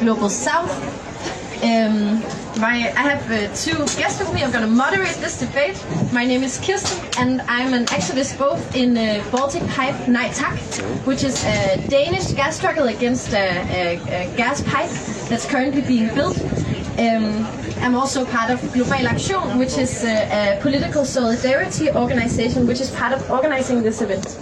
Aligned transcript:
Global 0.00 0.30
South. 0.30 0.70
Um, 1.62 2.20
my, 2.58 2.90
I 2.96 3.02
have 3.02 3.30
uh, 3.30 3.54
two 3.54 3.76
guests 4.00 4.18
with 4.18 4.32
me. 4.32 4.42
I'm 4.42 4.50
going 4.50 4.64
to 4.64 4.70
moderate 4.70 5.16
this 5.16 5.38
debate. 5.38 5.76
My 6.10 6.24
name 6.24 6.42
is 6.42 6.58
Kirsten, 6.58 6.98
and 7.18 7.42
I'm 7.42 7.74
an 7.74 7.84
activist 7.84 8.38
both 8.38 8.74
in 8.74 8.96
uh, 8.96 9.22
Baltic 9.30 9.62
Pipe 9.68 9.94
Nej 10.08 10.30
Tak, 10.34 10.58
which 11.06 11.22
is 11.22 11.44
a 11.44 11.76
Danish 11.88 12.32
gas 12.32 12.56
struggle 12.56 12.88
against 12.88 13.34
a, 13.34 13.36
a, 13.36 14.00
a 14.24 14.36
gas 14.36 14.62
pipe 14.62 14.90
that's 15.28 15.44
currently 15.44 15.82
being 15.82 16.08
built. 16.14 16.40
Um, 16.98 17.46
I'm 17.82 17.94
also 17.94 18.26
part 18.26 18.50
of 18.50 18.60
Global 18.74 19.06
Action, 19.08 19.58
which 19.58 19.78
is 19.78 20.04
a, 20.04 20.56
a 20.56 20.60
political 20.60 21.04
solidarity 21.06 21.90
organization, 21.90 22.66
which 22.66 22.80
is 22.80 22.90
part 22.90 23.14
of 23.14 23.30
organizing 23.30 23.82
this 23.82 24.02
event. 24.02 24.36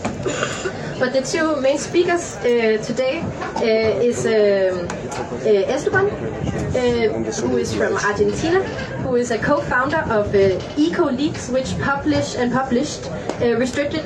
But 0.99 1.13
the 1.13 1.23
two 1.23 1.61
main 1.61 1.79
speakers 1.79 2.35
uh, 2.39 2.83
today 2.85 3.21
uh, 3.23 4.03
is 4.03 4.27
um, 4.27 4.89
uh, 5.47 5.73
Esteban, 5.73 6.07
uh, 6.07 7.31
who 7.43 7.57
is 7.59 7.73
from 7.73 7.95
Argentina, 7.97 8.65
who 9.05 9.15
is 9.15 9.31
a 9.31 9.39
co-founder 9.39 10.03
of 10.11 10.35
uh, 10.35 10.59
EcoLeaks, 10.77 11.53
which 11.53 11.79
published 11.81 12.35
and 12.37 12.53
published 12.53 13.09
uh, 13.41 13.57
restricted 13.57 14.05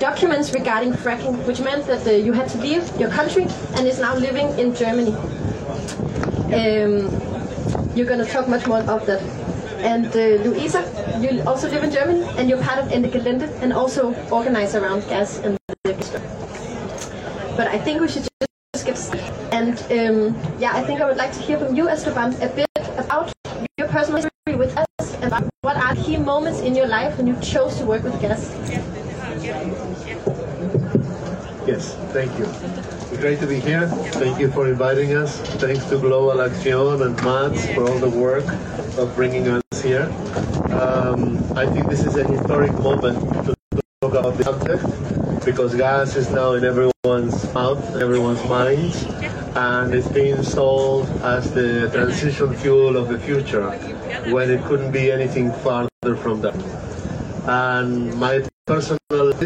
documents 0.00 0.52
regarding 0.52 0.92
fracking, 0.92 1.46
which 1.46 1.60
meant 1.60 1.86
that 1.86 2.04
you 2.24 2.32
had 2.32 2.48
to 2.48 2.58
leave 2.58 2.82
your 2.98 3.10
country 3.10 3.46
and 3.76 3.86
is 3.86 4.00
now 4.00 4.16
living 4.16 4.48
in 4.58 4.74
Germany. 4.74 5.14
Um, 6.52 7.31
you're 7.94 8.06
going 8.06 8.24
to 8.24 8.30
talk 8.30 8.48
much 8.48 8.66
more 8.66 8.80
about 8.80 9.06
that. 9.06 9.22
And 9.82 10.06
uh, 10.06 10.42
Luisa, 10.44 10.80
you 11.20 11.42
also 11.42 11.68
live 11.68 11.82
in 11.82 11.90
Germany, 11.90 12.24
and 12.38 12.48
you're 12.48 12.62
part 12.62 12.78
of 12.78 12.92
Ende 12.92 13.10
Gelände 13.10 13.48
and 13.60 13.72
also 13.72 14.14
organize 14.30 14.74
around 14.74 15.00
gas 15.08 15.38
and 15.38 15.58
the 15.84 15.92
district. 15.92 16.24
But 17.56 17.68
I 17.68 17.78
think 17.78 18.00
we 18.00 18.08
should 18.08 18.26
just 18.74 18.86
get 18.86 18.96
started. 18.96 19.32
And 19.52 19.76
um, 19.90 20.36
yeah, 20.58 20.72
I 20.74 20.82
think 20.82 21.00
I 21.00 21.06
would 21.06 21.16
like 21.16 21.32
to 21.32 21.40
hear 21.40 21.58
from 21.58 21.74
you, 21.74 21.88
Esteban, 21.88 22.34
a 22.40 22.48
bit 22.48 22.68
about 22.96 23.32
your 23.76 23.88
personal 23.88 24.22
history 24.22 24.56
with 24.56 24.76
us, 24.76 25.14
and 25.16 25.50
what 25.62 25.76
are 25.76 25.94
key 25.96 26.16
moments 26.16 26.60
in 26.60 26.74
your 26.74 26.86
life 26.86 27.18
when 27.18 27.26
you 27.26 27.36
chose 27.40 27.76
to 27.78 27.84
work 27.84 28.04
with 28.04 28.18
gas. 28.20 28.50
Yes, 31.66 31.94
thank 32.12 32.38
you. 32.38 32.91
Great 33.22 33.38
to 33.38 33.46
be 33.46 33.60
here. 33.60 33.86
Thank 34.18 34.40
you 34.40 34.50
for 34.50 34.66
inviting 34.66 35.14
us. 35.14 35.38
Thanks 35.62 35.84
to 35.90 35.96
Global 35.96 36.42
Action 36.42 37.00
and 37.02 37.14
Mats 37.22 37.72
for 37.72 37.88
all 37.88 37.98
the 38.00 38.10
work 38.10 38.44
of 38.98 39.14
bringing 39.14 39.46
us 39.46 39.62
here. 39.80 40.10
Um, 40.74 41.38
I 41.56 41.64
think 41.66 41.88
this 41.88 42.04
is 42.04 42.16
a 42.16 42.26
historic 42.26 42.72
moment 42.80 43.20
to 43.46 43.54
talk 44.00 44.14
about 44.14 44.38
the 44.38 44.42
subject 44.42 45.44
because 45.44 45.72
gas 45.76 46.16
is 46.16 46.30
now 46.30 46.54
in 46.54 46.64
everyone's 46.64 47.54
mouth, 47.54 47.94
everyone's 47.94 48.44
minds, 48.48 49.04
and 49.54 49.94
it's 49.94 50.08
being 50.08 50.42
sold 50.42 51.08
as 51.22 51.54
the 51.54 51.88
transition 51.92 52.52
fuel 52.56 52.96
of 52.96 53.06
the 53.06 53.20
future 53.20 53.70
when 54.32 54.50
it 54.50 54.64
couldn't 54.64 54.90
be 54.90 55.12
anything 55.12 55.52
farther 55.62 56.16
from 56.16 56.40
that. 56.40 56.58
And 57.46 58.12
my 58.16 58.42
personal 58.66 58.98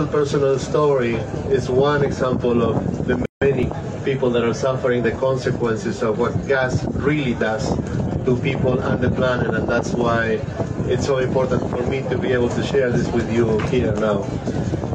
personal 0.07 0.59
story 0.59 1.17
is 1.53 1.69
one 1.69 2.03
example 2.03 2.63
of 2.63 3.07
the 3.07 3.26
many 3.43 3.69
people 4.03 4.31
that 4.31 4.43
are 4.43 4.55
suffering 4.55 5.03
the 5.03 5.13
consequences 5.13 6.03
of 6.03 6.19
what 6.19 6.33
gas 6.49 6.87
really 6.95 7.35
does 7.35 7.69
to 8.25 8.35
people 8.43 8.81
and 8.81 9.03
the 9.03 9.11
planet 9.11 9.53
and 9.53 9.69
that's 9.69 9.93
why 9.93 10.41
it's 10.89 11.05
so 11.05 11.19
important 11.19 11.61
for 11.71 11.83
me 11.83 12.01
to 12.09 12.17
be 12.17 12.33
able 12.33 12.49
to 12.49 12.63
share 12.65 12.91
this 12.91 13.07
with 13.13 13.31
you 13.31 13.59
here 13.69 13.95
now. 13.97 14.23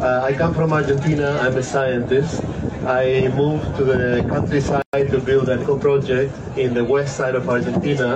Uh, 0.01 0.21
I 0.23 0.33
come 0.33 0.55
from 0.55 0.73
Argentina, 0.73 1.37
I'm 1.39 1.55
a 1.55 1.61
scientist. 1.61 2.43
I 2.83 3.31
moved 3.37 3.77
to 3.77 3.83
the 3.83 4.25
countryside 4.27 4.81
to 4.91 5.19
build 5.19 5.47
an 5.49 5.61
eco 5.61 5.77
project 5.77 6.33
in 6.57 6.73
the 6.73 6.83
west 6.83 7.17
side 7.17 7.35
of 7.35 7.47
Argentina 7.47 8.15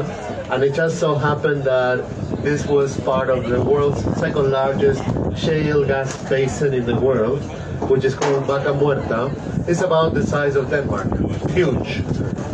and 0.50 0.64
it 0.64 0.74
just 0.74 1.00
so 1.00 1.14
happened 1.14 1.66
that 1.66 2.04
this 2.42 2.66
was 2.66 2.98
part 3.02 3.30
of 3.30 3.48
the 3.48 3.62
world's 3.62 4.02
second 4.18 4.50
largest 4.50 5.04
shale 5.38 5.86
gas 5.86 6.18
basin 6.28 6.74
in 6.74 6.88
the 6.88 6.96
world, 6.96 7.44
which 7.90 8.04
is 8.04 8.16
called 8.16 8.46
Vaca 8.46 8.74
Muerta. 8.74 9.32
It's 9.68 9.82
about 9.82 10.14
the 10.14 10.26
size 10.26 10.56
of 10.56 10.70
Denmark, 10.70 11.08
huge. 11.52 12.04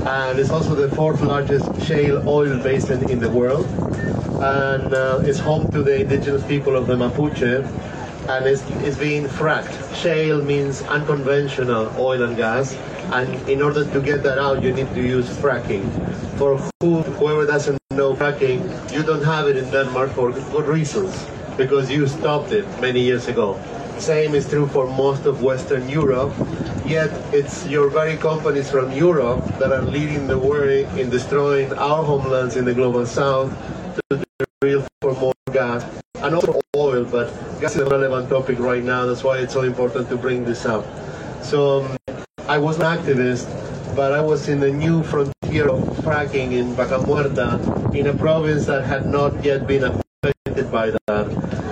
And 0.06 0.40
it's 0.40 0.50
also 0.50 0.76
the 0.76 0.94
fourth 0.96 1.22
largest 1.22 1.70
shale 1.82 2.28
oil 2.28 2.58
basin 2.64 3.10
in 3.10 3.20
the 3.20 3.30
world. 3.30 3.66
And 4.42 4.94
uh, 4.94 5.22
it's 5.24 5.40
home 5.40 5.70
to 5.72 5.84
the 5.84 6.02
indigenous 6.02 6.46
people 6.46 6.76
of 6.76 6.88
the 6.88 6.96
Mapuche. 6.96 7.66
And 8.30 8.46
it's, 8.46 8.64
it's 8.86 8.98
being 8.98 9.26
fracked. 9.26 9.96
Shale 9.96 10.44
means 10.44 10.82
unconventional 10.84 11.92
oil 11.98 12.24
and 12.24 12.36
gas. 12.36 12.76
And 13.12 13.50
in 13.50 13.62
order 13.62 13.86
to 13.86 14.02
get 14.02 14.24
that 14.24 14.40
out, 14.40 14.64
you 14.64 14.74
need 14.74 14.94
to 14.94 15.02
use 15.02 15.30
fracking. 15.30 15.86
For 16.38 16.58
who, 16.82 17.02
whoever 17.02 17.46
doesn't 17.46 17.78
know 17.92 18.14
fracking, 18.16 18.62
you 18.94 19.04
don't 19.04 19.24
have 19.24 19.48
it 19.48 19.58
in 19.58 19.70
Denmark 19.70 20.12
for 20.12 20.32
good 20.32 20.66
reasons 20.66 21.28
because 21.58 21.92
you 21.92 22.08
stopped 22.08 22.52
it 22.52 22.66
many 22.80 23.02
years 23.02 23.28
ago. 23.28 23.60
Same 24.02 24.34
is 24.34 24.50
true 24.50 24.66
for 24.66 24.88
most 24.88 25.28
of 25.28 25.44
Western 25.44 25.88
Europe, 25.88 26.34
yet 26.88 27.12
it's 27.32 27.68
your 27.68 27.88
very 27.88 28.18
companies 28.18 28.68
from 28.68 28.92
Europe 28.92 29.46
that 29.60 29.72
are 29.72 29.84
leading 29.84 30.26
the 30.26 30.40
way 30.40 30.86
in 31.00 31.12
destroying 31.12 31.72
our 31.74 32.04
homelands 32.04 32.56
in 32.56 32.66
the 32.66 32.74
global 32.74 33.06
south 33.06 33.54
to 34.10 34.24
drill 34.60 34.84
for 35.02 35.14
more 35.22 35.34
gas 35.54 35.86
and 36.16 36.34
also 36.34 36.60
oil, 36.76 37.06
but 37.06 37.30
gas 37.62 37.76
is 37.76 37.82
a 37.82 37.86
relevant 37.86 38.28
topic 38.28 38.58
right 38.58 38.84
now, 38.84 39.06
that's 39.06 39.24
why 39.24 39.38
it's 39.38 39.54
so 39.54 39.62
important 39.62 40.10
to 40.10 40.18
bring 40.18 40.44
this 40.46 40.66
up. 40.66 40.84
So 41.44 41.86
um, 41.86 42.18
I 42.50 42.58
was 42.58 42.80
an 42.80 42.90
activist, 42.90 43.46
but 43.96 44.14
I 44.14 44.22
was 44.22 44.50
in 44.50 44.60
the 44.60 44.72
new 44.72 45.04
frontier 45.04 45.70
of 45.70 45.84
fracking 46.02 46.54
in 46.54 46.74
Vaca 46.74 46.98
Muerta 47.06 47.62
in 47.94 48.08
a 48.08 48.16
province 48.16 48.66
that 48.66 48.84
had 48.84 49.06
not 49.06 49.46
yet 49.46 49.68
been 49.68 49.84
affected 49.84 50.72
by 50.72 50.90
that. 50.90 51.28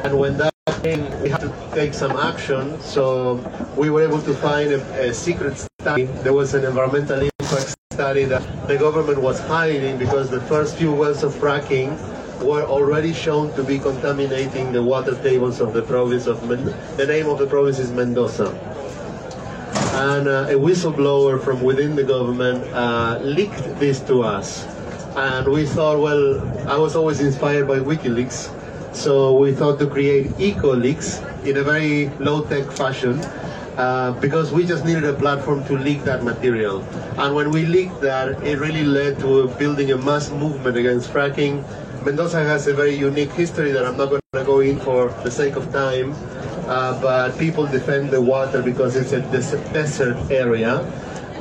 And 0.06 0.20
when 0.20 0.38
that 0.38 0.49
came, 0.82 1.22
we 1.22 1.30
had 1.30 1.42
to 1.42 1.54
take 1.74 1.94
some 1.94 2.16
action. 2.18 2.80
So 2.82 3.36
we 3.76 3.90
were 3.90 4.04
able 4.04 4.22
to 4.22 4.34
find 4.36 4.72
a, 4.72 5.10
a 5.10 5.14
secret 5.14 5.58
study. 5.58 6.06
There 6.24 6.34
was 6.34 6.54
an 6.54 6.66
environmental 6.66 7.22
impact 7.22 7.76
study 7.92 8.24
that 8.26 8.68
the 8.68 8.78
government 8.78 9.22
was 9.22 9.40
hiding 9.40 9.98
because 9.98 10.30
the 10.30 10.42
first 10.42 10.78
few 10.78 10.94
wells 10.94 11.24
of 11.24 11.34
fracking 11.34 11.92
were 12.42 12.64
already 12.64 13.12
shown 13.12 13.54
to 13.56 13.64
be 13.64 13.78
contaminating 13.78 14.72
the 14.72 14.82
water 14.82 15.16
tables 15.22 15.60
of 15.60 15.74
the 15.74 15.82
province 15.82 16.26
of 16.26 16.48
Men 16.48 16.64
the 16.96 17.06
name 17.06 17.28
of 17.28 17.38
the 17.40 17.48
province 17.48 17.80
is 17.80 17.92
Mendoza. 17.92 18.56
And 20.00 20.28
uh, 20.30 20.48
a 20.48 20.56
whistleblower 20.56 21.44
from 21.44 21.62
within 21.62 21.96
the 21.96 22.04
government 22.04 22.64
uh, 22.74 23.20
leaked 23.22 23.80
this 23.80 24.00
to 24.02 24.24
us. 24.24 24.66
And 25.18 25.52
we 25.52 25.66
thought, 25.66 26.00
well, 26.00 26.40
I 26.70 26.78
was 26.78 26.96
always 26.96 27.20
inspired 27.20 27.68
by 27.68 27.80
WikiLeaks. 27.80 28.59
So 28.94 29.38
we 29.38 29.54
thought 29.54 29.80
to 29.80 29.88
create 29.88 30.28
EcoLeaks 30.38 31.22
in 31.46 31.58
a 31.58 31.64
very 31.64 32.10
low-tech 32.20 32.72
fashion 32.72 33.20
uh, 33.78 34.12
because 34.20 34.52
we 34.52 34.66
just 34.66 34.84
needed 34.84 35.06
a 35.06 35.14
platform 35.14 35.64
to 35.66 35.78
leak 35.78 36.04
that 36.04 36.24
material. 36.24 36.84
And 37.18 37.36
when 37.36 37.52
we 37.52 37.66
leaked 37.66 38.02
that, 38.02 38.44
it 38.44 38.60
really 38.60 38.84
led 38.84 39.20
to 39.20 39.48
building 39.60 39.92
a 39.92 39.98
mass 39.98 40.32
movement 40.32 40.76
against 40.76 41.12
fracking. 41.12 41.64
Mendoza 42.04 42.44
has 42.44 42.68
a 42.68 42.74
very 42.74 42.96
unique 42.96 43.32
history 43.32 43.72
that 43.72 43.86
I'm 43.86 43.96
not 43.98 44.10
going 44.10 44.22
to 44.34 44.44
go 44.44 44.60
in 44.60 44.80
for 44.80 45.10
the 45.24 45.32
sake 45.32 45.56
of 45.56 45.72
time, 45.72 46.14
uh, 46.68 47.00
but 47.02 47.38
people 47.38 47.68
defend 47.68 48.10
the 48.10 48.22
water 48.22 48.62
because 48.62 48.96
it's 48.96 49.12
a 49.12 49.22
des- 49.22 49.74
desert 49.74 50.18
area. 50.32 50.82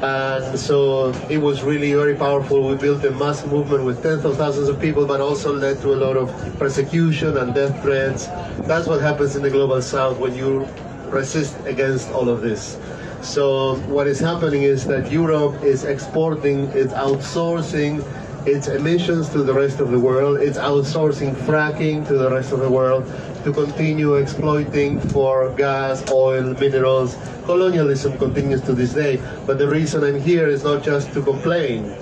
And 0.03 0.57
so 0.57 1.11
it 1.29 1.39
was 1.39 1.65
really 1.65 1.93
very 1.93 2.15
powerful. 2.15 2.69
We 2.69 2.77
built 2.77 3.05
a 3.05 3.11
mass 3.11 3.45
movement 3.45 3.85
with 3.85 4.01
tens 4.01 4.25
of 4.25 4.37
thousands 4.37 4.69
of 4.69 4.81
people, 4.81 5.07
but 5.07 5.21
also 5.21 5.53
led 5.53 5.81
to 5.81 5.93
a 5.93 5.97
lot 5.97 6.17
of 6.17 6.31
persecution 6.59 7.37
and 7.37 7.53
death 7.53 7.83
threats. 7.83 8.27
That's 8.69 8.87
what 8.87 9.01
happens 9.01 9.35
in 9.35 9.43
the 9.43 9.51
global 9.51 9.83
south 9.83 10.19
when 10.19 10.37
you 10.37 10.69
resist 11.07 11.57
against 11.65 12.11
all 12.11 12.29
of 12.29 12.43
this. 12.43 12.79
So 13.23 13.77
what 13.89 14.07
is 14.07 14.21
happening 14.21 14.63
is 14.63 14.85
that 14.87 15.11
Europe 15.11 15.65
is 15.65 15.83
exporting, 15.83 16.69
it's 16.69 16.93
outsourcing 16.93 18.05
its 18.47 18.69
emissions 18.69 19.29
to 19.31 19.43
the 19.43 19.53
rest 19.53 19.81
of 19.81 19.91
the 19.91 19.99
world, 19.99 20.39
it's 20.39 20.59
outsourcing 20.59 21.35
fracking 21.35 22.07
to 22.07 22.15
the 22.15 22.31
rest 22.31 22.53
of 22.53 22.61
the 22.61 22.71
world 22.71 23.05
to 23.49 23.55
continue 23.55 24.17
exploiting 24.17 25.01
for 25.01 25.51
gas, 25.57 26.05
oil, 26.11 26.55
minerals. 26.61 27.17
Colonialism 27.47 28.19
continues 28.19 28.61
to 28.61 28.75
this 28.75 28.93
day. 28.93 29.17
But 29.47 29.57
the 29.57 29.67
reason 29.67 30.05
I'm 30.05 30.21
here 30.21 30.47
is 30.49 30.65
not 30.65 30.83
just 30.83 31.15
to 31.15 31.23
complain. 31.23 31.97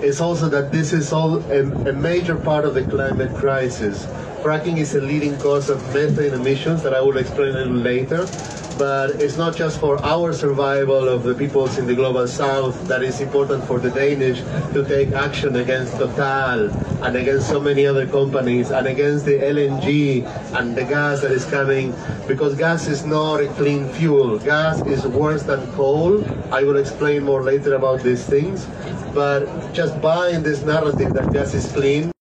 It's 0.00 0.20
also 0.20 0.48
that 0.48 0.72
this 0.72 0.92
is 0.92 1.12
all 1.12 1.38
a, 1.52 1.60
a 1.88 1.92
major 1.92 2.34
part 2.34 2.64
of 2.64 2.74
the 2.74 2.82
climate 2.82 3.32
crisis. 3.32 4.06
Fracking 4.42 4.78
is 4.78 4.96
a 4.96 5.00
leading 5.00 5.38
cause 5.38 5.70
of 5.70 5.78
methane 5.94 6.34
emissions 6.34 6.82
that 6.82 6.94
I 6.94 7.00
will 7.00 7.16
explain 7.16 7.54
a 7.54 7.58
little 7.58 7.74
later. 7.74 8.26
But 8.74 9.10
it's 9.20 9.36
not 9.36 9.56
just 9.56 9.80
for 9.80 10.02
our 10.04 10.32
survival 10.32 11.08
of 11.08 11.22
the 11.22 11.34
peoples 11.34 11.78
in 11.78 11.86
the 11.86 11.94
global 11.94 12.26
south 12.26 12.76
that 12.88 13.02
is 13.02 13.20
important 13.20 13.64
for 13.64 13.78
the 13.78 13.90
Danish 13.90 14.38
to 14.72 14.84
take 14.86 15.12
action 15.12 15.56
against 15.56 15.92
Total 15.98 16.70
and 17.04 17.16
against 17.16 17.48
so 17.48 17.60
many 17.60 17.86
other 17.86 18.06
companies 18.06 18.70
and 18.70 18.86
against 18.86 19.24
the 19.24 19.38
LNG 19.38 20.24
and 20.58 20.76
the 20.76 20.84
gas 20.84 21.20
that 21.22 21.32
is 21.32 21.44
coming 21.44 21.94
because 22.26 22.56
gas 22.56 22.88
is 22.88 23.04
not 23.04 23.40
a 23.40 23.48
clean 23.54 23.88
fuel. 23.90 24.38
Gas 24.38 24.80
is 24.86 25.06
worse 25.06 25.42
than 25.42 25.60
coal. 25.72 26.24
I 26.52 26.62
will 26.64 26.76
explain 26.76 27.24
more 27.24 27.42
later 27.42 27.74
about 27.74 28.02
these 28.02 28.24
things. 28.24 28.66
But 29.14 29.72
just 29.72 30.00
buying 30.00 30.42
this 30.42 30.62
narrative 30.62 31.12
that 31.14 31.32
gas 31.32 31.54
is 31.54 31.70
clean 31.72 32.12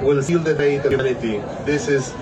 will 0.00 0.22
seal 0.22 0.38
the 0.38 0.54
fate 0.54 0.84
of 0.84 0.92
humanity. 0.92 1.38
This 1.64 1.88
is 1.88 2.14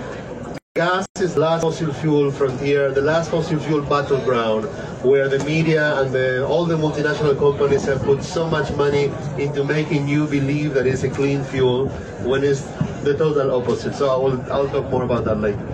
Gas 0.75 1.07
is 1.21 1.35
the 1.35 1.39
last 1.39 1.61
fossil 1.61 1.93
fuel 1.93 2.29
frontier, 2.29 2.91
the 2.91 3.01
last 3.01 3.31
fossil 3.31 3.57
fuel 3.59 3.81
battleground, 3.81 4.65
where 5.05 5.29
the 5.29 5.39
media 5.45 6.01
and 6.01 6.11
the, 6.11 6.45
all 6.45 6.65
the 6.65 6.75
multinational 6.75 7.39
companies 7.39 7.85
have 7.85 8.03
put 8.03 8.21
so 8.21 8.49
much 8.49 8.73
money 8.73 9.09
into 9.39 9.63
making 9.63 10.05
you 10.05 10.27
believe 10.27 10.73
that 10.73 10.85
it's 10.85 11.03
a 11.03 11.09
clean 11.09 11.45
fuel 11.45 11.87
when 12.27 12.43
it's 12.43 12.63
the 13.05 13.15
total 13.17 13.55
opposite. 13.55 13.95
So 13.95 14.09
I 14.09 14.17
will, 14.17 14.51
I'll 14.51 14.67
talk 14.67 14.91
more 14.91 15.03
about 15.03 15.23
that 15.23 15.35
later. 15.35 15.65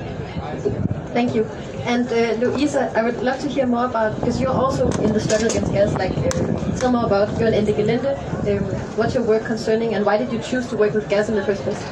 Thank 1.13 1.33
you. 1.33 1.45
And 1.81 2.07
uh, 2.09 2.33
Louisa, 2.33 2.93
I 2.95 3.01
would 3.01 3.23
love 3.23 3.39
to 3.39 3.49
hear 3.49 3.65
more 3.65 3.85
about, 3.85 4.19
because 4.19 4.39
you're 4.39 4.53
also 4.53 4.87
in 5.01 5.13
the 5.13 5.19
struggle 5.19 5.47
against 5.47 5.73
gas, 5.73 5.91
like 5.95 6.11
uh, 6.11 6.77
tell 6.77 6.91
more 6.91 7.07
about 7.07 7.39
you 7.39 7.47
and 7.47 7.55
Ende 7.55 7.73
Gelände, 7.73 8.13
um, 8.55 8.63
what's 8.97 9.15
your 9.15 9.23
work 9.23 9.45
concerning, 9.45 9.95
and 9.95 10.05
why 10.05 10.17
did 10.17 10.31
you 10.31 10.37
choose 10.37 10.67
to 10.67 10.77
work 10.77 10.93
with 10.93 11.09
gas 11.09 11.27
in 11.27 11.33
the 11.33 11.43
first 11.43 11.63
place? 11.63 11.83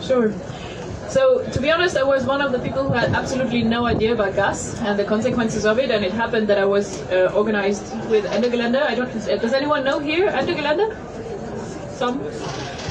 Sure. 0.00 0.32
So, 1.08 1.42
to 1.52 1.60
be 1.60 1.70
honest, 1.70 1.96
I 1.96 2.02
was 2.02 2.24
one 2.24 2.42
of 2.42 2.52
the 2.52 2.58
people 2.58 2.82
who 2.82 2.92
had 2.92 3.14
absolutely 3.14 3.62
no 3.62 3.86
idea 3.86 4.12
about 4.12 4.34
gas 4.34 4.78
and 4.80 4.98
the 4.98 5.04
consequences 5.04 5.64
of 5.64 5.78
it, 5.78 5.90
and 5.90 6.04
it 6.04 6.12
happened 6.12 6.48
that 6.48 6.58
I 6.58 6.64
was 6.64 7.00
uh, 7.10 7.32
organized 7.34 7.84
with 8.10 8.26
Ende 8.26 8.50
Gelände. 8.50 8.82
I 8.82 8.94
don't, 8.94 9.12
does 9.12 9.52
anyone 9.52 9.84
know 9.84 9.98
here 9.98 10.28
Ende 10.28 10.54
Gelände? 10.54 10.96
Some? 11.96 12.20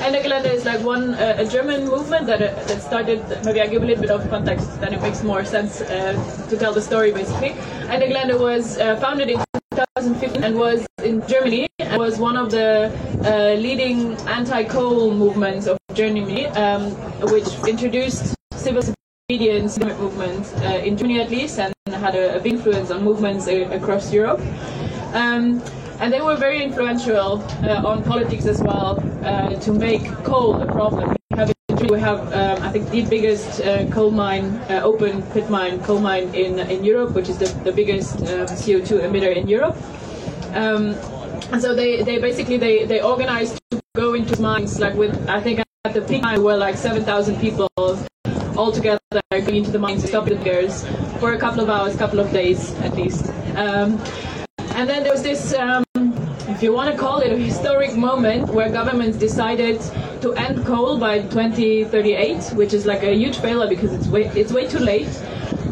Ende 0.02 0.18
is 0.46 0.66
like 0.66 0.82
one, 0.82 1.14
uh, 1.16 1.36
a 1.38 1.46
German 1.46 1.86
movement 1.88 2.26
that, 2.28 2.42
uh, 2.42 2.64
that 2.68 2.82
started, 2.82 3.22
maybe 3.44 3.62
I 3.62 3.68
give 3.68 3.84
a 3.84 3.86
little 3.86 4.02
bit 4.02 4.12
of 4.12 4.30
context, 4.30 4.80
then 4.82 4.94
it 4.94 5.02
makes 5.02 5.24
more 5.24 5.46
sense 5.46 5.82
uh, 5.82 6.48
to 6.50 6.58
tell 6.58 6.74
the 6.74 6.82
story 6.82 7.12
basically. 7.12 7.52
Ende 7.90 8.08
Gelände 8.08 8.40
was 8.40 8.78
uh, 8.78 8.96
founded 8.98 9.30
in 9.30 9.45
2015 9.76 10.44
and 10.44 10.56
was 10.56 10.88
in 11.04 11.26
Germany 11.28 11.68
and 11.80 12.00
was 12.00 12.18
one 12.18 12.38
of 12.38 12.50
the 12.50 12.92
uh, 13.26 13.60
leading 13.60 14.14
anti-coal 14.28 15.14
movements 15.14 15.68
of 15.68 15.78
Germany, 15.94 16.48
um, 16.48 16.92
which 17.32 17.48
introduced 17.68 18.36
civil 18.54 18.82
disobedience 18.82 19.78
movement 19.80 20.46
uh, 20.64 20.80
in 20.88 20.96
Germany 20.98 21.20
at 21.20 21.30
least, 21.30 21.60
and 21.60 21.74
had 21.88 22.16
a, 22.16 22.38
a 22.38 22.40
big 22.40 22.54
influence 22.54 22.90
on 22.90 23.04
movements 23.04 23.48
uh, 23.48 23.70
across 23.72 24.14
Europe. 24.14 24.40
Um, 25.14 25.62
and 26.00 26.12
they 26.12 26.22
were 26.22 26.36
very 26.36 26.64
influential 26.64 27.42
uh, 27.64 27.82
on 27.86 28.04
politics 28.04 28.46
as 28.46 28.62
well 28.62 29.00
uh, 29.24 29.56
to 29.60 29.72
make 29.74 30.06
coal 30.24 30.62
a 30.62 30.66
problem. 30.68 31.16
Um, 31.92 32.64
I 32.64 32.72
think, 32.72 32.90
the 32.90 33.04
biggest 33.06 33.62
uh, 33.62 33.86
coal 33.90 34.12
mine, 34.12 34.46
uh, 34.70 34.82
open 34.84 35.22
pit 35.34 35.50
mine, 35.50 35.82
coal 35.84 36.00
mine 36.00 36.34
in 36.34 36.60
in 36.60 36.84
Europe, 36.84 37.14
which 37.14 37.30
is 37.30 37.38
the, 37.38 37.48
the 37.64 37.72
biggest 37.72 38.18
um, 38.22 38.48
CO2 38.48 39.02
emitter 39.08 39.36
in 39.36 39.48
Europe. 39.48 39.76
Um, 40.54 40.96
and 41.52 41.62
so 41.62 41.76
they, 41.76 42.02
they 42.02 42.18
basically 42.18 42.58
they, 42.58 42.86
they 42.86 43.02
organized 43.02 43.60
to 43.72 43.82
go 43.94 44.14
into 44.14 44.42
mines 44.42 44.80
like 44.80 44.96
with 44.96 45.14
I 45.30 45.42
think 45.42 45.60
at 45.86 45.94
the 45.94 46.02
peak 46.02 46.22
mine 46.24 46.42
were 46.42 46.58
like 46.58 46.78
7,000 46.78 47.40
people 47.40 47.70
all 47.78 48.72
together 48.72 49.00
going 49.32 49.56
into 49.56 49.72
the 49.72 49.80
mines 49.80 50.02
to 50.02 50.08
stop 50.08 50.26
the 50.26 50.36
diggers 50.36 50.86
for 51.20 51.34
a 51.34 51.38
couple 51.38 51.62
of 51.62 51.70
hours, 51.70 51.96
couple 51.96 52.20
of 52.20 52.32
days 52.32 52.74
at 52.76 52.96
least. 52.96 53.32
And 54.76 54.90
then 54.90 55.04
there 55.04 55.14
was 55.14 55.24
this, 55.24 55.54
um, 55.54 55.86
if 56.50 56.62
you 56.62 56.74
want 56.74 56.92
to 56.92 57.00
call 57.00 57.22
it 57.22 57.32
a 57.32 57.38
historic 57.38 57.96
moment, 57.96 58.50
where 58.50 58.70
governments 58.70 59.18
decided 59.18 59.80
to 60.22 60.34
end 60.34 60.66
coal 60.66 61.00
by 61.00 61.20
2038, 61.20 62.52
which 62.56 62.74
is 62.74 62.86
like 62.86 63.02
a 63.04 63.16
huge 63.16 63.38
failure 63.38 63.70
because 63.70 63.94
it's 63.94 64.08
way, 64.08 64.26
it's 64.36 64.52
way 64.52 64.68
too 64.68 64.80
late. 64.80 65.08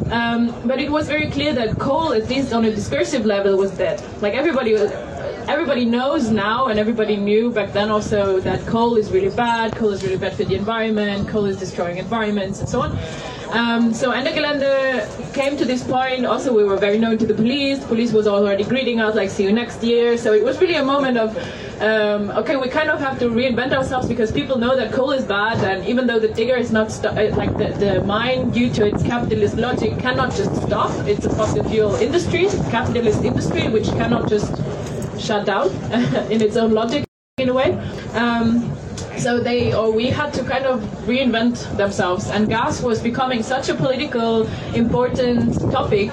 Um, 0.10 0.56
but 0.66 0.80
it 0.80 0.90
was 0.90 1.10
very 1.10 1.30
clear 1.30 1.52
that 1.54 1.80
coal, 1.80 2.14
at 2.14 2.30
least 2.30 2.54
on 2.54 2.64
a 2.64 2.74
discursive 2.74 3.26
level, 3.26 3.58
was 3.58 3.72
dead. 3.72 4.02
Like 4.22 4.36
everybody 4.36 4.72
was, 4.72 4.90
everybody 5.48 5.86
knows 5.86 6.30
now, 6.30 6.68
and 6.68 6.80
everybody 6.80 7.16
knew 7.16 7.52
back 7.52 7.74
then 7.74 7.90
also 7.90 8.40
that 8.42 8.66
coal 8.66 8.96
is 8.96 9.12
really 9.12 9.36
bad. 9.36 9.76
Coal 9.76 9.92
is 9.92 10.04
really 10.04 10.18
bad 10.18 10.34
for 10.34 10.44
the 10.44 10.56
environment. 10.56 11.28
Coal 11.28 11.46
is 11.46 11.58
destroying 11.58 11.98
environments 11.98 12.60
and 12.60 12.70
so 12.70 12.82
on. 12.82 12.98
Um, 13.52 13.94
so 13.94 14.12
Ende 14.12 14.30
Gelände 14.30 15.34
came 15.34 15.56
to 15.58 15.66
this 15.66 15.84
point. 15.84 16.26
Also, 16.26 16.52
we 16.52 16.64
were 16.64 16.78
very 16.78 16.98
known 16.98 17.20
to 17.20 17.28
the 17.28 17.36
police. 17.36 17.78
The 17.80 17.88
police 17.88 18.12
was 18.12 18.26
already 18.26 18.64
greeting 18.64 19.00
us 19.00 19.16
like, 19.16 19.30
"See 19.30 19.44
you 19.44 19.54
next 19.54 19.84
year." 19.84 20.18
So 20.18 20.34
it 20.34 20.44
was 20.44 20.60
really 20.60 20.76
a 20.76 20.84
moment 20.84 21.18
of, 21.20 21.38
um, 21.80 22.32
okay, 22.32 22.56
we 22.56 22.68
kind 22.68 22.90
of 22.90 23.00
have 23.00 23.20
to 23.20 23.26
reinvent 23.30 23.74
ourselves 23.74 24.08
because 24.08 24.32
people 24.32 24.58
know 24.58 24.76
that 24.76 24.92
coal 24.92 25.12
is 25.12 25.24
bad, 25.24 25.64
and 25.64 25.86
even 25.88 26.08
though 26.08 26.20
the 26.20 26.30
digger 26.30 26.56
is 26.56 26.72
not 26.72 26.92
st- 26.92 27.16
uh, 27.16 27.36
like 27.38 27.56
the, 27.58 27.70
the 27.84 28.02
mine, 28.06 28.50
due 28.50 28.70
to 28.72 28.88
its 28.88 29.04
capitalist 29.04 29.56
logic, 29.58 30.00
cannot 30.00 30.34
just 30.34 30.56
stop. 30.64 30.92
It's 31.08 31.26
a 31.26 31.30
fossil 31.30 31.64
fuel 31.66 31.94
industry, 31.96 32.48
capitalist 32.72 33.24
industry, 33.24 33.70
which 33.70 33.88
cannot 34.00 34.28
just 34.28 34.52
shut 35.24 35.46
down 35.46 35.70
in 36.32 36.42
its 36.42 36.58
own 36.58 36.72
logic 36.72 37.06
in 37.38 37.50
a 37.50 37.54
way. 37.54 37.74
Um, 38.14 38.76
so 39.18 39.40
they 39.40 39.74
or 39.74 39.92
we 39.92 40.08
had 40.08 40.34
to 40.34 40.44
kind 40.44 40.66
of 40.66 40.82
reinvent 41.08 41.78
themselves. 41.78 42.30
And 42.30 42.48
gas 42.48 42.82
was 42.82 43.02
becoming 43.02 43.42
such 43.44 43.70
a 43.70 43.74
political 43.74 44.48
important 44.76 45.60
topic 45.72 46.12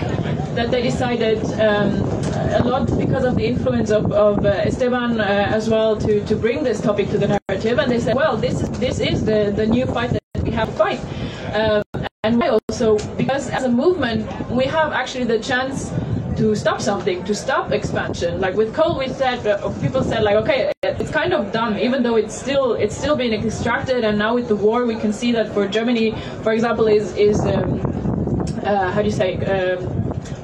that 0.54 0.70
they 0.70 0.82
decided 0.82 1.44
um, 1.60 1.92
a 2.54 2.62
lot 2.64 2.86
because 2.98 3.24
of 3.24 3.36
the 3.36 3.46
influence 3.46 3.90
of, 3.90 4.12
of 4.12 4.44
uh, 4.44 4.48
Esteban 4.64 5.20
uh, 5.20 5.24
as 5.24 5.68
well 5.68 5.96
to, 5.96 6.24
to 6.26 6.36
bring 6.36 6.62
this 6.62 6.80
topic 6.80 7.10
to 7.10 7.18
the 7.18 7.38
narrative. 7.48 7.78
And 7.78 7.90
they 7.90 8.00
said 8.00 8.16
well 8.16 8.36
this 8.36 8.60
is 8.60 8.70
this 8.78 9.00
is 9.00 9.24
the, 9.24 9.52
the 9.54 9.66
new 9.66 9.86
fight 9.86 10.10
that 10.10 10.42
we 10.42 10.50
have 10.52 10.68
to 10.68 10.76
fight. 10.76 11.00
Um, 11.54 11.82
and 12.22 12.38
why 12.38 12.48
also? 12.48 12.98
Because 13.16 13.48
as 13.50 13.64
a 13.64 13.68
movement 13.68 14.24
we 14.50 14.64
have 14.64 14.92
actually 14.92 15.24
the 15.24 15.38
chance 15.38 15.90
to 16.40 16.56
stop 16.56 16.80
something, 16.80 17.22
to 17.24 17.34
stop 17.34 17.70
expansion. 17.70 18.40
Like 18.40 18.54
with 18.56 18.74
coal, 18.74 18.96
we 18.96 19.08
said 19.08 19.46
uh, 19.46 19.70
people 19.82 20.02
said 20.02 20.22
like, 20.22 20.36
okay, 20.36 20.72
it's 20.82 21.10
kind 21.10 21.34
of 21.34 21.52
done, 21.52 21.78
even 21.78 22.02
though 22.02 22.16
it's 22.16 22.34
still 22.34 22.72
it's 22.72 22.96
still 22.96 23.14
being 23.14 23.34
extracted. 23.34 24.04
And 24.04 24.18
now 24.18 24.34
with 24.34 24.48
the 24.48 24.56
war, 24.56 24.86
we 24.86 24.96
can 24.96 25.12
see 25.12 25.32
that 25.32 25.52
for 25.52 25.68
Germany, 25.68 26.16
for 26.42 26.52
example, 26.52 26.86
is 26.86 27.14
is 27.16 27.38
um, 27.40 27.80
uh, 28.64 28.90
how 28.90 29.02
do 29.02 29.08
you 29.12 29.18
say 29.22 29.30
um, 29.54 29.78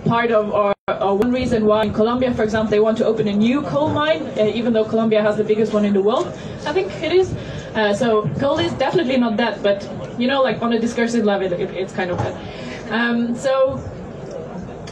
part 0.04 0.30
of 0.32 0.52
or, 0.52 0.74
or, 0.86 1.16
one 1.16 1.32
reason 1.32 1.64
why 1.64 1.84
in 1.84 1.94
Colombia, 1.94 2.34
for 2.34 2.42
example, 2.42 2.70
they 2.70 2.80
want 2.88 2.98
to 2.98 3.06
open 3.06 3.26
a 3.28 3.36
new 3.46 3.62
coal 3.62 3.88
mine, 3.88 4.22
uh, 4.36 4.60
even 4.60 4.74
though 4.74 4.84
Colombia 4.84 5.22
has 5.22 5.38
the 5.38 5.44
biggest 5.44 5.72
one 5.72 5.86
in 5.86 5.94
the 5.94 6.02
world. 6.02 6.26
I 6.66 6.74
think 6.74 6.92
it 7.02 7.12
is. 7.12 7.34
Uh, 7.74 7.94
so 7.94 8.28
coal 8.38 8.58
is 8.58 8.72
definitely 8.74 9.16
not 9.16 9.38
that, 9.38 9.62
but 9.62 9.88
you 10.20 10.28
know, 10.28 10.42
like 10.42 10.60
on 10.60 10.74
a 10.74 10.78
discursive 10.78 11.24
level, 11.24 11.50
it, 11.50 11.70
it's 11.82 11.94
kind 11.94 12.10
of 12.10 12.18
that. 12.18 12.34
Um, 12.90 13.34
so 13.34 13.80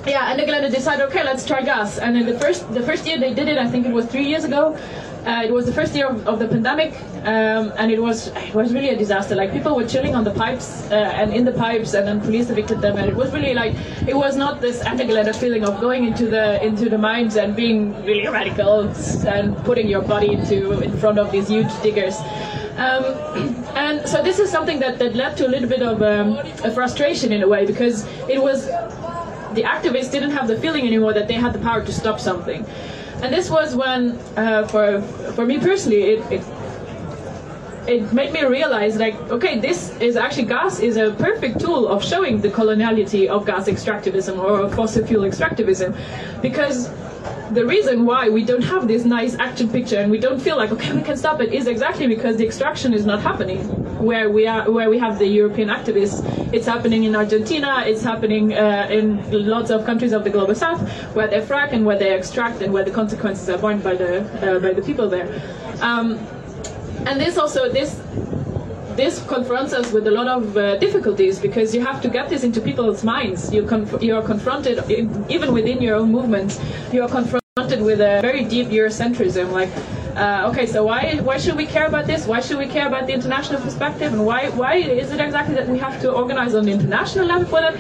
yeah, 0.07 0.31
and 0.31 0.41
England 0.41 0.73
decided, 0.73 1.07
okay, 1.07 1.25
let's 1.25 1.47
try 1.47 1.63
gas. 1.63 1.99
And 1.99 2.17
in 2.17 2.27
the 2.27 2.39
first 2.39 2.73
the 2.75 2.83
first 2.83 3.07
year 3.07 3.19
they 3.19 3.33
did 3.33 3.49
it, 3.49 3.59
I 3.59 3.67
think 3.69 3.87
it 3.87 3.93
was 3.93 4.07
three 4.07 4.27
years 4.27 4.45
ago. 4.45 4.77
Uh, 5.25 5.43
it 5.43 5.51
was 5.51 5.65
the 5.65 5.73
first 5.73 5.95
year 5.95 6.07
of, 6.07 6.29
of 6.29 6.39
the 6.39 6.47
pandemic, 6.47 6.93
um, 7.25 7.73
and 7.79 7.91
it 7.91 7.99
was 7.99 8.27
it 8.27 8.55
was 8.55 8.75
really 8.75 8.91
a 8.91 8.97
disaster. 8.97 9.35
Like 9.35 9.53
people 9.53 9.75
were 9.75 9.87
chilling 9.87 10.15
on 10.15 10.23
the 10.23 10.33
pipes 10.33 10.91
uh, 10.91 10.97
and 10.97 11.33
in 11.33 11.47
the 11.47 11.53
pipes, 11.53 11.95
and 11.95 12.07
then 12.07 12.21
police 12.21 12.51
evicted 12.51 12.83
them. 12.83 12.99
And 12.99 13.09
it 13.09 13.17
was 13.17 13.33
really 13.33 13.55
like 13.55 13.75
it 14.07 14.15
was 14.15 14.37
not 14.37 14.61
this 14.61 14.83
Gelände 14.83 15.35
feeling 15.37 15.65
of 15.65 15.81
going 15.81 16.05
into 16.05 16.27
the 16.27 16.63
into 16.63 16.91
the 16.91 16.99
mines 16.99 17.37
and 17.37 17.57
being 17.57 17.95
really 18.05 18.29
radical 18.29 18.81
and 19.27 19.57
putting 19.65 19.89
your 19.89 20.03
body 20.03 20.33
into 20.33 20.83
in 20.83 20.95
front 20.99 21.19
of 21.19 21.33
these 21.33 21.49
huge 21.49 21.73
diggers. 21.83 22.19
Um, 22.77 23.05
and 23.77 24.07
so 24.07 24.23
this 24.23 24.39
is 24.39 24.51
something 24.51 24.79
that, 24.81 24.99
that 24.99 25.15
led 25.15 25.37
to 25.39 25.47
a 25.47 25.51
little 25.55 25.69
bit 25.69 25.83
of 25.83 26.03
um, 26.03 26.37
a 26.65 26.71
frustration 26.71 27.33
in 27.33 27.43
a 27.43 27.49
way 27.49 27.65
because 27.65 28.05
it 28.29 28.43
was 28.43 28.69
the 29.55 29.63
activists 29.63 30.11
didn't 30.11 30.31
have 30.31 30.49
the 30.49 30.59
feeling 30.59 30.87
anymore 30.87 31.13
that 31.13 31.29
they 31.29 31.35
had 31.35 31.53
the 31.53 31.59
power 31.59 31.85
to 31.85 31.93
stop 31.93 32.21
something. 32.21 32.65
And 33.23 33.33
this 33.33 33.49
was 33.51 33.75
when, 33.75 34.19
uh, 34.37 34.67
for 34.67 35.01
for 35.37 35.47
me 35.47 35.59
personally, 35.59 36.03
it, 36.03 36.33
it 36.33 36.43
it 37.87 38.13
made 38.13 38.33
me 38.33 38.43
realize 38.45 38.97
like 38.97 39.15
okay 39.31 39.59
this 39.59 39.95
is 40.01 40.17
actually 40.17 40.45
gas 40.45 40.81
is 40.81 40.97
a 40.97 41.13
perfect 41.13 41.61
tool 41.61 41.87
of 41.87 42.03
showing 42.03 42.41
the 42.41 42.49
coloniality 42.49 43.29
of 43.29 43.45
gas 43.45 43.69
extractivism 43.69 44.39
or 44.39 44.71
fossil 44.71 45.05
fuel 45.07 45.25
extractivism 45.25 45.95
because 46.41 46.89
the 47.53 47.65
reason 47.65 48.07
why 48.07 48.29
we 48.29 48.45
don't 48.45 48.63
have 48.63 48.89
this 48.89 49.05
nice 49.05 49.35
action 49.35 49.69
picture 49.69 49.99
and 49.99 50.11
we 50.11 50.19
don't 50.19 50.41
feel 50.41 50.57
like 50.57 50.71
okay 50.73 50.93
we 50.93 51.03
can 51.03 51.17
stop 51.17 51.41
it 51.41 51.53
is 51.53 51.67
exactly 51.67 52.07
because 52.07 52.37
the 52.37 52.45
extraction 52.45 52.93
is 52.95 53.05
not 53.05 53.21
happening. 53.21 53.61
Where 54.05 54.29
we 54.31 54.47
are 54.47 54.71
where 54.71 54.91
we 54.91 54.99
have 54.99 55.19
the 55.19 55.27
European 55.27 55.69
activists 55.69 56.23
it's 56.53 56.67
happening 56.67 57.05
in 57.05 57.17
Argentina 57.17 57.85
it's 57.87 58.03
happening 58.03 58.53
uh, 58.55 58.89
in 58.91 59.07
lots 59.31 59.71
of 59.71 59.85
countries 59.85 60.13
of 60.13 60.25
the 60.25 60.31
global 60.31 60.55
south 60.55 60.81
where 61.15 61.27
they 61.27 61.41
frack 61.41 61.73
and 61.73 61.85
where 61.87 61.99
they 61.99 62.15
extract 62.15 62.61
and 62.63 62.73
where 62.73 62.85
the 62.85 62.91
consequences 62.91 63.49
are 63.49 63.59
borne 63.59 63.81
by 63.81 63.95
the 63.95 64.13
uh, 64.43 64.59
by 64.61 64.73
the 64.73 64.83
people 64.83 65.09
there. 65.09 65.29
Um, 65.81 66.19
and 67.07 67.21
this 67.21 67.37
also 67.39 67.71
this 67.71 68.01
this 68.97 69.25
confronts 69.27 69.73
us 69.73 69.93
with 69.93 70.07
a 70.07 70.11
lot 70.11 70.29
of 70.29 70.57
uh, 70.57 70.77
difficulties 70.79 71.39
because 71.39 71.75
you 71.75 71.85
have 71.85 72.01
to 72.03 72.09
get 72.09 72.29
this 72.29 72.45
into 72.45 72.61
people's 72.61 73.03
minds. 73.05 73.53
You, 73.53 73.67
conf- 73.67 74.03
you 74.03 74.15
are 74.17 74.23
confronted, 74.23 74.79
even 74.91 75.53
within 75.53 75.81
your 75.83 75.97
own 75.97 76.11
movement, 76.13 76.61
you 76.93 77.03
are 77.03 77.09
confronted 77.09 77.83
with 77.83 78.01
a 78.01 78.21
very 78.21 78.45
deep 78.45 78.69
Eurocentrism. 78.69 79.51
Like, 79.53 79.71
uh, 80.17 80.49
okay, 80.51 80.67
so 80.67 80.85
why 80.85 81.21
why 81.23 81.39
should 81.39 81.57
we 81.57 81.67
care 81.67 81.87
about 81.87 82.07
this? 82.07 82.27
Why 82.27 82.41
should 82.41 82.59
we 82.59 82.67
care 82.67 82.87
about 82.87 83.07
the 83.07 83.13
international 83.13 83.61
perspective? 83.61 84.13
And 84.13 84.25
why 84.25 84.49
why 84.51 84.77
is 84.77 85.11
it 85.11 85.21
exactly 85.21 85.55
that 85.57 85.69
we 85.69 85.79
have 85.79 86.01
to 86.03 86.13
organize 86.13 86.55
on 86.55 86.65
the 86.65 86.73
international 86.73 87.27
level 87.27 87.47
for 87.47 87.61
that? 87.61 87.75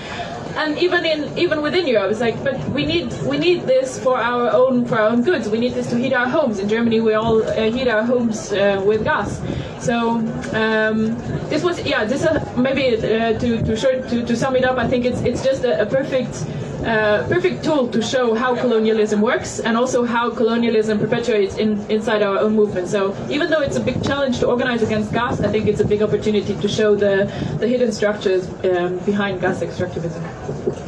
And 0.56 0.78
even 0.78 1.04
in 1.04 1.36
even 1.38 1.62
within 1.62 1.86
Europe, 1.86 2.10
it's 2.10 2.20
like, 2.20 2.42
but 2.44 2.58
we 2.70 2.86
need 2.86 3.12
we 3.24 3.38
need 3.38 3.62
this 3.62 3.98
for 3.98 4.18
our 4.18 4.50
own 4.50 4.84
for 4.86 4.98
our 5.00 5.08
own 5.08 5.22
goods. 5.22 5.48
We 5.48 5.58
need 5.58 5.74
this 5.74 5.90
to 5.90 5.96
heat 5.96 6.12
our 6.12 6.28
homes. 6.28 6.58
In 6.58 6.68
Germany, 6.68 7.00
we 7.00 7.14
all 7.14 7.42
uh, 7.42 7.70
heat 7.70 7.88
our 7.88 8.04
homes 8.04 8.52
uh, 8.52 8.82
with 8.84 9.04
gas. 9.04 9.40
So 9.80 10.18
um, 10.52 11.16
this 11.48 11.62
was 11.62 11.84
yeah. 11.84 12.04
This 12.04 12.24
uh, 12.24 12.40
maybe 12.56 12.96
to 12.96 13.62
to, 13.62 13.76
short, 13.76 14.08
to 14.08 14.24
to 14.24 14.36
sum 14.36 14.56
it 14.56 14.64
up. 14.64 14.78
I 14.78 14.86
think 14.86 15.04
it's 15.04 15.20
it's 15.22 15.42
just 15.42 15.64
a, 15.64 15.82
a 15.82 15.86
perfect 15.86 16.46
uh, 16.84 17.26
perfect 17.28 17.64
tool 17.64 17.88
to 17.88 18.02
show 18.02 18.34
how 18.34 18.54
colonialism 18.54 19.20
works 19.20 19.60
and 19.60 19.76
also 19.76 20.04
how 20.04 20.30
colonialism 20.30 20.98
perpetuates 20.98 21.56
in, 21.56 21.80
inside 21.90 22.22
our 22.22 22.38
own 22.38 22.54
movement. 22.54 22.88
So 22.88 23.16
even 23.30 23.50
though 23.50 23.62
it's 23.62 23.76
a 23.76 23.80
big 23.80 24.02
challenge 24.04 24.40
to 24.40 24.46
organize 24.46 24.82
against 24.82 25.12
gas, 25.12 25.40
I 25.40 25.48
think 25.50 25.66
it's 25.66 25.80
a 25.80 25.84
big 25.84 26.02
opportunity 26.02 26.54
to 26.54 26.68
show 26.68 26.94
the, 26.94 27.32
the 27.58 27.66
hidden 27.66 27.90
structures 27.92 28.48
um, 28.64 28.98
behind 28.98 29.40
gas 29.40 29.60
extractivism. 29.60 30.83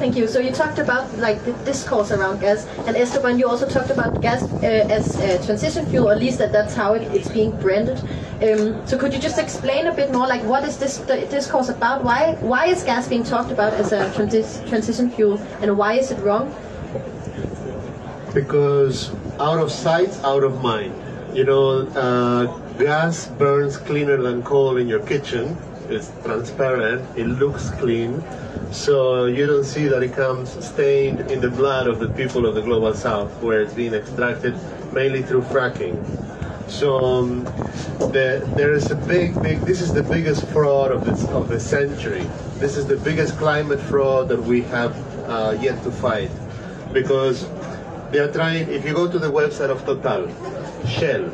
Thank 0.00 0.16
you. 0.16 0.26
So 0.26 0.38
you 0.40 0.50
talked 0.50 0.78
about 0.78 1.18
like 1.18 1.44
the 1.44 1.52
discourse 1.68 2.10
around 2.10 2.40
gas, 2.40 2.64
and 2.86 2.96
Esteban, 2.96 3.38
you 3.38 3.46
also 3.46 3.68
talked 3.68 3.90
about 3.90 4.18
gas 4.22 4.50
uh, 4.62 4.96
as 4.96 5.18
a 5.20 5.44
transition 5.44 5.84
fuel, 5.84 6.08
or 6.08 6.12
at 6.12 6.18
least 6.18 6.38
that 6.38 6.52
that's 6.52 6.74
how 6.74 6.94
it, 6.94 7.02
it's 7.14 7.28
being 7.28 7.50
branded. 7.60 7.98
Um, 8.40 8.80
so 8.86 8.96
could 8.96 9.12
you 9.12 9.20
just 9.20 9.38
explain 9.38 9.88
a 9.88 9.94
bit 9.94 10.10
more, 10.10 10.26
like 10.26 10.42
what 10.44 10.64
is 10.64 10.78
this 10.78 11.00
discourse 11.28 11.68
about? 11.68 12.02
Why 12.02 12.36
why 12.40 12.64
is 12.68 12.82
gas 12.82 13.08
being 13.08 13.24
talked 13.24 13.52
about 13.52 13.74
as 13.74 13.92
a 13.92 14.08
transi- 14.16 14.66
transition 14.70 15.10
fuel, 15.10 15.38
and 15.60 15.76
why 15.76 15.98
is 15.98 16.10
it 16.10 16.18
wrong? 16.20 16.48
Because 18.32 19.10
out 19.38 19.58
of 19.58 19.70
sight, 19.70 20.18
out 20.24 20.44
of 20.44 20.62
mind. 20.62 20.94
You 21.36 21.44
know, 21.44 21.86
uh, 21.88 22.46
gas 22.78 23.26
burns 23.26 23.76
cleaner 23.76 24.16
than 24.16 24.42
coal 24.44 24.78
in 24.78 24.88
your 24.88 25.00
kitchen. 25.00 25.58
It's 25.90 26.10
transparent. 26.24 27.04
It 27.18 27.26
looks 27.26 27.68
clean 27.72 28.24
so 28.72 29.26
you 29.26 29.46
don't 29.46 29.64
see 29.64 29.86
that 29.88 30.02
it 30.02 30.12
comes 30.12 30.64
stained 30.64 31.30
in 31.30 31.40
the 31.40 31.50
blood 31.50 31.86
of 31.86 31.98
the 31.98 32.08
people 32.08 32.46
of 32.46 32.54
the 32.54 32.62
global 32.62 32.94
south, 32.94 33.30
where 33.42 33.62
it's 33.62 33.74
being 33.74 33.94
extracted 33.94 34.54
mainly 34.92 35.22
through 35.22 35.42
fracking. 35.42 35.98
So 36.70 36.96
um, 36.96 37.44
the, 38.12 38.48
there 38.54 38.72
is 38.72 38.90
a 38.90 38.94
big, 38.94 39.40
big. 39.42 39.60
This 39.62 39.80
is 39.80 39.92
the 39.92 40.02
biggest 40.02 40.46
fraud 40.46 40.92
of 40.92 41.04
this 41.04 41.24
of 41.30 41.48
the 41.48 41.58
century. 41.58 42.30
This 42.58 42.76
is 42.76 42.86
the 42.86 42.96
biggest 42.96 43.36
climate 43.38 43.80
fraud 43.80 44.28
that 44.28 44.40
we 44.40 44.62
have 44.62 44.94
uh, 45.28 45.58
yet 45.60 45.82
to 45.82 45.90
fight, 45.90 46.30
because 46.92 47.48
they 48.12 48.20
are 48.20 48.30
trying. 48.32 48.70
If 48.70 48.84
you 48.84 48.94
go 48.94 49.10
to 49.10 49.18
the 49.18 49.30
website 49.30 49.70
of 49.70 49.84
Total, 49.84 50.28
Shell, 50.86 51.24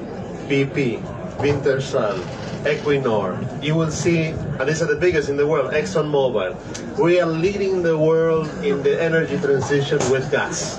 BP, 0.48 1.02
Wintershall, 1.36 2.24
Equinor, 2.64 3.62
you 3.62 3.74
will 3.74 3.90
see, 3.90 4.28
and 4.28 4.68
these 4.68 4.82
are 4.82 4.86
the 4.86 4.96
biggest 4.96 5.28
in 5.28 5.36
the 5.36 5.46
world, 5.46 5.72
ExxonMobil. 5.72 6.98
We 6.98 7.20
are 7.20 7.26
leading 7.26 7.82
the 7.82 7.98
world 7.98 8.48
in 8.64 8.82
the 8.82 9.02
energy 9.02 9.38
transition 9.38 9.98
with 10.10 10.30
gas, 10.30 10.78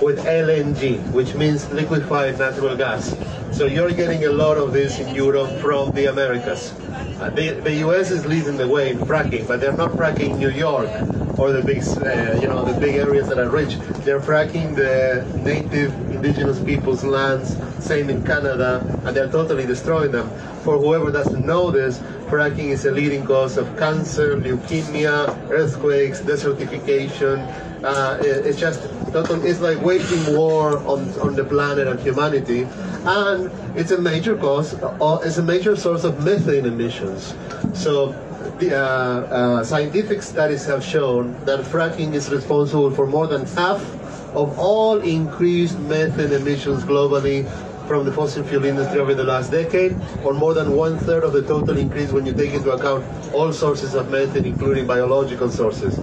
with 0.00 0.18
LNG, 0.18 1.00
which 1.12 1.34
means 1.34 1.70
liquefied 1.70 2.38
natural 2.38 2.76
gas. 2.76 3.14
So 3.52 3.66
you're 3.66 3.92
getting 3.92 4.24
a 4.24 4.30
lot 4.32 4.56
of 4.56 4.72
this 4.72 4.98
in 4.98 5.14
Europe 5.14 5.50
from 5.60 5.92
the 5.92 6.06
Americas. 6.06 6.72
Uh, 7.20 7.30
the, 7.30 7.50
the 7.60 7.74
US 7.86 8.10
is 8.10 8.26
leading 8.26 8.56
the 8.56 8.66
way 8.66 8.90
in 8.90 8.98
fracking, 8.98 9.46
but 9.46 9.60
they're 9.60 9.76
not 9.76 9.90
fracking 9.92 10.38
New 10.38 10.50
York 10.50 10.90
or 11.38 11.52
the 11.52 11.62
big, 11.62 11.82
uh, 12.00 12.38
you 12.40 12.48
know, 12.48 12.64
the 12.64 12.78
big 12.80 12.96
areas 12.96 13.28
that 13.28 13.38
are 13.38 13.48
rich. 13.48 13.76
They're 14.04 14.20
fracking 14.20 14.74
the 14.74 15.24
native 15.38 15.92
indigenous 16.10 16.58
people's 16.60 17.04
lands, 17.04 17.56
same 17.84 18.10
in 18.10 18.24
Canada, 18.24 18.80
and 19.04 19.16
they're 19.16 19.30
totally 19.30 19.66
destroying 19.66 20.12
them. 20.12 20.30
For 20.62 20.78
whoever 20.78 21.10
doesn't 21.10 21.44
know 21.44 21.72
this, 21.72 21.98
fracking 22.30 22.70
is 22.70 22.86
a 22.86 22.92
leading 22.92 23.24
cause 23.26 23.56
of 23.56 23.76
cancer, 23.76 24.36
leukemia, 24.36 25.26
earthquakes, 25.50 26.20
desertification. 26.20 27.42
Uh, 27.82 28.16
it, 28.20 28.46
it's 28.46 28.60
just 28.60 28.80
total, 29.12 29.44
it's 29.44 29.60
like 29.60 29.82
waging 29.82 30.36
war 30.36 30.78
on, 30.86 31.10
on 31.18 31.34
the 31.34 31.44
planet 31.44 31.88
and 31.88 31.98
humanity. 31.98 32.62
And 33.04 33.50
it's 33.76 33.90
a 33.90 34.00
major 34.00 34.36
cause, 34.36 34.74
uh, 34.74 35.20
it's 35.24 35.38
a 35.38 35.42
major 35.42 35.74
source 35.74 36.04
of 36.04 36.22
methane 36.22 36.64
emissions. 36.64 37.34
So 37.74 38.12
the, 38.60 38.76
uh, 38.76 38.78
uh, 38.78 39.64
scientific 39.64 40.22
studies 40.22 40.64
have 40.66 40.84
shown 40.84 41.32
that 41.44 41.60
fracking 41.60 42.14
is 42.14 42.30
responsible 42.30 42.92
for 42.92 43.06
more 43.06 43.26
than 43.26 43.46
half 43.46 43.82
of 44.36 44.56
all 44.58 45.00
increased 45.00 45.78
methane 45.80 46.32
emissions 46.32 46.84
globally 46.84 47.50
from 47.92 48.06
the 48.06 48.12
fossil 48.12 48.42
fuel 48.42 48.64
industry 48.64 48.98
over 49.00 49.12
the 49.12 49.22
last 49.22 49.50
decade, 49.50 49.94
or 50.24 50.32
more 50.32 50.54
than 50.54 50.72
one 50.74 50.96
third 51.00 51.24
of 51.24 51.34
the 51.34 51.42
total 51.42 51.76
increase 51.76 52.10
when 52.10 52.24
you 52.24 52.32
take 52.32 52.54
into 52.54 52.70
account 52.70 53.04
all 53.34 53.52
sources 53.52 53.92
of 53.92 54.10
methane, 54.10 54.46
including 54.46 54.86
biological 54.86 55.50
sources. 55.50 56.00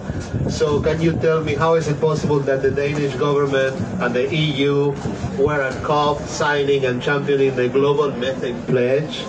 So, 0.48 0.80
can 0.80 1.00
you 1.00 1.18
tell 1.18 1.42
me 1.42 1.54
how 1.56 1.74
is 1.74 1.88
it 1.88 2.00
possible 2.00 2.38
that 2.46 2.62
the 2.62 2.70
Danish 2.70 3.16
government 3.16 3.74
and 4.00 4.14
the 4.14 4.32
EU 4.32 4.94
were 5.36 5.60
at 5.60 5.82
COP 5.82 6.20
signing 6.28 6.84
and 6.84 7.02
championing 7.02 7.56
the 7.56 7.68
global 7.68 8.12
methane 8.12 8.62
pledge 8.70 9.24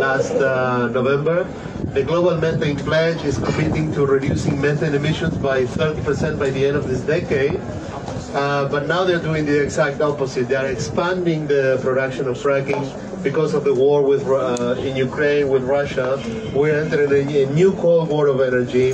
last 0.00 0.32
uh, 0.36 0.88
November? 0.88 1.46
The 1.92 2.02
Global 2.02 2.36
Methane 2.38 2.76
Pledge 2.76 3.24
is 3.24 3.38
committing 3.38 3.92
to 3.92 4.06
reducing 4.06 4.60
methane 4.60 4.94
emissions 4.94 5.36
by 5.36 5.64
30% 5.64 6.38
by 6.38 6.50
the 6.50 6.66
end 6.66 6.76
of 6.76 6.88
this 6.88 7.00
decade. 7.00 7.60
Uh, 8.36 8.68
but 8.68 8.86
now 8.86 9.02
they're 9.02 9.18
doing 9.18 9.46
the 9.46 9.62
exact 9.62 10.02
opposite. 10.02 10.46
They 10.46 10.56
are 10.56 10.66
expanding 10.66 11.46
the 11.46 11.80
production 11.82 12.28
of 12.28 12.36
fracking 12.36 12.84
because 13.22 13.54
of 13.54 13.64
the 13.64 13.72
war 13.72 14.02
with 14.02 14.28
uh, 14.28 14.76
in 14.78 14.94
Ukraine 14.94 15.48
with 15.48 15.64
Russia. 15.64 16.22
We're 16.54 16.84
entering 16.84 17.30
a, 17.30 17.44
a 17.44 17.46
new 17.54 17.72
Cold 17.72 18.10
War 18.10 18.26
of 18.26 18.42
energy. 18.42 18.92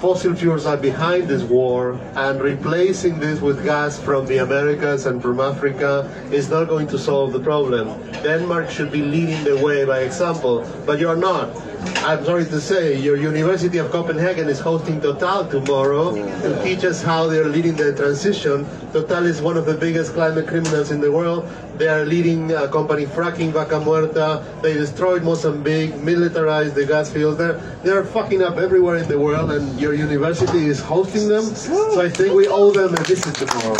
Fossil 0.00 0.34
fuels 0.34 0.64
are 0.64 0.78
behind 0.78 1.28
this 1.28 1.42
war, 1.42 2.00
and 2.14 2.40
replacing 2.40 3.20
this 3.20 3.42
with 3.42 3.62
gas 3.62 4.00
from 4.00 4.24
the 4.24 4.38
Americas 4.38 5.04
and 5.04 5.20
from 5.20 5.40
Africa 5.40 6.08
is 6.32 6.48
not 6.48 6.66
going 6.68 6.86
to 6.88 6.98
solve 6.98 7.34
the 7.34 7.40
problem. 7.40 7.86
Denmark 8.22 8.70
should 8.70 8.90
be 8.90 9.02
leading 9.02 9.44
the 9.44 9.58
way 9.58 9.84
by 9.84 9.98
example, 10.08 10.64
but 10.86 10.98
you're 10.98 11.20
not. 11.20 11.52
I'm 11.80 12.24
sorry 12.24 12.44
to 12.44 12.60
say, 12.60 13.00
your 13.00 13.16
University 13.16 13.78
of 13.78 13.90
Copenhagen 13.90 14.48
is 14.48 14.60
hosting 14.60 15.00
Total 15.00 15.46
tomorrow 15.46 16.14
to 16.14 16.62
teach 16.62 16.84
us 16.84 17.02
how 17.02 17.26
they're 17.26 17.48
leading 17.48 17.74
the 17.74 17.94
transition. 17.94 18.66
Total 18.92 19.24
is 19.24 19.40
one 19.40 19.56
of 19.56 19.64
the 19.64 19.74
biggest 19.74 20.12
climate 20.12 20.46
criminals 20.46 20.90
in 20.90 21.00
the 21.00 21.10
world. 21.10 21.48
They 21.78 21.88
are 21.88 22.04
leading 22.04 22.52
a 22.52 22.68
company 22.68 23.06
fracking 23.06 23.52
Vaca 23.52 23.80
Muerta. 23.80 24.44
They 24.60 24.74
destroyed 24.74 25.22
Mozambique, 25.22 25.96
militarized 25.96 26.74
the 26.74 26.84
gas 26.84 27.10
fields. 27.10 27.38
They're, 27.38 27.58
they're 27.82 28.04
fucking 28.04 28.42
up 28.42 28.58
everywhere 28.58 28.96
in 28.96 29.08
the 29.08 29.18
world, 29.18 29.50
and 29.52 29.80
your 29.80 29.94
university 29.94 30.66
is 30.66 30.80
hosting 30.80 31.28
them. 31.28 31.44
So 31.44 32.02
I 32.02 32.10
think 32.10 32.34
we 32.34 32.46
owe 32.46 32.72
them 32.72 32.92
a 32.92 33.02
visit 33.04 33.34
tomorrow. 33.36 33.76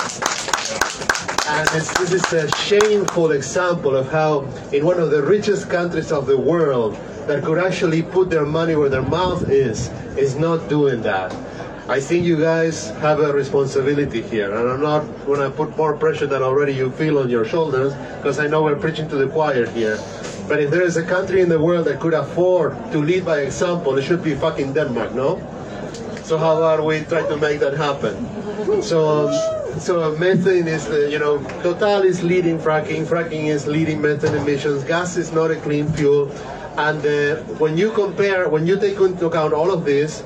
And 1.53 1.69
this 1.69 2.01
is 2.01 2.33
a 2.33 2.49
shameful 2.57 3.33
example 3.33 3.97
of 3.97 4.11
how, 4.11 4.43
in 4.73 4.87
one 4.87 5.01
of 5.01 5.11
the 5.11 5.23
richest 5.23 5.69
countries 5.69 6.13
of 6.13 6.27
the 6.27 6.39
world, 6.39 6.97
that 7.31 7.45
could 7.45 7.59
actually 7.59 8.03
put 8.03 8.29
their 8.29 8.45
money 8.45 8.75
where 8.75 8.89
their 8.89 9.07
mouth 9.07 9.49
is, 9.49 9.89
is 10.19 10.35
not 10.35 10.69
doing 10.69 11.01
that. 11.03 11.33
I 11.89 12.01
think 12.01 12.25
you 12.25 12.37
guys 12.37 12.91
have 13.07 13.21
a 13.21 13.33
responsibility 13.33 14.21
here, 14.21 14.51
and 14.53 14.69
I'm 14.69 14.83
not 14.83 15.03
going 15.27 15.39
to 15.39 15.51
put 15.51 15.77
more 15.77 15.97
pressure 15.97 16.27
than 16.27 16.43
already 16.43 16.73
you 16.73 16.91
feel 16.91 17.21
on 17.21 17.31
your 17.31 17.45
shoulders, 17.45 17.95
because 18.19 18.41
I 18.41 18.49
know 18.49 18.65
we're 18.65 18.75
preaching 18.75 19.09
to 19.11 19.17
the 19.17 19.29
choir 19.29 19.67
here. 19.71 19.99
But 20.49 20.59
if 20.61 20.71
there 20.73 20.83
is 20.83 20.97
a 20.97 21.05
country 21.05 21.41
in 21.41 21.49
the 21.49 21.61
world 21.61 21.87
that 21.87 22.01
could 22.01 22.15
afford 22.15 22.75
to 22.91 22.99
lead 22.99 23.25
by 23.25 23.41
example, 23.41 23.97
it 23.97 24.03
should 24.03 24.25
be 24.25 24.35
fucking 24.35 24.73
Denmark, 24.73 25.15
no? 25.15 25.39
So 26.25 26.37
how 26.37 26.57
about 26.59 26.85
we 26.85 27.01
try 27.03 27.23
to 27.29 27.37
make 27.37 27.61
that 27.61 27.75
happen? 27.75 28.15
So, 28.83 29.31
so 29.79 30.17
methane 30.19 30.67
is, 30.67 30.87
uh, 30.89 31.09
you 31.11 31.19
know, 31.19 31.39
Total 31.63 32.03
is 32.03 32.23
leading 32.23 32.59
fracking. 32.59 33.07
Fracking 33.07 33.47
is 33.47 33.67
leading 33.67 34.01
methane 34.01 34.35
emissions. 34.35 34.83
Gas 34.85 35.17
is 35.17 35.33
not 35.33 35.51
a 35.51 35.57
clean 35.57 35.87
fuel. 35.93 36.31
And 36.81 37.05
uh, 37.05 37.37
when 37.61 37.77
you 37.77 37.91
compare, 37.93 38.49
when 38.49 38.67
you 38.67 38.81
take 38.81 38.99
into 38.99 39.27
account 39.27 39.53
all 39.53 39.71
of 39.71 39.85
this, 39.85 40.25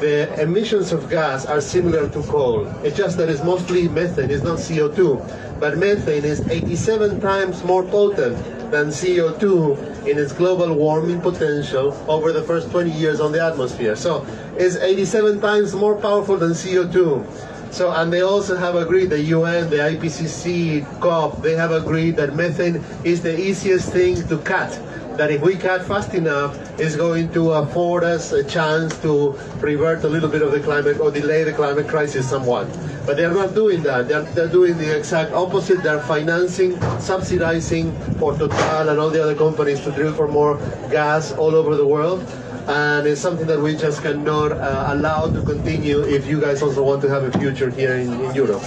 the 0.00 0.28
emissions 0.38 0.92
of 0.92 1.08
gas 1.08 1.46
are 1.46 1.62
similar 1.62 2.10
to 2.10 2.22
coal. 2.24 2.66
It's 2.84 2.94
just 2.94 3.16
that 3.16 3.30
it's 3.30 3.42
mostly 3.42 3.88
methane, 3.88 4.30
it's 4.30 4.42
not 4.42 4.58
CO2. 4.58 5.58
But 5.58 5.78
methane 5.78 6.26
is 6.26 6.46
87 6.46 7.22
times 7.22 7.64
more 7.64 7.82
potent 7.84 8.36
than 8.70 8.88
CO2 8.88 10.06
in 10.06 10.18
its 10.18 10.34
global 10.34 10.74
warming 10.74 11.22
potential 11.22 11.96
over 12.06 12.32
the 12.32 12.42
first 12.42 12.70
20 12.70 12.90
years 12.90 13.18
on 13.18 13.32
the 13.32 13.42
atmosphere. 13.42 13.96
So 13.96 14.26
it's 14.58 14.76
87 14.76 15.40
times 15.40 15.74
more 15.74 15.96
powerful 15.96 16.36
than 16.36 16.50
CO2. 16.50 17.72
So, 17.72 17.90
and 17.90 18.12
they 18.12 18.20
also 18.20 18.56
have 18.56 18.76
agreed, 18.76 19.10
the 19.10 19.20
UN, 19.20 19.70
the 19.70 19.78
IPCC, 19.78 21.00
COP, 21.00 21.40
they 21.42 21.56
have 21.56 21.72
agreed 21.72 22.16
that 22.16 22.36
methane 22.36 22.84
is 23.04 23.22
the 23.22 23.36
easiest 23.40 23.90
thing 23.90 24.16
to 24.28 24.36
cut. 24.38 24.78
That 25.16 25.30
if 25.30 25.42
we 25.42 25.56
cut 25.56 25.84
fast 25.84 26.12
enough, 26.14 26.58
it's 26.78 26.96
going 26.96 27.32
to 27.34 27.52
afford 27.52 28.02
us 28.02 28.32
a 28.32 28.42
chance 28.42 28.98
to 29.02 29.30
revert 29.60 30.02
a 30.04 30.08
little 30.08 30.28
bit 30.28 30.42
of 30.42 30.50
the 30.50 30.60
climate 30.60 30.98
or 30.98 31.10
delay 31.10 31.44
the 31.44 31.52
climate 31.52 31.86
crisis 31.86 32.28
somewhat. 32.28 32.66
But 33.06 33.16
they're 33.16 33.32
not 33.32 33.54
doing 33.54 33.82
that. 33.84 34.08
They're, 34.08 34.22
they're 34.22 34.48
doing 34.48 34.76
the 34.76 34.96
exact 34.96 35.32
opposite. 35.32 35.82
They're 35.82 36.00
financing, 36.00 36.80
subsidizing 36.98 37.92
for 38.18 38.36
Total 38.36 38.88
and 38.88 38.98
all 38.98 39.10
the 39.10 39.22
other 39.22 39.36
companies 39.36 39.80
to 39.84 39.92
drill 39.92 40.14
for 40.14 40.26
more 40.26 40.56
gas 40.90 41.32
all 41.32 41.54
over 41.54 41.76
the 41.76 41.86
world 41.86 42.26
and 42.66 43.06
it's 43.06 43.20
something 43.20 43.46
that 43.46 43.60
we 43.60 43.76
just 43.76 44.00
cannot 44.00 44.52
uh, 44.52 44.86
allow 44.88 45.28
to 45.28 45.42
continue 45.42 46.00
if 46.02 46.26
you 46.26 46.40
guys 46.40 46.62
also 46.62 46.82
want 46.82 47.02
to 47.02 47.08
have 47.08 47.22
a 47.22 47.38
future 47.38 47.68
here 47.68 47.96
in, 47.96 48.10
in 48.24 48.34
Europe. 48.34 48.62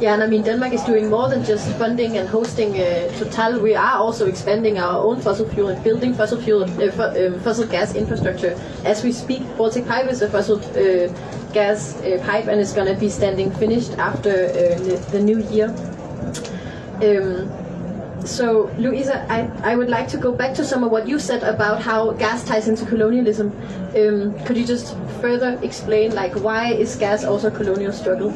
Yeah, 0.00 0.14
and 0.14 0.22
I 0.22 0.26
mean 0.26 0.42
Denmark 0.42 0.72
is 0.72 0.82
doing 0.84 1.10
more 1.10 1.28
than 1.28 1.44
just 1.44 1.70
funding 1.76 2.16
and 2.16 2.26
hosting 2.26 2.72
uh, 2.80 3.12
Total. 3.18 3.60
We 3.60 3.74
are 3.74 3.98
also 3.98 4.26
expanding 4.26 4.78
our 4.78 4.98
own 4.98 5.20
fossil 5.20 5.46
fuel 5.48 5.68
and 5.68 5.84
building 5.84 6.14
fossil 6.14 6.40
fuel, 6.40 6.62
uh, 6.64 7.26
um, 7.26 7.38
fossil 7.40 7.66
gas 7.66 7.94
infrastructure 7.94 8.58
as 8.86 9.04
we 9.04 9.12
speak. 9.12 9.42
Baltic 9.58 9.86
Pipe 9.86 10.08
is 10.08 10.22
a 10.22 10.28
fossil 10.30 10.56
uh, 10.56 11.12
gas 11.52 11.96
uh, 11.96 12.18
pipe, 12.24 12.46
and 12.46 12.58
it's 12.60 12.72
going 12.72 12.86
to 12.86 12.98
be 12.98 13.10
standing 13.10 13.50
finished 13.50 13.92
after 13.98 14.30
uh, 14.30 14.78
the, 14.84 14.96
the 15.12 15.20
new 15.20 15.42
year. 15.50 15.68
Um, 17.02 17.50
so, 18.24 18.70
Louisa, 18.78 19.26
I, 19.30 19.50
I 19.72 19.76
would 19.76 19.90
like 19.90 20.08
to 20.08 20.16
go 20.16 20.32
back 20.32 20.54
to 20.54 20.64
some 20.64 20.82
of 20.82 20.90
what 20.90 21.08
you 21.08 21.18
said 21.18 21.42
about 21.42 21.82
how 21.82 22.12
gas 22.12 22.42
ties 22.44 22.68
into 22.68 22.86
colonialism. 22.86 23.52
Um, 23.94 24.38
could 24.44 24.56
you 24.56 24.64
just 24.64 24.96
further 25.20 25.58
explain, 25.62 26.14
like, 26.14 26.34
why 26.36 26.72
is 26.72 26.96
gas 26.96 27.24
also 27.24 27.48
a 27.48 27.50
colonial 27.50 27.92
struggle? 27.92 28.32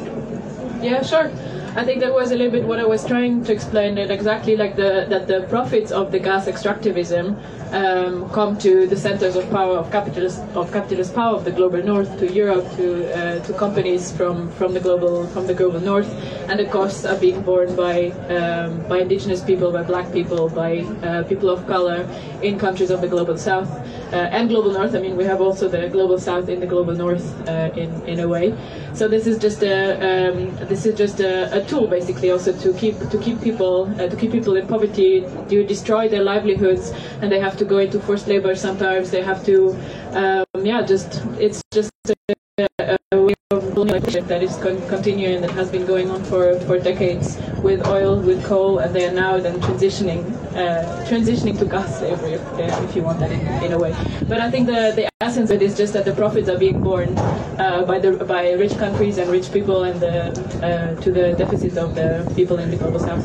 Yeah, 0.83 1.03
sure. 1.03 1.31
I 1.77 1.85
think 1.85 2.01
that 2.01 2.15
was 2.15 2.31
a 2.31 2.37
little 2.37 2.53
bit 2.53 2.65
what 2.65 2.79
I 2.79 2.85
was 2.85 3.05
trying 3.05 3.43
to 3.45 3.53
explain. 3.53 3.97
That 3.97 4.11
exactly 4.11 4.57
like 4.57 4.77
the 4.77 5.07
that 5.09 5.27
the 5.27 5.41
profits 5.49 5.91
of 5.91 6.13
the 6.13 6.21
gas 6.21 6.47
extractivism 6.47 7.37
um, 7.75 8.31
come 8.31 8.57
to 8.59 8.87
the 8.87 8.97
centers 8.97 9.37
of 9.37 9.51
power 9.51 9.77
of 9.77 9.91
capitalist 9.91 10.41
of 10.55 10.73
capitalist 10.73 11.15
power 11.15 11.35
of 11.37 11.45
the 11.45 11.51
global 11.51 11.83
north 11.83 12.19
to 12.19 12.33
Europe 12.33 12.65
to 12.77 12.87
uh, 13.13 13.45
to 13.47 13.53
companies 13.55 14.13
from 14.17 14.51
from 14.53 14.73
the 14.73 14.81
global 14.81 15.27
from 15.29 15.47
the 15.47 15.55
global 15.55 15.81
north, 15.81 16.09
and 16.49 16.59
the 16.59 16.67
costs 16.67 17.05
are 17.05 17.17
being 17.17 17.43
borne 17.43 17.75
by 17.75 18.11
um, 18.31 18.87
by 18.89 19.01
indigenous 19.01 19.43
people, 19.43 19.73
by 19.73 19.83
black 19.83 20.13
people, 20.13 20.49
by 20.49 20.81
uh, 21.03 21.23
people 21.25 21.51
of 21.51 21.67
color 21.67 22.07
in 22.43 22.59
countries 22.59 22.91
of 22.91 23.01
the 23.01 23.09
global 23.09 23.37
south 23.37 23.71
uh, 24.13 24.37
and 24.37 24.49
global 24.49 24.73
north. 24.73 24.95
I 24.95 25.01
mean, 25.01 25.17
we 25.17 25.25
have 25.25 25.41
also 25.41 25.69
the 25.69 25.89
global 25.89 26.19
south 26.19 26.49
in 26.49 26.61
the 26.61 26.67
global 26.67 26.95
north 26.95 27.27
uh, 27.49 27.71
in 27.77 27.91
in 28.07 28.21
a 28.21 28.29
way. 28.29 28.55
So 28.95 29.09
this 29.09 29.27
is 29.27 29.39
just 29.39 29.63
a 29.63 29.77
um, 30.09 30.55
this 30.69 30.87
is 30.87 30.95
just 30.97 31.21
a, 31.21 31.59
a 31.59 31.65
tool 31.67 31.89
basically 31.89 32.31
also 32.31 32.53
to 32.53 32.73
keep 32.75 32.97
to 33.11 33.19
keep 33.19 33.41
people 33.41 33.91
uh, 33.99 34.09
to 34.09 34.17
keep 34.17 34.31
people 34.31 34.55
in 34.57 34.67
poverty, 34.69 35.25
to 35.49 35.67
destroy 35.67 36.09
their 36.09 36.23
livelihoods, 36.23 36.93
and 37.21 37.33
they 37.33 37.41
have 37.41 37.57
to 37.57 37.64
go 37.65 37.79
into 37.79 38.01
forced 38.01 38.29
labor. 38.29 38.55
Sometimes 38.55 39.11
they 39.11 39.23
have 39.23 39.45
to, 39.47 39.77
um, 40.13 40.65
yeah, 40.65 40.83
just 40.83 41.23
it's 41.39 41.63
just 41.73 41.91
a, 42.09 42.97
a 43.13 43.23
way 43.23 43.35
of 43.51 43.63
colonialization 43.75 44.27
that 44.29 44.43
is 44.43 44.57
con- 44.57 44.81
continuing 44.89 45.41
that 45.41 45.51
has 45.51 45.71
been 45.71 45.87
going 45.87 46.11
on 46.11 46.23
for, 46.25 46.59
for 46.61 46.79
decades 46.79 47.37
with 47.63 47.87
oil, 47.87 48.21
with 48.21 48.45
coal, 48.45 48.79
and 48.79 48.95
they 48.95 49.07
are 49.09 49.13
now 49.13 49.39
then 49.39 49.61
transitioning 49.61 50.23
uh, 50.55 51.05
transitioning 51.07 51.59
to 51.59 51.65
gas 51.65 51.99
slavery, 51.99 52.35
if, 52.35 52.43
uh, 52.53 52.87
if 52.89 52.95
you 52.95 53.03
want 53.03 53.19
that 53.19 53.33
in, 53.33 53.41
in 53.65 53.73
a 53.73 53.79
way. 53.79 53.93
But 54.29 54.41
I 54.41 54.51
think 54.51 54.67
the, 54.67 54.93
the 54.95 55.09
essence 55.21 55.51
of 55.51 55.57
it 55.57 55.63
is 55.63 55.77
just 55.77 55.93
that 55.95 56.05
the 56.05 56.15
profits 56.15 56.49
are 56.49 56.59
being 56.59 56.81
borne 56.81 57.19
uh, 57.59 57.85
by 57.87 57.99
the 57.99 58.13
by 58.25 58.53
rich 58.53 58.77
countries 58.79 59.19
and 59.19 59.29
rich 59.31 59.53
people, 59.53 59.85
and 59.85 59.99
the, 60.01 60.31
uh, 60.65 61.01
to 61.03 61.11
the 61.11 61.35
deficit 61.35 61.77
of 61.77 61.95
the 61.95 62.31
people 62.37 62.59
in 62.59 62.71
the 62.71 62.77
global 62.77 63.01
south. 63.01 63.25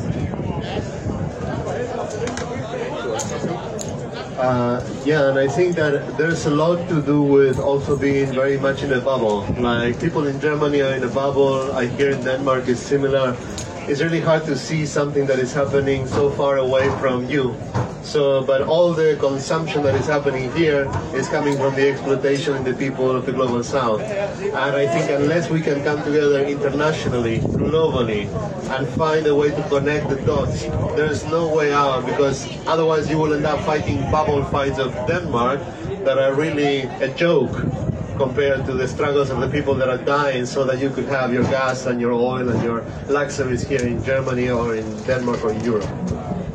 Uh, 4.40 4.80
yeah, 5.04 5.28
and 5.28 5.38
I 5.38 5.46
think 5.46 5.76
that 5.76 6.16
there's 6.16 6.46
a 6.46 6.50
lot 6.50 6.88
to 6.88 7.02
do 7.02 7.20
with 7.20 7.58
also 7.58 7.94
being 7.94 8.32
very 8.32 8.56
much 8.56 8.82
in 8.82 8.90
a 8.92 9.00
bubble. 9.00 9.44
Like 9.58 10.00
people 10.00 10.26
in 10.26 10.40
Germany 10.40 10.80
are 10.80 10.94
in 10.94 11.04
a 11.04 11.08
bubble. 11.08 11.70
I 11.72 11.84
hear 11.86 12.10
in 12.12 12.24
Denmark 12.24 12.66
is 12.66 12.80
similar. 12.80 13.36
It's 13.88 14.00
really 14.00 14.20
hard 14.20 14.44
to 14.44 14.56
see 14.56 14.86
something 14.86 15.26
that 15.26 15.38
is 15.38 15.52
happening 15.52 16.06
so 16.06 16.30
far 16.30 16.58
away 16.58 16.88
from 17.00 17.28
you. 17.28 17.56
So, 18.02 18.42
but 18.44 18.62
all 18.62 18.92
the 18.92 19.16
consumption 19.20 19.82
that 19.82 19.94
is 19.94 20.06
happening 20.06 20.52
here 20.52 20.90
is 21.14 21.28
coming 21.28 21.56
from 21.56 21.74
the 21.74 21.88
exploitation 21.88 22.56
in 22.56 22.64
the 22.64 22.74
people 22.74 23.10
of 23.10 23.26
the 23.26 23.32
global 23.32 23.62
south. 23.62 24.00
And 24.00 24.54
I 24.54 24.86
think 24.86 25.10
unless 25.10 25.50
we 25.50 25.60
can 25.60 25.82
come 25.82 26.02
together 26.02 26.44
internationally, 26.44 27.40
globally, 27.40 28.28
and 28.70 28.88
find 28.88 29.26
a 29.26 29.34
way 29.34 29.50
to 29.50 29.62
connect 29.68 30.08
the 30.08 30.16
dots, 30.22 30.62
there's 30.96 31.24
no 31.26 31.48
way 31.54 31.72
out 31.72 32.06
because 32.06 32.48
otherwise 32.66 33.10
you 33.10 33.18
will 33.18 33.34
end 33.34 33.44
up 33.44 33.60
fighting 33.64 34.00
bubble 34.10 34.44
fights 34.44 34.78
of 34.78 34.94
Denmark 35.06 35.60
that 36.04 36.18
are 36.18 36.34
really 36.34 36.82
a 37.02 37.08
joke 37.14 37.54
compared 38.20 38.66
to 38.66 38.74
the 38.74 38.86
struggles 38.86 39.30
of 39.30 39.38
the 39.40 39.48
people 39.48 39.74
that 39.80 39.88
are 39.88 40.02
dying 40.18 40.44
so 40.44 40.60
that 40.68 40.78
you 40.78 40.90
could 40.90 41.08
have 41.18 41.32
your 41.32 41.44
gas 41.44 41.86
and 41.86 41.98
your 42.04 42.12
oil 42.12 42.46
and 42.52 42.62
your 42.62 42.84
luxuries 43.08 43.62
here 43.70 43.84
in 43.92 43.96
Germany 44.04 44.50
or 44.50 44.74
in 44.80 44.86
Denmark 45.08 45.40
or 45.44 45.52
in 45.56 45.60
Europe. 45.64 45.90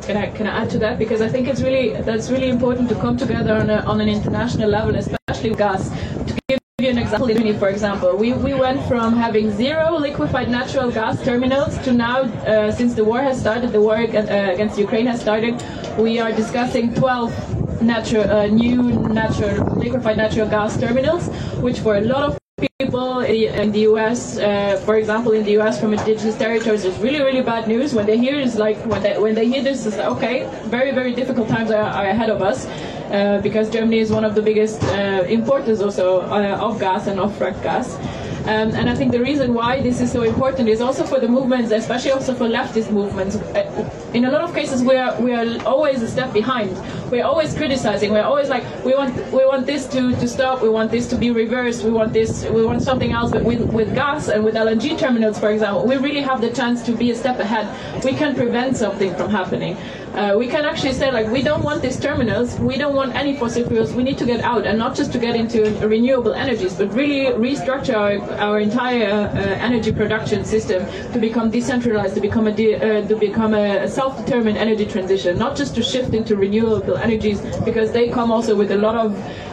Can 0.06 0.16
I 0.24 0.26
can 0.36 0.46
I 0.46 0.52
add 0.62 0.70
to 0.74 0.78
that 0.84 0.94
because 1.02 1.20
I 1.26 1.28
think 1.34 1.48
it's 1.50 1.62
really 1.68 1.86
that's 2.08 2.30
really 2.34 2.50
important 2.56 2.88
to 2.92 2.96
come 3.04 3.16
together 3.24 3.54
on, 3.62 3.68
a, 3.70 3.78
on 3.92 4.00
an 4.00 4.08
international 4.08 4.70
level, 4.78 4.94
especially 4.94 5.50
with 5.50 5.58
gas. 5.58 5.90
To 6.28 6.32
give 6.48 6.60
you 6.78 6.90
an 6.90 6.98
example, 6.98 7.26
Germany, 7.26 7.54
for 7.64 7.68
example, 7.68 8.10
we, 8.22 8.28
we 8.48 8.54
went 8.54 8.80
from 8.86 9.16
having 9.16 9.50
zero 9.50 9.86
liquefied 9.98 10.48
natural 10.48 10.92
gas 10.92 11.14
terminals 11.24 11.76
to 11.84 11.90
now, 11.92 12.18
uh, 12.20 12.70
since 12.70 12.94
the 12.94 13.04
war 13.10 13.20
has 13.28 13.40
started, 13.40 13.72
the 13.72 13.80
war 13.80 13.96
uh, 13.96 14.54
against 14.54 14.78
Ukraine 14.78 15.06
has 15.06 15.20
started, 15.20 15.54
we 15.98 16.20
are 16.20 16.32
discussing 16.42 16.94
12 16.94 17.55
natural, 17.82 18.30
uh, 18.30 18.46
new 18.46 18.82
natural 18.82 19.64
liquefied 19.76 20.16
natural 20.16 20.48
gas 20.48 20.78
terminals, 20.78 21.28
which 21.60 21.80
for 21.80 21.96
a 21.96 22.00
lot 22.00 22.24
of 22.24 22.38
people 22.80 23.20
in 23.20 23.72
the 23.72 23.80
US, 23.80 24.38
uh, 24.38 24.80
for 24.84 24.96
example, 24.96 25.32
in 25.32 25.44
the 25.44 25.52
US 25.58 25.80
from 25.80 25.92
indigenous 25.92 26.36
territories, 26.36 26.84
is 26.84 26.98
really, 26.98 27.20
really 27.20 27.42
bad 27.42 27.68
news. 27.68 27.94
When 27.94 28.06
they 28.06 28.18
hear 28.18 28.34
is 28.38 28.56
like 28.56 28.78
when 28.86 29.02
they 29.02 29.18
when 29.18 29.34
they 29.34 29.46
hear 29.46 29.62
this, 29.62 29.86
it's 29.86 29.96
like, 29.96 30.08
okay, 30.16 30.48
very, 30.64 30.92
very 30.92 31.14
difficult 31.14 31.48
times 31.48 31.70
are, 31.70 31.88
are 31.98 32.06
ahead 32.06 32.30
of 32.30 32.42
us. 32.42 32.66
Uh, 33.10 33.40
because 33.40 33.70
Germany 33.70 34.00
is 34.00 34.10
one 34.10 34.24
of 34.24 34.34
the 34.34 34.42
biggest 34.42 34.82
uh, 34.82 35.24
importers 35.28 35.80
also 35.80 36.22
uh, 36.22 36.58
of 36.60 36.80
gas 36.80 37.06
and 37.06 37.20
of 37.20 37.32
fracked 37.38 37.62
gas. 37.62 37.96
Um, 38.46 38.70
and 38.76 38.88
I 38.88 38.94
think 38.94 39.10
the 39.10 39.20
reason 39.20 39.54
why 39.54 39.80
this 39.80 40.00
is 40.00 40.12
so 40.12 40.22
important 40.22 40.68
is 40.68 40.80
also 40.80 41.04
for 41.04 41.18
the 41.18 41.26
movements, 41.26 41.72
especially 41.72 42.12
also 42.12 42.32
for 42.32 42.44
leftist 42.48 42.92
movements. 42.92 43.34
Uh, 43.34 43.90
in 44.14 44.24
a 44.24 44.30
lot 44.30 44.42
of 44.42 44.54
cases, 44.54 44.84
we 44.84 44.94
are 44.94 45.20
we 45.20 45.34
are 45.34 45.60
always 45.66 46.00
a 46.00 46.08
step 46.08 46.32
behind. 46.32 46.70
We're 47.10 47.24
always 47.24 47.54
criticizing. 47.54 48.12
We're 48.12 48.22
always 48.22 48.48
like, 48.48 48.64
we 48.84 48.94
want 48.94 49.16
we 49.32 49.44
want 49.44 49.66
this 49.66 49.86
to, 49.88 50.12
to 50.12 50.28
stop. 50.28 50.62
We 50.62 50.68
want 50.68 50.92
this 50.92 51.08
to 51.08 51.16
be 51.16 51.32
reversed. 51.32 51.82
We 51.82 51.90
want 51.90 52.12
this. 52.12 52.44
We 52.44 52.64
want 52.64 52.82
something 52.82 53.10
else. 53.10 53.32
But 53.32 53.42
with 53.44 53.62
with 53.72 53.92
gas 53.96 54.28
and 54.28 54.44
with 54.44 54.54
LNG 54.54 54.96
terminals, 54.96 55.40
for 55.40 55.50
example, 55.50 55.84
we 55.84 55.96
really 55.96 56.22
have 56.22 56.40
the 56.40 56.50
chance 56.50 56.82
to 56.82 56.92
be 56.92 57.10
a 57.10 57.16
step 57.16 57.40
ahead. 57.40 57.66
We 58.04 58.12
can 58.12 58.36
prevent 58.36 58.76
something 58.76 59.12
from 59.16 59.30
happening. 59.30 59.76
Uh, 60.14 60.34
we 60.38 60.46
can 60.46 60.64
actually 60.64 60.94
say 60.94 61.10
like 61.10 61.26
we 61.28 61.42
don't 61.42 61.62
want 61.62 61.82
these 61.82 62.00
terminals, 62.00 62.58
we 62.58 62.78
don't 62.78 62.94
want 62.94 63.14
any 63.14 63.36
fossil 63.36 63.64
fuels, 63.68 63.92
we 63.92 64.02
need 64.02 64.16
to 64.16 64.24
get 64.24 64.40
out 64.40 64.66
and 64.66 64.78
not 64.78 64.94
just 64.96 65.12
to 65.12 65.18
get 65.18 65.36
into 65.36 65.60
renewable 65.86 66.32
energies, 66.32 66.74
but 66.74 66.92
really 66.94 67.32
restructure 67.34 67.94
our, 67.94 68.34
our 68.40 68.60
entire 68.60 69.28
uh, 69.28 69.38
energy 69.68 69.92
production 69.92 70.42
system 70.44 70.86
to 71.12 71.18
become 71.18 71.50
decentralized, 71.50 72.14
to 72.14 72.20
become 72.20 72.46
a 72.46 72.52
de- 72.52 72.76
uh, 72.76 73.06
to 73.06 73.16
become 73.16 73.52
a 73.52 73.86
self-determined 73.86 74.56
energy 74.56 74.86
transition, 74.86 75.36
not 75.36 75.54
just 75.54 75.74
to 75.74 75.82
shift 75.82 76.14
into 76.14 76.34
renewable 76.34 76.96
energies 76.96 77.40
because 77.64 77.92
they 77.92 78.08
come 78.08 78.32
also 78.32 78.56
with 78.56 78.70
a 78.70 78.76
lot 78.76 78.94
of 78.94 79.12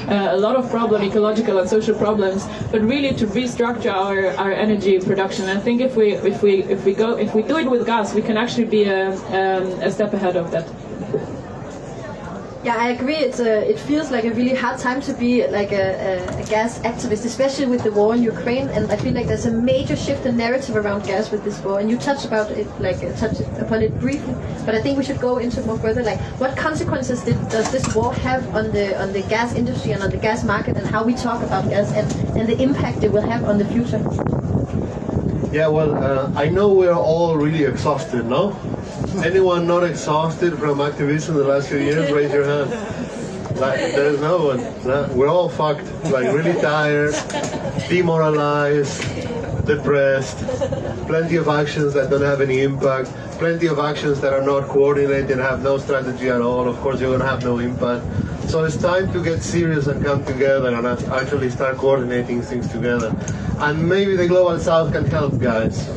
uh, 0.09 0.29
a 0.31 0.37
lot 0.37 0.55
of 0.55 0.69
problem, 0.69 1.01
ecological 1.03 1.59
and 1.59 1.69
social 1.69 1.95
problems, 1.95 2.45
but 2.71 2.81
really 2.81 3.13
to 3.13 3.25
restructure 3.27 3.93
our, 3.93 4.27
our 4.37 4.51
energy 4.51 4.99
production. 4.99 5.49
I 5.49 5.59
think 5.59 5.81
if 5.81 5.95
we 5.95 6.13
if 6.13 6.41
we 6.41 6.63
if 6.63 6.85
we 6.85 6.93
go 6.93 7.17
if 7.17 7.33
we 7.33 7.41
do 7.41 7.57
it 7.57 7.69
with 7.69 7.85
gas, 7.85 8.13
we 8.13 8.21
can 8.21 8.37
actually 8.37 8.65
be 8.65 8.83
a, 8.85 9.11
um, 9.11 9.63
a 9.81 9.91
step 9.91 10.13
ahead 10.13 10.35
of 10.35 10.51
that. 10.51 10.67
Yeah, 12.63 12.77
I 12.77 12.91
agree. 12.91 13.17
It's 13.17 13.41
a, 13.41 13.69
it 13.69 13.77
feels 13.77 14.09
like 14.09 14.23
a 14.23 14.31
really 14.31 14.55
hard 14.55 14.79
time 14.79 15.01
to 15.01 15.13
be 15.13 15.45
like 15.47 15.73
a, 15.73 16.21
a, 16.31 16.41
a, 16.41 16.45
gas 16.45 16.79
activist, 16.79 17.25
especially 17.25 17.65
with 17.65 17.83
the 17.83 17.91
war 17.91 18.15
in 18.15 18.23
Ukraine. 18.23 18.69
And 18.69 18.89
I 18.89 18.95
feel 18.95 19.13
like 19.13 19.27
there's 19.27 19.45
a 19.45 19.51
major 19.51 19.97
shift 19.97 20.25
in 20.25 20.37
narrative 20.37 20.77
around 20.77 21.03
gas 21.03 21.29
with 21.29 21.43
this 21.43 21.61
war. 21.61 21.81
And 21.81 21.89
you 21.89 21.97
touched 21.97 22.23
about 22.23 22.51
it, 22.51 22.65
like 22.79 23.03
uh, 23.03 23.11
touched 23.17 23.41
upon 23.59 23.81
it 23.81 23.99
briefly, 23.99 24.33
but 24.65 24.75
I 24.75 24.81
think 24.81 24.97
we 24.97 25.03
should 25.03 25.19
go 25.19 25.39
into 25.39 25.61
more 25.63 25.77
further. 25.77 26.03
Like, 26.03 26.19
what 26.39 26.55
consequences 26.55 27.21
did, 27.25 27.37
does 27.49 27.69
this 27.69 27.93
war 27.93 28.13
have 28.13 28.47
on 28.55 28.71
the 28.71 28.97
on 29.01 29.11
the 29.11 29.23
gas 29.23 29.55
industry 29.55 29.91
and 29.91 30.01
on 30.01 30.09
the 30.09 30.21
gas 30.27 30.45
market, 30.45 30.77
and 30.77 30.87
how 30.87 31.03
we 31.03 31.15
talk 31.15 31.43
about 31.43 31.69
gas, 31.69 31.91
and, 31.91 32.09
and 32.37 32.47
the 32.47 32.57
impact 32.63 33.03
it 33.03 33.11
will 33.11 33.27
have 33.27 33.43
on 33.43 33.57
the 33.57 33.65
future? 33.65 33.99
Yeah, 35.51 35.67
well, 35.67 35.91
uh, 35.93 36.31
I 36.39 36.47
know 36.47 36.73
we're 36.73 36.95
all 36.95 37.35
really 37.35 37.65
exhausted, 37.65 38.25
no? 38.25 38.55
Anyone 39.21 39.67
not 39.67 39.83
exhausted 39.83 40.57
from 40.57 40.81
activism 40.81 41.35
the 41.35 41.43
last 41.43 41.69
few 41.69 41.77
years? 41.77 42.11
Raise 42.11 42.33
your 42.33 42.45
hand. 42.45 42.71
Like, 43.59 43.79
there's 43.93 44.19
no 44.19 44.47
one. 44.47 44.59
No, 44.85 45.07
we're 45.13 45.27
all 45.27 45.49
fucked. 45.49 45.85
Like, 46.05 46.33
really 46.33 46.59
tired, 46.59 47.13
demoralized, 47.87 49.03
depressed, 49.65 50.37
plenty 51.05 51.35
of 51.35 51.47
actions 51.47 51.93
that 51.93 52.09
don't 52.09 52.23
have 52.23 52.41
any 52.41 52.61
impact, 52.61 53.09
plenty 53.37 53.67
of 53.67 53.77
actions 53.77 54.19
that 54.21 54.33
are 54.33 54.41
not 54.41 54.67
coordinated 54.67 55.31
and 55.31 55.41
have 55.41 55.61
no 55.61 55.77
strategy 55.77 56.29
at 56.29 56.41
all. 56.41 56.67
Of 56.67 56.77
course, 56.77 56.99
you're 56.99 57.11
going 57.11 57.21
to 57.21 57.27
have 57.27 57.43
no 57.43 57.59
impact. 57.59 58.03
So 58.49 58.63
it's 58.63 58.77
time 58.77 59.13
to 59.13 59.23
get 59.23 59.43
serious 59.43 59.87
and 59.87 60.03
come 60.03 60.25
together 60.25 60.73
and 60.73 60.87
actually 60.87 61.51
start 61.51 61.77
coordinating 61.77 62.41
things 62.41 62.67
together. 62.67 63.15
And 63.59 63.87
maybe 63.87 64.15
the 64.15 64.27
Global 64.27 64.59
South 64.59 64.91
can 64.91 65.05
help, 65.05 65.39
guys. 65.39 65.87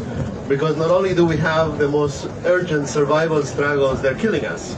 Because 0.48 0.76
not 0.76 0.92
only 0.92 1.12
do 1.12 1.26
we 1.26 1.37
have 1.38 1.78
the 1.78 1.88
most 1.88 2.28
urgent 2.44 2.88
survival 2.88 3.42
struggles, 3.42 4.00
they're 4.00 4.14
killing 4.14 4.44
us, 4.44 4.76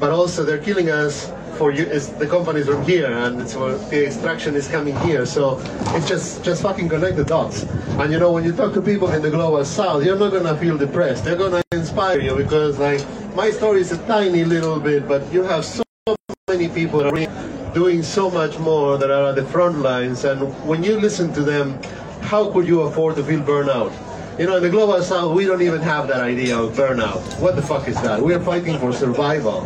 but 0.00 0.10
also 0.10 0.42
they're 0.42 0.58
killing 0.58 0.90
us 0.90 1.30
for 1.56 1.70
you 1.70 1.86
the 2.18 2.26
companies 2.26 2.66
from 2.66 2.84
here 2.84 3.06
and 3.06 3.40
the 3.40 4.04
extraction 4.04 4.56
is 4.56 4.66
coming 4.66 4.96
here. 5.00 5.24
So 5.24 5.60
it's 5.94 6.08
just 6.08 6.44
just 6.44 6.60
fucking 6.62 6.88
connect 6.88 7.16
the 7.16 7.24
dots. 7.24 7.62
And 8.00 8.12
you 8.12 8.18
know 8.18 8.32
when 8.32 8.44
you 8.44 8.52
talk 8.52 8.74
to 8.74 8.82
people 8.82 9.08
in 9.12 9.22
the 9.22 9.30
global 9.30 9.64
south 9.64 10.04
you're 10.04 10.18
not 10.18 10.32
gonna 10.32 10.56
feel 10.58 10.76
depressed. 10.76 11.24
They're 11.24 11.36
gonna 11.36 11.62
inspire 11.72 12.20
you 12.20 12.34
because 12.36 12.78
like 12.78 13.00
my 13.34 13.50
story 13.50 13.80
is 13.80 13.92
a 13.92 13.98
tiny 14.06 14.44
little 14.44 14.80
bit 14.80 15.06
but 15.08 15.22
you 15.32 15.44
have 15.44 15.64
so 15.64 15.82
many 16.48 16.68
people 16.68 17.00
doing 17.72 18.02
so 18.02 18.30
much 18.30 18.58
more 18.58 18.98
that 18.98 19.10
are 19.10 19.30
at 19.30 19.36
the 19.36 19.44
front 19.44 19.78
lines. 19.78 20.24
And 20.24 20.52
when 20.66 20.82
you 20.82 21.00
listen 21.00 21.32
to 21.34 21.42
them 21.42 21.80
how 22.22 22.50
could 22.50 22.66
you 22.66 22.82
afford 22.82 23.16
to 23.16 23.22
feel 23.22 23.40
burnout 23.40 23.92
you 24.38 24.46
know, 24.46 24.56
in 24.56 24.62
the 24.62 24.70
global 24.70 25.02
south, 25.02 25.34
we 25.34 25.46
don't 25.46 25.62
even 25.62 25.80
have 25.80 26.08
that 26.08 26.20
idea 26.20 26.58
of 26.58 26.74
burnout. 26.74 27.40
What 27.40 27.56
the 27.56 27.62
fuck 27.62 27.88
is 27.88 27.94
that? 28.02 28.20
We 28.20 28.34
are 28.34 28.40
fighting 28.40 28.78
for 28.78 28.92
survival. 28.92 29.62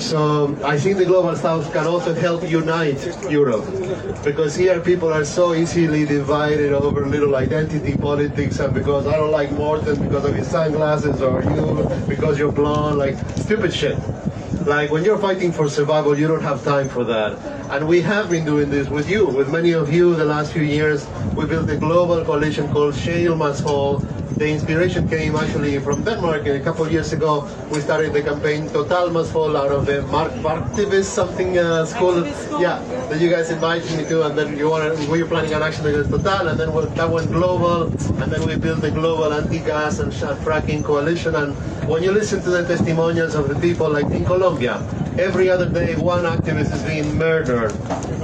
So 0.00 0.46
um, 0.46 0.64
I 0.64 0.78
think 0.78 0.96
the 0.96 1.04
global 1.04 1.36
south 1.36 1.70
can 1.74 1.86
also 1.86 2.14
help 2.14 2.42
unite 2.48 3.04
Europe 3.30 3.66
because 4.24 4.56
here 4.56 4.80
people 4.80 5.12
are 5.12 5.26
so 5.26 5.54
easily 5.54 6.06
divided 6.06 6.72
over 6.72 7.06
little 7.06 7.36
identity 7.36 7.96
politics 7.96 8.58
and 8.60 8.72
because 8.72 9.06
I 9.06 9.16
don't 9.16 9.30
like 9.30 9.52
Morten 9.52 10.00
because 10.02 10.24
of 10.24 10.34
his 10.34 10.48
sunglasses 10.48 11.20
or 11.20 11.42
you 11.42 11.86
because 12.08 12.38
you're 12.38 12.50
blonde, 12.50 12.98
like 12.98 13.16
stupid 13.36 13.74
shit. 13.74 13.98
Like 14.66 14.90
when 14.90 15.04
you're 15.04 15.18
fighting 15.18 15.52
for 15.52 15.68
survival, 15.68 16.18
you 16.18 16.26
don't 16.26 16.42
have 16.42 16.64
time 16.64 16.88
for 16.88 17.04
that. 17.04 17.38
And 17.70 17.86
we 17.86 18.00
have 18.00 18.30
been 18.30 18.46
doing 18.46 18.70
this 18.70 18.88
with 18.88 19.08
you, 19.08 19.26
with 19.26 19.52
many 19.52 19.72
of 19.72 19.92
you 19.92 20.14
the 20.14 20.24
last 20.24 20.52
few 20.52 20.62
years. 20.62 21.06
We 21.36 21.44
built 21.46 21.68
a 21.68 21.76
global 21.76 22.24
coalition 22.24 22.72
called 22.72 22.94
Shale 22.94 23.36
Must 23.36 23.62
Fall 23.62 24.00
the 24.40 24.48
inspiration 24.48 25.06
came 25.06 25.36
actually 25.36 25.78
from 25.80 26.02
Denmark. 26.02 26.46
A 26.46 26.60
couple 26.60 26.86
of 26.86 26.90
years 26.90 27.12
ago, 27.12 27.46
we 27.70 27.78
started 27.80 28.14
the 28.14 28.22
campaign 28.22 28.66
Total 28.70 29.10
Must 29.10 29.30
Fall 29.30 29.54
out 29.54 29.70
of 29.70 29.84
the 29.84 30.00
Mark 30.08 30.32
Activist 30.32 31.12
something 31.12 31.58
uh, 31.58 31.84
school. 31.84 32.24
school. 32.24 32.58
Yeah, 32.58 32.80
that 33.10 33.20
you 33.20 33.28
guys 33.28 33.50
invited 33.50 33.92
me 33.98 34.04
to, 34.08 34.24
and 34.24 34.38
then 34.38 34.56
you 34.56 34.70
wanted, 34.70 34.96
we 35.10 35.22
were 35.22 35.28
planning 35.28 35.52
an 35.52 35.62
action 35.62 35.84
against 35.84 36.08
Total, 36.08 36.48
and 36.48 36.58
then 36.58 36.72
that 36.72 37.10
went 37.10 37.30
global, 37.30 37.92
and 38.22 38.32
then 38.32 38.40
we 38.46 38.56
built 38.56 38.80
the 38.80 38.90
global 38.90 39.30
anti-gas 39.30 39.98
and 39.98 40.10
fracking 40.40 40.82
coalition. 40.82 41.34
And 41.34 41.52
when 41.86 42.02
you 42.02 42.10
listen 42.10 42.40
to 42.40 42.48
the 42.48 42.64
testimonials 42.64 43.34
of 43.34 43.46
the 43.46 43.60
people, 43.60 43.90
like 43.90 44.06
in 44.06 44.24
Colombia, 44.24 44.80
every 45.18 45.50
other 45.50 45.68
day 45.68 45.96
one 45.96 46.24
activist 46.24 46.72
is 46.72 46.82
being 46.84 47.14
murdered 47.18 47.76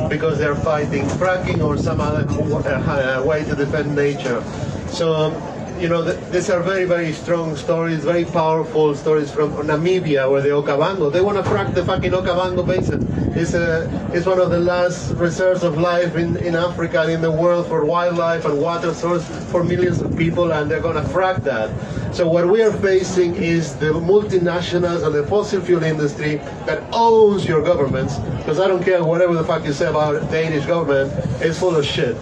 because 0.09 0.39
they're 0.39 0.57
fighting 0.65 1.05
fracking 1.21 1.61
or 1.61 1.77
some 1.77 2.01
other 2.01 2.25
uh, 2.25 3.23
way 3.23 3.45
to 3.45 3.55
defend 3.55 3.95
nature. 3.95 4.43
So 4.89 5.37
you 5.81 5.89
know, 5.89 6.03
these 6.03 6.49
are 6.51 6.63
very, 6.63 6.85
very 6.85 7.13
strong 7.13 7.57
stories, 7.57 8.05
very 8.05 8.25
powerful 8.25 8.95
stories 8.95 9.31
from 9.31 9.53
Namibia, 9.53 10.31
where 10.31 10.41
the 10.41 10.49
Okavango, 10.49 11.13
they 11.13 11.21
want 11.21 11.37
to 11.37 11.43
frack 11.43 11.75
the 11.75 11.85
fucking 11.85 12.13
Okavango 12.13 12.67
Basin. 12.67 13.07
It's, 13.35 13.55
a, 13.55 13.89
it's 14.13 14.27
one 14.27 14.41
of 14.41 14.51
the 14.51 14.59
last 14.59 15.13
reserves 15.15 15.63
of 15.63 15.77
life 15.79 16.17
in, 16.17 16.37
in 16.39 16.55
Africa 16.55 17.03
and 17.03 17.11
in 17.13 17.21
the 17.21 17.31
world 17.31 17.67
for 17.67 17.85
wildlife 17.85 18.45
and 18.45 18.61
water 18.61 18.95
source 18.95 19.27
for 19.51 19.63
millions 19.63 20.01
of 20.01 20.17
people, 20.17 20.53
and 20.53 20.71
they're 20.71 20.81
going 20.81 21.03
to 21.03 21.09
frack 21.11 21.43
that. 21.45 21.71
So 22.15 22.27
what 22.27 22.49
we 22.49 22.63
are 22.63 22.73
facing 22.73 23.35
is 23.35 23.77
the 23.77 23.93
multinationals 23.93 25.05
and 25.05 25.15
the 25.15 25.27
fossil 25.27 25.61
fuel 25.61 25.83
industry 25.83 26.37
that 26.65 26.83
owns 26.93 27.47
your 27.47 27.63
governments, 27.63 28.19
because 28.39 28.61
I 28.61 28.69
don't 28.69 28.83
care 28.83 29.05
whatever 29.05 29.35
the 29.35 29.45
fuck 29.45 29.65
you 29.65 29.73
say 29.73 29.89
about 29.89 30.31
Danish 30.31 30.65
government, 30.65 31.13
it's 31.43 31.59
full 31.59 31.77
of 31.77 31.85
shit. 31.85 32.17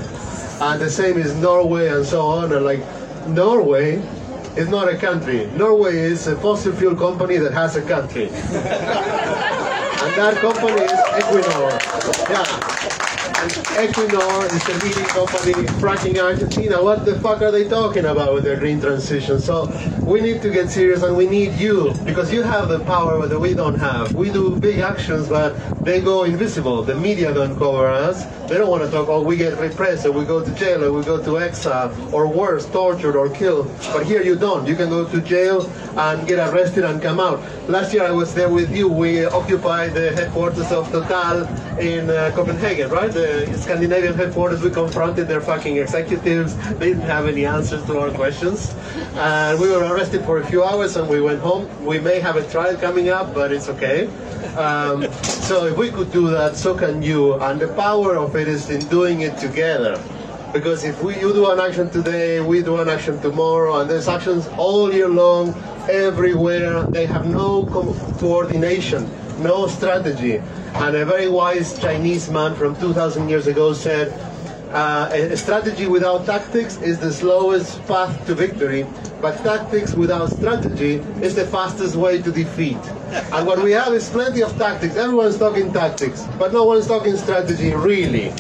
And 0.61 0.81
the 0.81 0.91
same 0.91 1.19
is 1.19 1.35
Norway 1.37 1.89
and 1.89 2.05
so 2.07 2.27
on, 2.27 2.53
and 2.53 2.65
like 2.65 2.81
Norway 3.27 4.03
is 4.57 4.69
not 4.69 4.89
a 4.89 4.97
country. 4.97 5.47
Norway 5.57 5.97
is 5.97 6.27
a 6.27 6.37
fossil 6.37 6.73
fuel 6.73 6.95
company 6.95 7.39
that 7.39 7.53
has 7.53 7.77
a 7.77 7.83
country. 7.83 8.29
and 8.29 8.35
that 10.17 10.37
company 10.37 10.83
is 10.83 10.91
Equinor. 10.93 12.31
Yeah. 12.31 12.84
Equinor 13.75 14.45
is 14.55 14.65
the 14.65 14.85
leading 14.85 15.05
company 15.07 15.53
fracking 15.81 16.23
Argentina. 16.23 16.81
What 16.81 17.05
the 17.05 17.19
fuck 17.19 17.43
are 17.43 17.51
they 17.51 17.69
talking 17.69 18.05
about 18.05 18.33
with 18.33 18.45
their 18.45 18.57
green 18.57 18.81
transition? 18.81 19.41
So 19.41 19.67
we 20.05 20.21
need 20.21 20.43
to 20.43 20.51
get 20.51 20.71
serious 20.71 21.03
and 21.03 21.17
we 21.17 21.27
need 21.27 21.55
you 21.55 21.93
because 22.05 22.33
you 22.33 22.43
have 22.43 22.69
the 22.69 22.79
power 22.85 23.27
that 23.27 23.39
we 23.39 23.53
don't 23.53 23.75
have. 23.75 24.15
We 24.15 24.31
do 24.31 24.55
big 24.55 24.79
actions, 24.79 25.29
but 25.29 25.57
they 25.85 26.01
go 26.01 26.23
invisible. 26.23 26.85
The 26.85 26.95
media 26.95 27.35
don't 27.35 27.59
cover 27.59 27.89
us. 27.89 28.25
They 28.49 28.59
don't 28.59 28.71
want 28.71 28.85
to 28.85 28.91
talk, 28.91 29.09
oh, 29.09 29.23
we 29.23 29.37
get 29.37 29.59
repressed 29.59 30.07
or 30.07 30.13
we 30.13 30.25
go 30.25 30.45
to 30.45 30.51
jail 30.53 30.85
or 30.85 30.93
we 30.93 31.03
go 31.03 31.23
to 31.23 31.41
exile 31.41 31.91
or 32.15 32.29
worse, 32.29 32.67
tortured 32.67 33.17
or 33.17 33.29
killed. 33.29 33.69
But 33.93 34.07
here 34.07 34.23
you 34.23 34.37
don't. 34.37 34.69
You 34.69 34.77
can 34.77 34.89
go 34.89 35.09
to 35.09 35.21
jail 35.21 35.69
and 35.97 36.29
get 36.29 36.39
arrested 36.39 36.85
and 36.85 37.03
come 37.03 37.19
out. 37.19 37.41
Last 37.69 37.93
year 37.93 38.05
I 38.05 38.13
was 38.13 38.35
there 38.35 38.51
with 38.51 38.71
you. 38.71 38.89
We 38.89 39.25
occupied 39.25 39.95
the 39.95 40.13
headquarters 40.13 40.71
of 40.71 40.93
Total 40.93 41.49
in 41.79 42.09
uh, 42.09 42.31
Copenhagen, 42.35 42.91
right? 42.91 43.11
The 43.11 43.51
Scandinavian 43.65 44.13
headquarters, 44.13 44.61
we 44.61 44.69
confronted 44.69 45.27
their 45.27 45.41
fucking 45.41 45.79
executives. 45.79 46.55
They 46.79 46.91
didn't 46.91 47.09
have 47.09 47.27
any 47.27 47.47
answers 47.47 47.83
to 47.87 47.99
our 47.99 48.11
questions. 48.11 48.75
And 49.15 49.59
we 49.59 49.71
were 49.71 49.83
arrested 49.83 50.23
for 50.27 50.39
a 50.39 50.47
few 50.47 50.63
hours 50.63 50.97
and 50.97 51.09
we 51.09 51.23
went 51.23 51.41
home. 51.41 51.65
We 51.83 51.99
may 51.99 52.21
have 52.21 52.37
a 52.37 52.47
trial 52.51 52.77
coming 52.77 53.09
up, 53.09 53.33
but 53.33 53.53
it's 53.53 53.71
okay. 53.71 54.07
Um, 54.55 55.11
so 55.23 55.65
if 55.65 55.79
we 55.79 55.91
could 55.91 56.13
do 56.13 56.29
that, 56.29 56.57
so 56.57 56.77
can 56.77 57.03
you. 57.03 57.41
And 57.41 57.59
the 57.59 57.69
power 57.69 58.19
of 58.19 58.37
it 58.37 58.49
is 58.49 58.69
in 58.69 58.87
doing 58.89 59.23
it 59.23 59.39
together. 59.39 59.99
Because 60.53 60.85
if 60.85 61.03
we, 61.03 61.19
you 61.19 61.33
do 61.33 61.51
an 61.51 61.59
action 61.59 61.89
today, 61.89 62.43
we 62.43 62.63
do 62.63 62.77
an 62.81 62.91
action 62.91 63.19
tomorrow, 63.21 63.81
and 63.81 63.91
there's 63.91 64.09
actions 64.09 64.47
all 64.59 64.93
year 64.93 65.09
long, 65.09 65.55
everywhere, 65.91 66.85
they 66.85 67.07
have 67.07 67.27
no 67.27 67.65
coordination, 68.21 69.11
no 69.39 69.67
strategy. 69.67 70.37
And 70.75 70.97
a 70.97 71.05
very 71.05 71.29
wise 71.29 71.79
Chinese 71.79 72.31
man 72.31 72.55
from 72.55 72.77
2,000 72.77 73.29
years 73.29 73.47
ago 73.47 73.73
said, 73.73 74.13
uh, 74.73 75.09
a 75.13 75.37
strategy 75.37 75.87
without 75.87 76.27
tactics 76.27 76.79
is 76.79 76.99
the 76.99 77.13
slowest 77.13 77.85
path 77.87 78.27
to 78.27 78.35
victory, 78.35 78.85
but 79.21 79.37
tactics 79.45 79.95
without 79.95 80.31
strategy 80.31 80.95
is 81.23 81.37
the 81.37 81.47
fastest 81.47 81.95
way 81.95 82.21
to 82.21 82.33
defeat. 82.33 82.79
And 83.15 83.47
what 83.47 83.63
we 83.63 83.71
have 83.73 83.93
is 83.93 84.09
plenty 84.11 84.43
of 84.43 84.57
tactics. 84.59 84.97
Everyone's 84.97 85.39
talking 85.39 85.73
tactics, 85.73 86.27
but 86.39 86.53
no 86.53 86.65
one's 86.65 86.87
talking 86.87 87.17
strategy 87.17 87.73
really. 87.73 88.33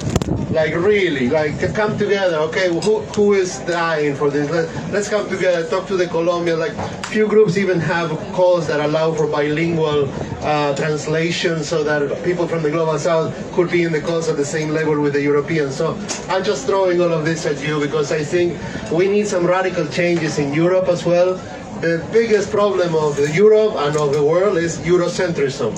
Like 0.51 0.75
really, 0.75 1.29
like 1.31 1.75
come 1.75 1.99
together. 1.99 2.37
Okay, 2.49 2.69
who, 2.69 3.01
who 3.01 3.35
is 3.35 3.59
dying 3.61 4.15
for 4.15 4.31
this? 4.31 4.49
Let, 4.51 4.93
let's 4.93 5.09
come 5.09 5.29
together, 5.29 5.69
talk 5.69 5.87
to 5.89 5.97
the 5.97 6.07
Colombian. 6.07 6.61
Like 6.61 6.75
few 7.07 7.27
groups 7.27 7.57
even 7.57 7.81
have 7.81 8.11
calls 8.33 8.67
that 8.69 8.81
allow 8.81 9.13
for 9.13 9.27
bilingual 9.27 10.09
uh, 10.45 10.75
translation 10.77 11.65
so 11.65 11.83
that 11.83 12.25
people 12.25 12.47
from 12.47 12.63
the 12.63 12.71
global 12.71 12.99
south 12.99 13.35
could 13.53 13.71
be 13.71 13.83
in 13.83 13.93
the 13.93 14.01
calls 14.01 14.29
at 14.29 14.37
the 14.37 14.45
same 14.45 14.71
level 14.71 15.01
with 15.01 15.13
the 15.15 15.23
Europeans. 15.23 15.77
So 15.77 15.95
I'm 16.29 16.45
just 16.45 16.67
throwing 16.67 17.01
all 17.01 17.13
of 17.13 17.25
this 17.25 17.47
at 17.47 17.61
you 17.61 17.81
because 17.81 18.13
I 18.13 18.23
think 18.23 18.59
we 18.93 19.09
need 19.09 19.27
some 19.27 19.47
radical 19.47 19.87
changes 19.89 20.39
in 20.39 20.55
Europe 20.55 20.89
as 20.89 21.05
well. 21.05 21.41
The 21.81 22.07
biggest 22.13 22.51
problem 22.51 22.95
of 22.95 23.19
Europe 23.35 23.75
and 23.77 23.97
of 23.97 24.13
the 24.13 24.23
world 24.23 24.57
is 24.59 24.79
Eurocentrism 24.79 25.73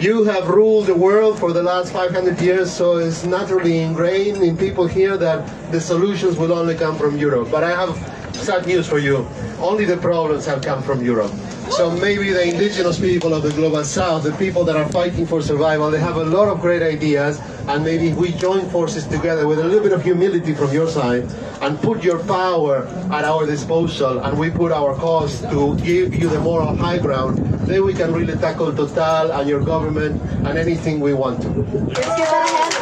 you 0.00 0.24
have 0.24 0.48
ruled 0.48 0.86
the 0.86 0.94
world 0.94 1.38
for 1.38 1.52
the 1.52 1.62
last 1.62 1.92
500 1.92 2.40
years, 2.40 2.72
so 2.72 2.96
it's 2.96 3.22
naturally 3.24 3.80
ingrained 3.80 4.42
in 4.42 4.56
people 4.56 4.86
here 4.86 5.18
that 5.18 5.46
the 5.72 5.80
solutions 5.80 6.38
will 6.38 6.54
only 6.54 6.74
come 6.74 6.96
from 6.96 7.18
Europe. 7.18 7.48
But 7.50 7.64
I 7.64 7.70
have 7.72 7.94
sad 8.34 8.66
news 8.66 8.88
for 8.88 8.98
you. 8.98 9.28
Only 9.60 9.84
the 9.84 9.98
problems 9.98 10.46
have 10.46 10.62
come 10.62 10.82
from 10.82 11.04
Europe. 11.04 11.30
So 11.68 11.90
maybe 11.90 12.32
the 12.32 12.48
indigenous 12.48 12.98
people 12.98 13.34
of 13.34 13.42
the 13.42 13.50
global 13.50 13.84
south, 13.84 14.22
the 14.22 14.32
people 14.32 14.64
that 14.64 14.74
are 14.76 14.88
fighting 14.88 15.26
for 15.26 15.42
survival, 15.42 15.90
they 15.90 16.00
have 16.00 16.16
a 16.16 16.24
lot 16.24 16.48
of 16.48 16.62
great 16.62 16.82
ideas, 16.82 17.38
and 17.68 17.84
maybe 17.84 18.14
we 18.14 18.32
join 18.32 18.68
forces 18.70 19.06
together 19.06 19.46
with 19.46 19.58
a 19.58 19.64
little 19.64 19.82
bit 19.82 19.92
of 19.92 20.02
humility 20.02 20.54
from 20.54 20.72
your 20.72 20.88
side 20.88 21.28
and 21.60 21.80
put 21.80 22.02
your 22.02 22.18
power 22.24 22.86
at 23.12 23.24
our 23.24 23.46
disposal, 23.46 24.18
and 24.20 24.38
we 24.38 24.50
put 24.50 24.72
our 24.72 24.94
cause 24.94 25.40
to 25.42 25.76
give 25.76 26.14
you 26.14 26.28
the 26.28 26.40
moral 26.40 26.74
high 26.74 26.98
ground, 26.98 27.38
then 27.68 27.84
we 27.84 27.92
can 27.92 28.12
really 28.12 28.36
tackle 28.36 28.72
Total 28.72 29.32
and 29.32 29.48
your 29.48 29.60
government 29.60 30.20
and 30.46 30.58
anything 30.58 31.00
we 31.00 31.12
want 31.12 31.42
to. 31.42 31.48
Let's 31.48 32.16
give 32.16 32.28
a 32.28 32.46
hand. 32.48 32.74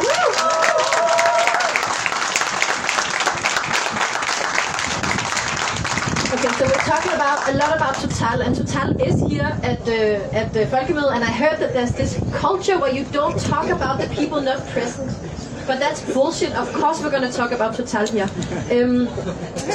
Okay, 6.31 6.53
so 6.57 6.65
we're 6.65 6.85
talking 6.87 7.13
about 7.13 7.49
a 7.49 7.53
lot 7.57 7.75
about 7.75 7.95
Total, 7.95 8.41
and 8.41 8.55
Total 8.55 9.01
is 9.01 9.19
here 9.29 9.59
at 9.61 9.83
the 9.83 10.33
at 10.33 10.53
the 10.53 10.65
Folkemøde, 10.65 11.13
and 11.15 11.23
I 11.23 11.31
heard 11.31 11.59
that 11.59 11.73
there's 11.73 11.91
this 11.91 12.17
culture 12.31 12.79
where 12.79 12.93
you 12.93 13.03
don't 13.11 13.37
talk 13.39 13.67
about 13.69 13.99
the 13.99 14.07
people 14.15 14.39
not 14.39 14.65
present. 14.67 15.28
But 15.69 15.79
that's 15.79 16.01
bullshit. 16.15 16.51
Of 16.53 16.73
course, 16.73 16.99
we're 16.99 17.11
going 17.11 17.29
to 17.31 17.31
talk 17.31 17.51
about 17.51 17.75
Total 17.75 18.07
here. 18.07 18.29
Um, 18.71 19.07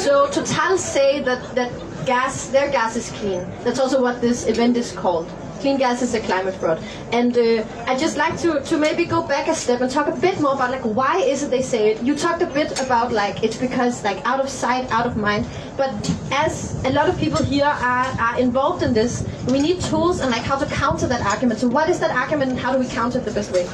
so 0.03 0.27
Total 0.27 0.77
say 0.77 1.23
that 1.23 1.55
that 1.55 1.71
gas, 2.05 2.49
their 2.49 2.69
gas 2.69 2.97
is 2.97 3.11
clean. 3.13 3.47
That's 3.63 3.79
also 3.79 4.03
what 4.03 4.21
this 4.21 4.49
event 4.49 4.77
is 4.77 4.91
called. 4.91 5.29
Clean 5.61 5.79
gas 5.79 6.03
is 6.03 6.13
a 6.15 6.21
climate 6.21 6.57
fraud. 6.57 6.83
And 7.13 7.39
uh, 7.39 7.65
I'd 7.87 8.01
just 8.01 8.17
like 8.17 8.37
to, 8.41 8.61
to 8.61 8.77
maybe 8.77 9.05
go 9.05 9.23
back 9.23 9.47
a 9.47 9.55
step 9.55 9.83
and 9.83 9.91
talk 9.91 10.09
a 10.09 10.17
bit 10.17 10.41
more 10.41 10.55
about 10.55 10.73
like 10.73 10.83
why 10.83 11.19
is 11.21 11.45
it 11.45 11.51
they 11.51 11.63
say 11.63 11.93
it. 11.93 12.03
You 12.03 12.17
talked 12.17 12.43
a 12.43 12.51
bit 12.59 12.81
about 12.81 13.13
like 13.13 13.45
it's 13.45 13.57
because 13.57 14.03
like 14.03 14.19
out 14.27 14.41
of 14.41 14.49
sight, 14.49 14.91
out 14.91 15.07
of 15.07 15.17
mind. 15.17 15.47
But 15.77 15.95
as 16.33 16.75
a 16.85 16.91
lot 16.91 17.09
of 17.09 17.17
people 17.19 17.41
here 17.45 17.67
are, 17.93 18.07
are 18.27 18.41
involved 18.41 18.83
in 18.83 18.95
this, 18.95 19.25
we 19.47 19.61
need 19.61 19.81
tools 19.81 20.19
and 20.19 20.33
like 20.33 20.43
how 20.43 20.59
to 20.59 20.67
counter 20.67 21.07
that 21.07 21.25
argument. 21.25 21.61
So 21.61 21.69
what 21.69 21.89
is 21.89 22.01
that 22.01 22.11
argument 22.11 22.51
and 22.51 22.59
how 22.59 22.73
do 22.73 22.81
we 22.81 22.89
counter 22.89 23.19
it 23.21 23.25
the 23.25 23.31
best 23.31 23.53
way? 23.53 23.65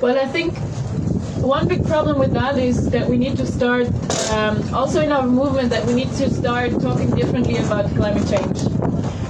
Well, 0.00 0.18
I 0.18 0.26
think 0.26 0.54
one 1.42 1.68
big 1.68 1.86
problem 1.86 2.18
with 2.18 2.32
that 2.34 2.58
is 2.58 2.90
that 2.90 3.08
we 3.08 3.16
need 3.16 3.36
to 3.36 3.46
start, 3.46 3.86
um, 4.30 4.62
also 4.74 5.00
in 5.00 5.10
our 5.10 5.26
movement, 5.26 5.70
that 5.70 5.86
we 5.86 5.94
need 5.94 6.12
to 6.12 6.28
start 6.28 6.78
talking 6.80 7.14
differently 7.14 7.56
about 7.56 7.88
climate 7.94 8.28
change. 8.28 8.60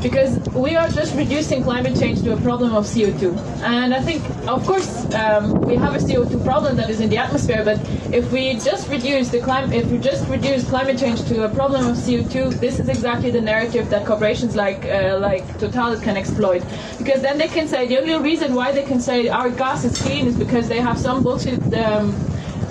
Because 0.03 0.39
we 0.51 0.77
are 0.77 0.89
just 0.89 1.15
reducing 1.15 1.63
climate 1.63 1.99
change 1.99 2.23
to 2.23 2.33
a 2.33 2.37
problem 2.37 2.75
of 2.75 2.85
CO2. 2.85 3.37
And 3.63 3.95
I 3.95 4.01
think, 4.01 4.23
of 4.47 4.65
course, 4.67 5.13
um, 5.15 5.61
we 5.63 5.77
have 5.77 5.95
a 5.95 5.99
CO2 5.99 6.45
problem 6.45 6.77
that 6.77 6.91
is 6.91 7.01
in 7.01 7.09
the 7.09 7.17
atmosphere, 7.17 7.65
but 7.65 7.81
if 8.13 8.31
we 8.31 8.55
just 8.55 8.89
reduce 8.89 9.31
the 9.31 9.41
climate, 9.41 9.75
if 9.75 9.91
we 9.91 9.99
just 9.99 10.29
reduce 10.29 10.69
climate 10.69 10.99
change 10.99 11.25
to 11.25 11.45
a 11.45 11.49
problem 11.49 11.87
of 11.87 11.97
CO2, 11.97 12.61
this 12.61 12.79
is 12.79 12.89
exactly 12.89 13.31
the 13.31 13.41
narrative 13.41 13.89
that 13.91 14.07
corporations 14.07 14.55
like 14.55 14.85
uh, 14.85 15.19
like 15.19 15.45
Total 15.59 15.99
can 15.99 16.17
exploit. 16.17 16.63
Because 16.99 17.23
then 17.23 17.39
they 17.39 17.49
can 17.49 17.67
say 17.67 17.87
the 17.87 17.99
only 17.99 18.17
reason 18.17 18.55
why 18.55 18.73
they 18.73 18.85
can 18.85 19.01
say 19.01 19.29
our 19.29 19.51
gas 19.51 19.85
is 19.85 20.01
clean 20.01 20.27
is 20.27 20.37
because 20.37 20.69
they 20.69 20.81
have 20.81 20.99
some 20.99 21.23
bullshit. 21.23 21.61
Um, 21.75 22.15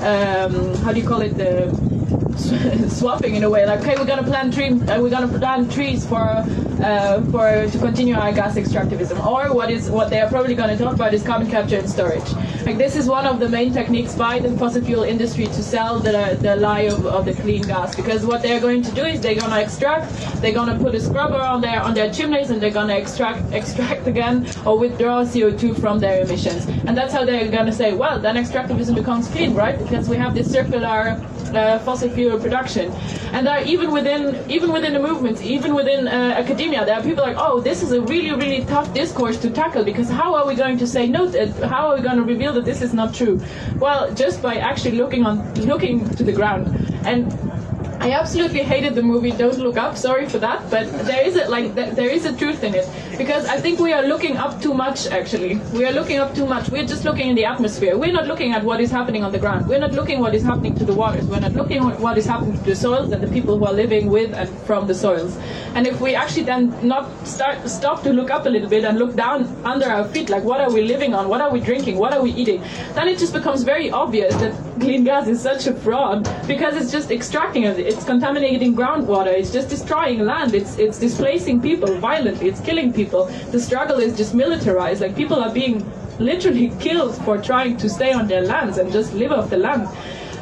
um, 0.01 0.75
how 0.83 0.91
do 0.91 0.99
you 0.99 1.07
call 1.07 1.21
it? 1.21 1.38
The 1.38 1.94
swapping 2.89 3.35
in 3.35 3.43
a 3.43 3.49
way. 3.49 3.65
Like, 3.65 3.79
okay, 3.81 3.95
we're 3.97 4.05
gonna 4.05 4.23
plant 4.23 4.53
trees. 4.53 4.81
uh, 4.81 4.99
we're 5.01 5.09
gonna 5.09 5.27
plant 5.27 5.71
trees 5.71 6.05
for 6.05 6.19
uh, 6.19 7.21
for 7.31 7.67
to 7.71 7.77
continue 7.79 8.15
our 8.15 8.31
gas 8.31 8.55
extractivism. 8.55 9.25
Or 9.25 9.53
what 9.53 9.71
is 9.71 9.89
what 9.89 10.09
they 10.09 10.19
are 10.19 10.29
probably 10.29 10.55
gonna 10.55 10.77
talk 10.77 10.93
about 10.93 11.13
is 11.13 11.23
carbon 11.23 11.49
capture 11.49 11.77
and 11.77 11.89
storage. 11.89 12.29
Like 12.65 12.77
this 12.77 12.95
is 12.95 13.07
one 13.07 13.25
of 13.25 13.39
the 13.39 13.47
main 13.47 13.71
techniques 13.73 14.15
by 14.15 14.39
the 14.39 14.51
fossil 14.57 14.81
fuel 14.83 15.03
industry 15.03 15.45
to 15.45 15.63
sell 15.63 15.99
the 15.99 16.37
the 16.41 16.55
lie 16.57 16.81
of, 16.81 17.05
of 17.05 17.25
the 17.25 17.33
clean 17.33 17.61
gas. 17.63 17.95
Because 17.95 18.25
what 18.25 18.41
they're 18.41 18.59
going 18.59 18.81
to 18.83 18.91
do 18.91 19.05
is 19.05 19.21
they're 19.21 19.35
gonna 19.35 19.59
extract, 19.59 20.11
they're 20.41 20.53
gonna 20.53 20.77
put 20.77 20.95
a 20.95 20.99
scrubber 20.99 21.41
on 21.41 21.61
their 21.61 21.81
on 21.81 21.93
their 21.93 22.11
chimneys, 22.11 22.49
and 22.49 22.61
they're 22.61 22.77
gonna 22.79 22.95
extract 22.95 23.53
extract 23.59 24.07
again 24.07 24.45
or 24.65 24.77
withdraw 24.77 25.23
CO2 25.23 25.79
from 25.79 25.99
their 25.99 26.21
emissions. 26.23 26.65
And 26.85 26.97
that's 26.97 27.13
how 27.13 27.23
they're 27.25 27.49
gonna 27.49 27.71
say, 27.71 27.93
well, 27.93 28.19
then 28.19 28.35
extractivism 28.35 28.95
becomes 28.95 29.27
clean, 29.29 29.53
right? 29.53 29.77
Because 29.77 30.09
we 30.09 30.17
have 30.17 30.33
this 30.35 30.51
circular 30.51 31.21
uh, 31.53 31.79
fossil 31.79 32.10
fuel 32.10 32.39
production. 32.39 32.91
And 33.34 33.45
there, 33.47 33.63
even 33.65 33.91
within 33.91 34.49
even 34.49 34.71
within 34.71 34.93
the 34.93 34.99
movements, 34.99 35.41
even 35.41 35.73
within 35.75 36.08
uh, 36.08 36.12
academia, 36.12 36.86
there 36.86 36.95
are 36.95 37.03
people 37.03 37.23
like, 37.23 37.38
oh, 37.38 37.60
this 37.60 37.84
is 37.84 37.91
a 37.91 38.01
really 38.01 38.31
really 38.31 38.65
tough 38.65 38.93
discourse 38.93 39.38
to 39.41 39.49
tackle 39.49 39.84
because 39.84 40.10
how 40.10 40.36
are 40.36 40.45
we 40.45 40.55
going 40.55 40.77
to 40.77 40.88
say 40.88 41.08
no? 41.08 41.29
To, 41.31 41.67
how 41.67 41.89
are 41.89 41.95
we 41.95 42.01
going 42.01 42.17
to 42.17 42.23
reveal 42.23 42.53
that 42.53 42.65
this 42.65 42.81
is 42.81 42.93
not 42.93 43.13
true? 43.13 43.41
Well, 43.79 44.13
just 44.13 44.41
by 44.41 44.55
actually 44.55 44.97
looking 44.97 45.25
on 45.25 45.53
looking 45.55 46.10
to 46.15 46.23
the 46.23 46.34
ground 46.34 46.67
and. 47.05 47.54
I 47.99 48.12
absolutely 48.12 48.62
hated 48.62 48.93
the 48.93 49.01
movie 49.01 49.31
Don't 49.31 49.58
Look 49.58 49.77
Up. 49.77 49.97
Sorry 49.97 50.27
for 50.27 50.38
that, 50.39 50.69
but 50.69 50.91
there 51.05 51.25
is 51.25 51.36
a 51.36 51.49
like 51.49 51.73
there 51.73 52.10
is 52.10 52.25
a 52.25 52.36
truth 52.36 52.63
in 52.63 52.75
it 52.75 52.88
because 53.17 53.45
I 53.45 53.60
think 53.60 53.79
we 53.79 53.93
are 53.93 54.03
looking 54.03 54.38
up 54.38 54.62
too 54.62 54.73
much. 54.73 55.08
Actually, 55.08 55.55
we 55.73 55.86
are 55.86 55.91
looking 55.91 56.19
up 56.19 56.36
too 56.36 56.45
much. 56.45 56.69
We're 56.69 56.86
just 56.86 57.05
looking 57.05 57.29
in 57.29 57.36
the 57.36 57.45
atmosphere. 57.45 57.97
We're 57.97 58.12
not 58.12 58.27
looking 58.27 58.51
at 58.51 58.63
what 58.63 58.79
is 58.79 58.91
happening 58.91 59.23
on 59.23 59.31
the 59.31 59.39
ground. 59.39 59.67
We're 59.67 59.79
not 59.79 59.93
looking 59.93 60.19
what 60.19 60.36
is 60.36 60.43
happening 60.43 60.75
to 60.75 60.86
the 60.86 60.93
waters. 60.93 61.25
We're 61.25 61.39
not 61.39 61.53
looking 61.53 61.77
at 61.79 61.99
what 61.99 62.17
is 62.17 62.25
happening 62.25 62.58
to 62.58 62.63
the 62.63 62.75
soils 62.75 63.12
and 63.12 63.23
the 63.23 63.27
people 63.27 63.58
who 63.58 63.65
are 63.65 63.73
living 63.73 64.10
with 64.10 64.34
and 64.34 64.49
from 64.67 64.88
the 64.88 64.93
soils. 64.93 65.38
And 65.73 65.88
if 65.88 65.99
we 65.99 66.15
actually 66.15 66.43
then 66.43 66.73
not 66.88 67.10
start 67.25 67.67
stop 67.69 68.03
to 68.03 68.13
look 68.13 68.29
up 68.29 68.45
a 68.45 68.49
little 68.49 68.69
bit 68.69 68.84
and 68.84 68.99
look 68.99 69.15
down 69.15 69.45
under 69.65 69.86
our 69.86 70.05
feet, 70.05 70.29
like 70.29 70.43
what 70.43 70.62
are 70.62 70.71
we 70.71 70.84
living 70.84 71.13
on? 71.13 71.27
What 71.29 71.41
are 71.41 71.51
we 71.51 71.60
drinking? 71.60 71.97
What 71.97 72.13
are 72.13 72.21
we 72.21 72.31
eating? 72.31 72.62
Then 72.93 73.08
it 73.08 73.17
just 73.17 73.34
becomes 73.34 73.63
very 73.63 73.89
obvious 73.89 74.36
that 74.36 74.53
clean 74.79 75.03
gas 75.03 75.27
is 75.27 75.41
such 75.41 75.67
a 75.67 75.73
fraud 75.73 76.29
because 76.47 76.75
it's 76.75 76.91
just 76.91 77.12
extracting 77.12 77.63
it. 77.63 77.79
It's 77.85 78.03
contaminating 78.03 78.75
groundwater. 78.75 79.27
It's 79.27 79.51
just 79.51 79.69
destroying 79.69 80.25
land. 80.25 80.55
It's 80.55 80.77
it's 80.79 80.97
displacing 80.99 81.61
people 81.61 81.93
violently. 81.99 82.49
It's 82.49 82.59
killing 82.61 82.91
people. 82.91 83.25
The 83.51 83.59
struggle 83.59 83.99
is 83.99 84.17
just 84.17 84.33
militarized. 84.33 85.01
Like 85.01 85.15
people 85.15 85.39
are 85.39 85.53
being 85.53 85.85
literally 86.19 86.69
killed 86.79 87.15
for 87.23 87.37
trying 87.37 87.77
to 87.77 87.89
stay 87.89 88.11
on 88.11 88.27
their 88.27 88.41
lands 88.41 88.79
and 88.79 88.91
just 88.91 89.13
live 89.13 89.31
off 89.31 89.49
the 89.49 89.57
land. 89.57 89.87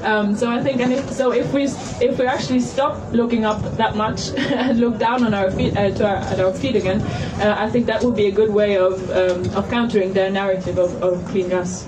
Um, 0.04 0.36
so 0.36 0.50
I 0.50 0.62
think, 0.62 0.82
and 0.82 0.92
if, 0.92 1.10
so 1.12 1.32
if 1.32 1.54
we 1.54 1.64
if 1.64 2.20
we 2.20 2.26
actually 2.26 2.60
stop 2.60 3.12
looking 3.14 3.46
up 3.46 3.62
that 3.78 3.96
much 3.96 4.30
and 4.38 4.80
look 4.80 4.98
down 4.98 5.24
on 5.24 5.34
our 5.34 5.50
feet 5.52 5.78
uh, 5.78 5.92
to 5.92 6.08
our, 6.08 6.18
at 6.18 6.40
our 6.40 6.54
feet 6.54 6.76
again, 6.76 7.02
uh, 7.42 7.56
I 7.58 7.70
think 7.70 7.86
that 7.88 8.04
would 8.04 8.16
be 8.16 8.28
a 8.28 8.32
good 8.32 8.54
way 8.54 8.78
of 8.78 9.10
um, 9.12 9.50
of 9.56 9.70
countering 9.70 10.14
their 10.14 10.30
narrative 10.30 10.78
of, 10.78 11.02
of 11.02 11.26
clean 11.28 11.50
gas. 11.50 11.88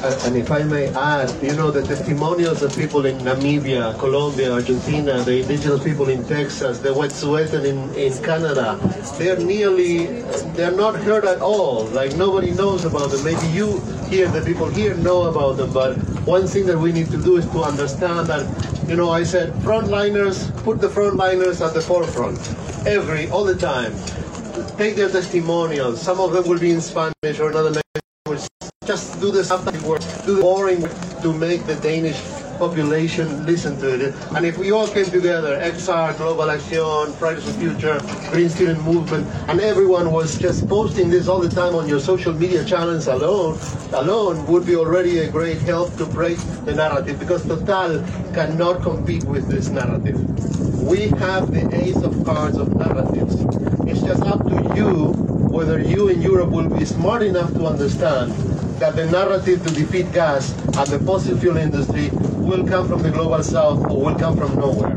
Uh, 0.00 0.16
and 0.26 0.36
if 0.36 0.50
I 0.52 0.62
may 0.62 0.86
add, 0.94 1.30
you 1.42 1.54
know, 1.54 1.72
the 1.72 1.82
testimonials 1.82 2.62
of 2.62 2.74
people 2.76 3.04
in 3.04 3.18
Namibia, 3.18 3.98
Colombia, 3.98 4.52
Argentina, 4.52 5.22
the 5.24 5.40
indigenous 5.40 5.82
people 5.82 6.08
in 6.08 6.24
Texas, 6.24 6.78
the 6.78 6.90
Wet'suwet'en 6.90 7.64
in, 7.64 7.94
in 7.94 8.12
Canada, 8.22 8.78
they're 9.18 9.40
nearly, 9.40 10.06
they're 10.54 10.70
not 10.70 10.94
heard 10.94 11.24
at 11.24 11.40
all. 11.40 11.86
Like 11.86 12.16
nobody 12.16 12.52
knows 12.52 12.84
about 12.84 13.10
them. 13.10 13.24
Maybe 13.24 13.44
you 13.48 13.80
here, 14.08 14.28
the 14.28 14.40
people 14.40 14.68
here 14.68 14.94
know 14.94 15.24
about 15.24 15.56
them, 15.56 15.72
but 15.72 15.96
one 16.24 16.46
thing 16.46 16.66
that 16.66 16.78
we 16.78 16.92
need 16.92 17.10
to 17.10 17.18
do 17.20 17.36
is 17.36 17.46
to 17.46 17.62
understand 17.62 18.28
that, 18.28 18.46
you 18.88 18.94
know, 18.94 19.10
I 19.10 19.24
said 19.24 19.52
frontliners, 19.64 20.54
put 20.62 20.80
the 20.80 20.88
frontliners 20.88 21.66
at 21.66 21.74
the 21.74 21.80
forefront, 21.80 22.38
every, 22.86 23.28
all 23.30 23.44
the 23.44 23.56
time. 23.56 23.92
Take 24.76 24.94
their 24.94 25.08
testimonials. 25.10 26.00
Some 26.00 26.20
of 26.20 26.32
them 26.32 26.46
will 26.48 26.58
be 26.58 26.70
in 26.70 26.80
Spanish 26.80 27.40
or 27.40 27.50
another 27.50 27.70
language 27.70 28.07
just 28.88 29.20
do 29.20 29.30
the 29.30 29.44
substantive 29.44 29.84
work, 29.84 30.00
do 30.24 30.36
the 30.36 30.40
boring 30.40 30.80
work 30.80 31.20
to 31.20 31.30
make 31.34 31.66
the 31.66 31.76
Danish 31.76 32.18
population 32.58 33.44
listen 33.44 33.78
to 33.78 33.86
it. 33.94 34.14
And 34.34 34.46
if 34.46 34.56
we 34.56 34.72
all 34.72 34.88
came 34.88 35.04
together, 35.04 35.60
XR, 35.60 36.16
Global 36.16 36.50
Action, 36.50 37.12
Fridays 37.20 37.44
for 37.44 37.52
Future, 37.60 38.00
Green 38.32 38.48
Student 38.48 38.82
Movement, 38.84 39.26
and 39.46 39.60
everyone 39.60 40.10
was 40.10 40.38
just 40.38 40.66
posting 40.66 41.10
this 41.10 41.28
all 41.28 41.38
the 41.38 41.50
time 41.50 41.74
on 41.74 41.86
your 41.86 42.00
social 42.00 42.32
media 42.32 42.64
channels 42.64 43.08
alone, 43.08 43.58
alone 43.92 44.46
would 44.46 44.64
be 44.64 44.74
already 44.74 45.18
a 45.18 45.30
great 45.30 45.60
help 45.60 45.94
to 45.98 46.06
break 46.06 46.38
the 46.64 46.72
narrative 46.74 47.18
because 47.20 47.46
Total 47.46 48.02
cannot 48.32 48.80
compete 48.80 49.24
with 49.24 49.50
this 49.50 49.68
narrative. 49.68 50.16
We 50.80 51.08
have 51.20 51.52
the 51.52 51.68
ace 51.76 52.02
of 52.02 52.24
cards 52.24 52.56
of 52.56 52.74
narratives. 52.74 53.36
It's 53.86 54.00
just 54.00 54.22
up 54.22 54.48
to 54.48 54.74
you 54.74 55.12
whether 55.52 55.78
you 55.78 56.08
in 56.08 56.22
Europe 56.22 56.50
will 56.50 56.70
be 56.70 56.86
smart 56.86 57.22
enough 57.22 57.52
to 57.52 57.66
understand 57.66 58.32
that 58.78 58.96
the 58.96 59.06
narrative 59.10 59.62
to 59.64 59.70
defeat 59.70 60.12
gas 60.12 60.54
and 60.76 60.88
the 60.90 60.98
fossil 61.00 61.36
fuel 61.36 61.56
industry 61.56 62.10
will 62.42 62.64
come 62.64 62.86
from 62.86 63.02
the 63.02 63.10
global 63.10 63.42
south 63.42 63.90
or 63.90 64.04
will 64.04 64.18
come 64.18 64.36
from 64.36 64.58
nowhere. 64.58 64.96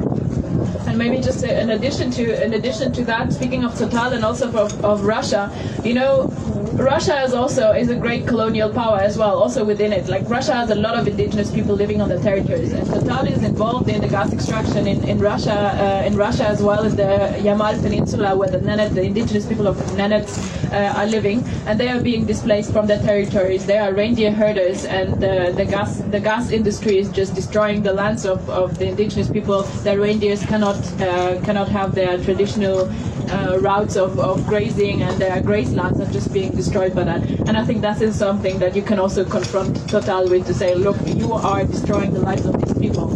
And 0.88 0.98
maybe 0.98 1.22
just 1.22 1.44
in 1.44 1.70
addition 1.72 2.12
to 2.12 2.44
in 2.44 2.54
addition 2.54 2.92
to 2.94 3.06
that, 3.06 3.34
speaking 3.34 3.64
of 3.64 3.78
Total 3.78 4.14
and 4.14 4.26
also 4.26 4.52
of, 4.52 4.84
of 4.84 5.04
Russia, 5.04 5.52
you 5.84 5.94
know, 5.94 6.30
Russia 6.74 7.22
is 7.22 7.34
also 7.34 7.72
is 7.72 7.90
a 7.90 7.96
great 7.96 8.26
colonial 8.26 8.72
power 8.72 8.98
as 8.98 9.18
well, 9.18 9.36
also 9.36 9.64
within 9.64 9.92
it. 9.92 10.08
Like 10.08 10.28
Russia 10.30 10.54
has 10.54 10.70
a 10.70 10.76
lot 10.76 10.98
of 10.98 11.08
indigenous 11.08 11.52
people 11.52 11.76
living 11.76 12.02
on 12.02 12.08
the 12.08 12.20
territories, 12.20 12.72
and 12.72 12.88
Total 12.88 13.28
is 13.28 13.44
involved 13.44 13.90
in 13.90 14.00
the 14.00 14.08
gas 14.08 14.32
extraction 14.32 14.88
in, 14.88 15.04
in 15.04 15.20
Russia, 15.20 15.52
uh, 15.54 16.08
in 16.08 16.16
Russia 16.16 16.48
as 16.48 16.64
well 16.64 16.86
as 16.86 16.96
the 16.96 17.36
Yamal 17.40 17.82
Peninsula, 17.82 18.38
where 18.38 18.50
the 18.50 18.60
Nenets, 18.60 18.94
the 18.94 19.04
indigenous 19.04 19.46
people 19.46 19.68
of 19.68 19.76
Nenets 19.98 20.40
uh, 20.72 20.98
are 20.98 21.06
living, 21.06 21.44
and 21.66 21.78
they 21.78 21.90
are 21.90 22.00
being 22.00 22.26
displaced 22.26 22.72
from 22.72 22.88
their 22.88 23.00
territories. 23.00 23.66
They 23.66 23.78
are 23.78 23.94
reindeer 23.94 24.32
herders, 24.32 24.86
and 24.86 25.20
the, 25.20 25.54
the 25.56 25.66
gas 25.66 25.98
the 25.98 26.20
gas 26.22 26.52
industry 26.52 26.98
is 26.98 27.10
just 27.10 27.36
destroying 27.36 27.84
the 27.84 27.94
lands 27.94 28.26
of, 28.26 28.50
of 28.50 28.78
the 28.78 28.88
indigenous 28.88 29.30
people. 29.30 29.64
Their 29.84 30.00
reindeers 30.00 30.46
cannot 30.46 30.80
uh, 31.02 31.42
cannot 31.44 31.68
have 31.68 31.96
their 31.96 32.18
traditional 32.24 32.90
uh, 33.32 33.60
routes 33.60 33.96
of, 33.96 34.20
of 34.20 34.46
grazing, 34.48 35.02
and 35.02 35.20
their 35.20 35.42
grazelands 35.42 36.00
are 36.00 36.12
just 36.12 36.34
being 36.34 36.54
destroyed 36.56 36.94
by 36.94 37.04
that. 37.04 37.22
And 37.48 37.58
I 37.58 37.66
think 37.66 37.82
that 37.82 38.02
is 38.02 38.16
something 38.16 38.60
that 38.60 38.76
you 38.76 38.82
can 38.82 39.00
also 39.00 39.24
confront 39.24 39.90
Total 39.90 40.30
with 40.30 40.46
to 40.48 40.54
say, 40.54 40.76
look, 40.76 40.98
you 41.06 41.34
are 41.34 41.64
destroying 41.64 42.14
the 42.14 42.20
lives 42.20 42.46
of 42.46 42.62
these 42.62 42.78
people. 42.78 43.12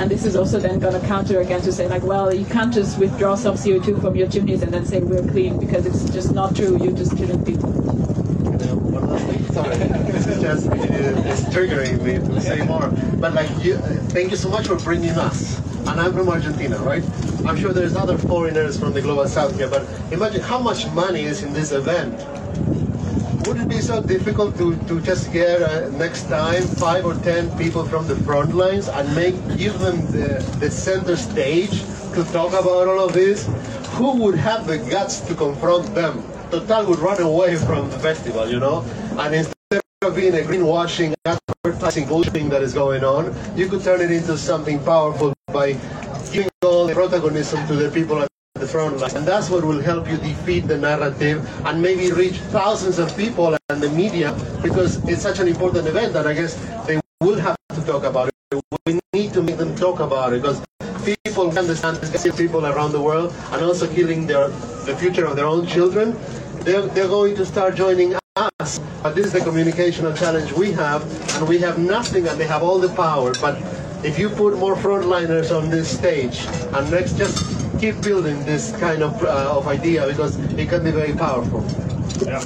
And 0.00 0.10
this 0.10 0.24
is 0.24 0.34
also 0.34 0.58
then 0.58 0.78
going 0.78 0.98
to 0.98 1.06
counter 1.06 1.40
again 1.40 1.60
to 1.62 1.72
say, 1.72 1.86
like, 1.86 2.02
well, 2.02 2.32
you 2.34 2.46
can't 2.46 2.72
just 2.72 2.98
withdraw 2.98 3.34
some 3.34 3.54
CO2 3.54 4.00
from 4.00 4.16
your 4.16 4.28
chimneys 4.28 4.62
and 4.62 4.72
then 4.72 4.86
say 4.86 5.00
we're 5.00 5.26
clean 5.28 5.58
because 5.58 5.84
it's 5.86 6.04
just 6.12 6.32
not 6.32 6.56
true. 6.56 6.82
You're 6.82 6.96
just 6.96 7.16
killing 7.16 7.44
people. 7.44 7.70
Sorry, 9.52 9.76
this 9.76 10.26
is 10.26 10.40
just 10.40 10.66
it's 10.70 11.42
triggering 11.54 12.00
me 12.02 12.14
to 12.14 12.40
say 12.40 12.64
more. 12.64 12.88
But 13.18 13.34
like, 13.34 13.50
you, 13.62 13.76
thank 14.08 14.30
you 14.30 14.36
so 14.36 14.48
much 14.48 14.68
for 14.68 14.76
bringing 14.76 15.10
us. 15.10 15.59
And 15.90 16.00
I'm 16.00 16.12
from 16.12 16.28
Argentina, 16.28 16.78
right? 16.78 17.02
I'm 17.44 17.56
sure 17.56 17.72
there's 17.72 17.96
other 17.96 18.16
foreigners 18.16 18.78
from 18.78 18.92
the 18.92 19.02
global 19.02 19.26
south 19.26 19.56
here, 19.56 19.68
but 19.68 19.82
imagine 20.12 20.40
how 20.40 20.60
much 20.60 20.88
money 20.92 21.22
is 21.22 21.42
in 21.42 21.52
this 21.52 21.72
event 21.72 22.14
would 23.46 23.58
it 23.58 23.68
be 23.68 23.80
so 23.80 24.00
difficult 24.00 24.56
to, 24.56 24.76
to 24.86 25.00
just 25.00 25.32
get 25.32 25.60
uh, 25.62 25.88
next 25.98 26.28
time 26.28 26.62
five 26.62 27.04
or 27.04 27.14
ten 27.16 27.50
people 27.58 27.84
from 27.84 28.06
the 28.06 28.14
front 28.16 28.54
lines 28.54 28.86
and 28.86 29.12
make 29.16 29.34
give 29.56 29.76
them 29.80 29.96
the, 30.12 30.38
the 30.60 30.70
center 30.70 31.16
stage 31.16 31.82
to 32.14 32.22
talk 32.32 32.52
about 32.52 32.86
all 32.86 33.00
of 33.00 33.12
this? 33.12 33.48
Who 33.94 34.22
would 34.22 34.36
have 34.36 34.68
the 34.68 34.78
guts 34.78 35.20
to 35.22 35.34
confront 35.34 35.92
them? 35.92 36.22
Total 36.52 36.86
would 36.86 37.00
run 37.00 37.20
away 37.20 37.56
from 37.66 37.90
the 37.90 37.98
festival, 37.98 38.48
you 38.48 38.60
know? 38.60 38.84
And 39.18 39.34
instead 39.34 39.82
of 40.02 40.14
being 40.14 40.34
a 40.34 40.42
greenwashing, 40.46 41.14
advertising 41.24 42.06
bullshit 42.06 42.48
that 42.50 42.62
is 42.62 42.74
going 42.74 43.02
on, 43.02 43.34
you 43.56 43.68
could 43.68 43.82
turn 43.82 44.00
it 44.00 44.12
into 44.12 44.38
something 44.38 44.78
powerful 44.84 45.34
by 45.52 45.72
giving 46.32 46.50
all 46.64 46.86
the 46.86 46.94
protagonism 46.94 47.66
to 47.66 47.74
the 47.74 47.90
people 47.90 48.20
at 48.22 48.28
the 48.54 48.66
front 48.66 48.98
line. 48.98 49.14
And 49.16 49.26
that's 49.26 49.50
what 49.50 49.64
will 49.64 49.80
help 49.80 50.08
you 50.08 50.16
defeat 50.18 50.66
the 50.68 50.76
narrative 50.76 51.48
and 51.66 51.80
maybe 51.80 52.12
reach 52.12 52.36
thousands 52.52 52.98
of 52.98 53.16
people 53.16 53.56
and 53.68 53.82
the 53.82 53.90
media 53.90 54.36
because 54.62 55.02
it's 55.08 55.22
such 55.22 55.38
an 55.38 55.48
important 55.48 55.86
event 55.86 56.12
that 56.12 56.26
I 56.26 56.34
guess 56.34 56.54
they 56.86 57.00
will 57.20 57.38
have 57.38 57.56
to 57.74 57.82
talk 57.82 58.04
about 58.04 58.28
it. 58.28 58.62
We 58.86 59.00
need 59.12 59.32
to 59.34 59.42
make 59.42 59.56
them 59.56 59.74
talk 59.76 60.00
about 60.00 60.32
it 60.32 60.42
because 60.42 60.60
people 61.04 61.56
understand 61.56 61.96
this 61.98 62.36
people 62.36 62.66
around 62.66 62.92
the 62.92 63.00
world 63.00 63.34
and 63.52 63.62
also 63.62 63.86
killing 63.92 64.26
their 64.26 64.48
the 64.84 64.96
future 64.96 65.24
of 65.24 65.36
their 65.36 65.46
own 65.46 65.66
children. 65.66 66.16
They're, 66.60 66.82
they're 66.82 67.08
going 67.08 67.36
to 67.36 67.46
start 67.46 67.74
joining 67.74 68.16
us. 68.36 68.80
But 69.02 69.14
this 69.14 69.26
is 69.26 69.32
the 69.32 69.40
communicational 69.40 70.16
challenge 70.16 70.52
we 70.52 70.72
have, 70.72 71.02
and 71.36 71.48
we 71.48 71.58
have 71.58 71.78
nothing 71.78 72.28
and 72.28 72.38
they 72.38 72.46
have 72.46 72.62
all 72.62 72.78
the 72.78 72.90
power. 72.94 73.32
But 73.40 73.56
if 74.02 74.18
you 74.18 74.30
put 74.30 74.56
more 74.58 74.74
frontliners 74.74 75.54
on 75.54 75.68
this 75.68 75.98
stage 75.98 76.46
and 76.72 76.90
let's 76.90 77.12
just 77.12 77.36
keep 77.78 78.00
building 78.02 78.42
this 78.44 78.72
kind 78.76 79.02
of, 79.02 79.22
uh, 79.22 79.56
of 79.56 79.66
idea 79.68 80.06
because 80.06 80.36
it 80.58 80.68
can 80.68 80.84
be 80.84 80.90
very 80.90 81.12
powerful. 81.12 81.60
Yeah. 82.24 82.42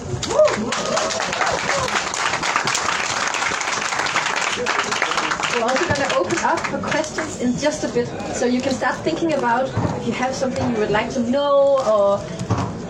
We're 5.54 5.62
also 5.62 5.86
going 5.86 6.08
to 6.08 6.16
open 6.16 6.38
up 6.38 6.58
for 6.60 6.78
questions 6.78 7.40
in 7.40 7.56
just 7.56 7.84
a 7.84 7.88
bit, 7.88 8.08
so 8.34 8.46
you 8.46 8.60
can 8.60 8.72
start 8.72 8.96
thinking 8.98 9.34
about 9.34 9.68
if 10.00 10.06
you 10.08 10.12
have 10.12 10.34
something 10.34 10.68
you 10.72 10.78
would 10.78 10.90
like 10.90 11.10
to 11.10 11.20
know, 11.20 11.78
or 11.86 12.18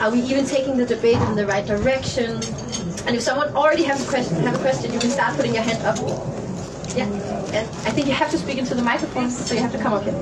are 0.00 0.10
we 0.10 0.20
even 0.22 0.46
taking 0.46 0.78
the 0.78 0.86
debate 0.86 1.20
in 1.28 1.34
the 1.34 1.46
right 1.46 1.66
direction? 1.66 2.40
And 3.06 3.14
if 3.14 3.20
someone 3.20 3.54
already 3.54 3.84
has 3.84 4.06
a 4.06 4.08
question, 4.08 4.36
have 4.40 4.54
a 4.54 4.58
question, 4.58 4.92
you 4.92 4.98
can 4.98 5.10
start 5.10 5.36
putting 5.36 5.54
your 5.54 5.62
hand 5.62 5.82
up. 5.84 6.43
Yeah, 6.94 7.06
and 7.06 7.68
I 7.86 7.90
think 7.90 8.06
you 8.06 8.12
have 8.12 8.30
to 8.30 8.38
speak 8.38 8.58
into 8.58 8.74
the 8.76 8.82
microphone, 8.82 9.28
so 9.28 9.54
you 9.54 9.60
have 9.60 9.72
to 9.72 9.78
come 9.78 9.94
up 9.94 10.04
here. 10.04 10.12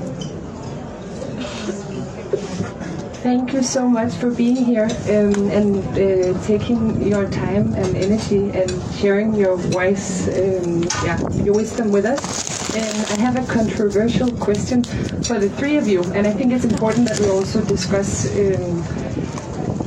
Thank 3.21 3.53
you 3.53 3.61
so 3.61 3.87
much 3.87 4.11
for 4.15 4.31
being 4.31 4.55
here 4.55 4.89
um, 5.07 5.49
and 5.51 5.77
uh, 5.77 6.43
taking 6.45 7.01
your 7.07 7.29
time 7.29 7.73
and 7.75 7.95
energy 7.95 8.49
and 8.49 8.69
sharing 8.95 9.35
your 9.35 9.55
wise, 9.69 10.27
um, 10.27 10.83
yeah, 11.05 11.21
your 11.43 11.53
wisdom 11.53 11.91
with 11.91 12.05
us. 12.05 12.75
And 12.75 13.05
I 13.11 13.15
have 13.21 13.37
a 13.37 13.45
controversial 13.45 14.31
question 14.31 14.83
for 15.23 15.39
the 15.39 15.49
three 15.49 15.77
of 15.77 15.87
you, 15.87 16.03
and 16.15 16.25
I 16.25 16.33
think 16.33 16.51
it's 16.51 16.65
important 16.65 17.07
that 17.07 17.19
we 17.19 17.29
also 17.29 17.63
discuss 17.63 18.25
um, 18.31 18.83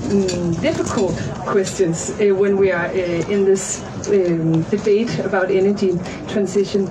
mm, 0.07 0.61
difficult 0.63 1.17
questions 1.47 2.11
uh, 2.13 2.33
when 2.35 2.57
we 2.57 2.71
are 2.71 2.87
uh, 2.87 3.33
in 3.33 3.45
this 3.45 3.85
um, 4.09 4.63
debate 4.65 5.19
about 5.21 5.51
energy 5.51 5.99
transition. 6.29 6.89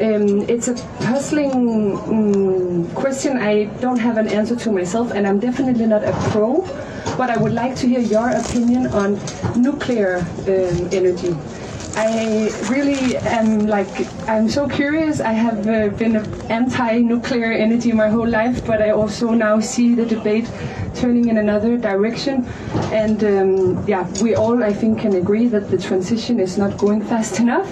Um, 0.00 0.42
it's 0.48 0.68
a 0.68 0.74
puzzling 1.00 1.52
um, 1.96 2.90
question. 2.94 3.38
I 3.38 3.64
don't 3.80 3.98
have 3.98 4.18
an 4.18 4.28
answer 4.28 4.56
to 4.56 4.70
myself, 4.70 5.12
and 5.12 5.26
I'm 5.26 5.38
definitely 5.38 5.86
not 5.86 6.04
a 6.04 6.12
pro. 6.30 6.60
But 7.16 7.30
I 7.30 7.36
would 7.38 7.52
like 7.52 7.76
to 7.76 7.88
hear 7.88 8.00
your 8.00 8.28
opinion 8.28 8.88
on 8.88 9.18
nuclear 9.56 10.18
um, 10.18 10.88
energy. 10.92 11.34
I 11.96 12.50
really 12.68 13.16
am 13.16 13.66
like 13.66 13.88
I'm 14.28 14.50
so 14.50 14.68
curious. 14.68 15.20
I 15.20 15.32
have 15.32 15.66
uh, 15.66 15.88
been 15.96 16.16
anti-nuclear 16.50 17.50
energy 17.52 17.90
my 17.92 18.08
whole 18.08 18.28
life, 18.28 18.66
but 18.66 18.82
I 18.82 18.90
also 18.90 19.30
now 19.30 19.60
see 19.60 19.94
the 19.94 20.04
debate 20.04 20.50
turning 20.94 21.28
in 21.28 21.38
another 21.38 21.78
direction. 21.78 22.44
And 22.92 23.24
um, 23.24 23.88
yeah, 23.88 24.06
we 24.20 24.34
all 24.34 24.62
I 24.62 24.74
think 24.74 25.00
can 25.00 25.14
agree 25.14 25.48
that 25.48 25.70
the 25.70 25.78
transition 25.78 26.38
is 26.38 26.58
not 26.58 26.76
going 26.76 27.02
fast 27.02 27.40
enough. 27.40 27.70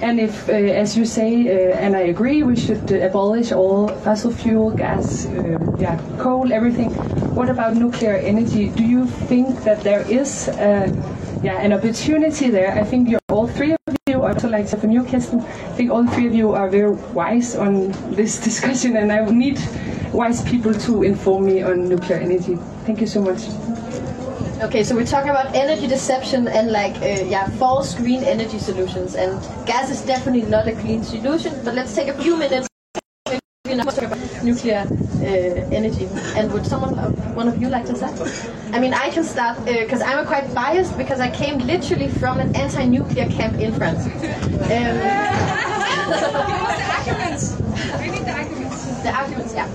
And 0.00 0.20
if, 0.20 0.48
uh, 0.48 0.52
as 0.52 0.96
you 0.96 1.04
say, 1.04 1.32
uh, 1.48 1.76
and 1.76 1.96
I 1.96 2.08
agree, 2.14 2.42
we 2.42 2.56
should 2.56 2.90
abolish 2.92 3.52
all 3.52 3.88
fossil 3.88 4.30
fuel, 4.30 4.70
gas, 4.70 5.26
uh, 5.26 5.58
yeah, 5.78 6.00
coal, 6.18 6.50
everything. 6.52 6.90
What 7.34 7.50
about 7.50 7.76
nuclear 7.76 8.16
energy? 8.16 8.70
Do 8.70 8.84
you 8.84 9.06
think 9.06 9.64
that 9.64 9.82
there 9.82 10.00
is? 10.08 10.48
Yeah, 11.46 11.62
an 11.62 11.72
opportunity 11.72 12.50
there. 12.50 12.72
I 12.74 12.82
think 12.82 13.08
you're 13.08 13.20
all 13.30 13.46
three 13.46 13.70
of 13.70 13.96
you, 14.08 14.20
also 14.24 14.48
like 14.48 14.66
Stefan 14.66 14.90
Newcastle, 14.90 15.40
I 15.40 15.74
think 15.78 15.92
all 15.92 16.04
three 16.04 16.26
of 16.26 16.34
you 16.34 16.50
are 16.50 16.68
very 16.68 16.90
wise 17.14 17.54
on 17.54 17.92
this 18.16 18.40
discussion 18.48 18.96
and 18.96 19.12
I 19.12 19.24
need 19.30 19.60
wise 20.12 20.42
people 20.42 20.74
to 20.74 21.04
inform 21.04 21.46
me 21.46 21.62
on 21.62 21.88
nuclear 21.88 22.18
energy. 22.18 22.56
Thank 22.82 23.00
you 23.00 23.06
so 23.06 23.22
much. 23.22 23.46
Okay, 24.60 24.82
so 24.82 24.96
we're 24.96 25.06
talking 25.06 25.30
about 25.30 25.54
energy 25.54 25.86
deception 25.86 26.48
and 26.48 26.72
like 26.72 26.96
uh, 26.96 27.22
yeah, 27.30 27.48
false 27.62 27.94
green 27.94 28.24
energy 28.24 28.58
solutions. 28.58 29.14
And 29.14 29.38
gas 29.66 29.88
is 29.88 30.02
definitely 30.02 30.50
not 30.50 30.66
a 30.66 30.72
clean 30.72 31.04
solution. 31.04 31.54
But 31.62 31.74
let's 31.74 31.94
take 31.94 32.08
a 32.08 32.20
few 32.20 32.36
minutes 32.36 32.66
talk 33.74 33.98
about 33.98 34.44
nuclear 34.44 34.86
uh, 34.88 35.74
energy. 35.74 36.08
And 36.36 36.52
would 36.52 36.66
someone, 36.66 36.98
uh, 36.98 37.10
one 37.34 37.48
of 37.48 37.60
you, 37.60 37.68
like 37.68 37.86
to 37.86 37.96
start? 37.96 38.14
I 38.72 38.78
mean, 38.78 38.94
I 38.94 39.10
can 39.10 39.24
start 39.24 39.64
because 39.64 40.00
uh, 40.02 40.06
I'm 40.06 40.26
quite 40.26 40.54
biased 40.54 40.96
because 40.96 41.20
I 41.20 41.30
came 41.30 41.58
literally 41.58 42.08
from 42.08 42.38
an 42.40 42.54
anti-nuclear 42.56 43.28
camp 43.28 43.58
in 43.60 43.72
France. 43.74 44.06
Um, 44.06 44.96
the 49.02 49.12
arguments. 49.14 49.54
Yeah. 49.54 49.68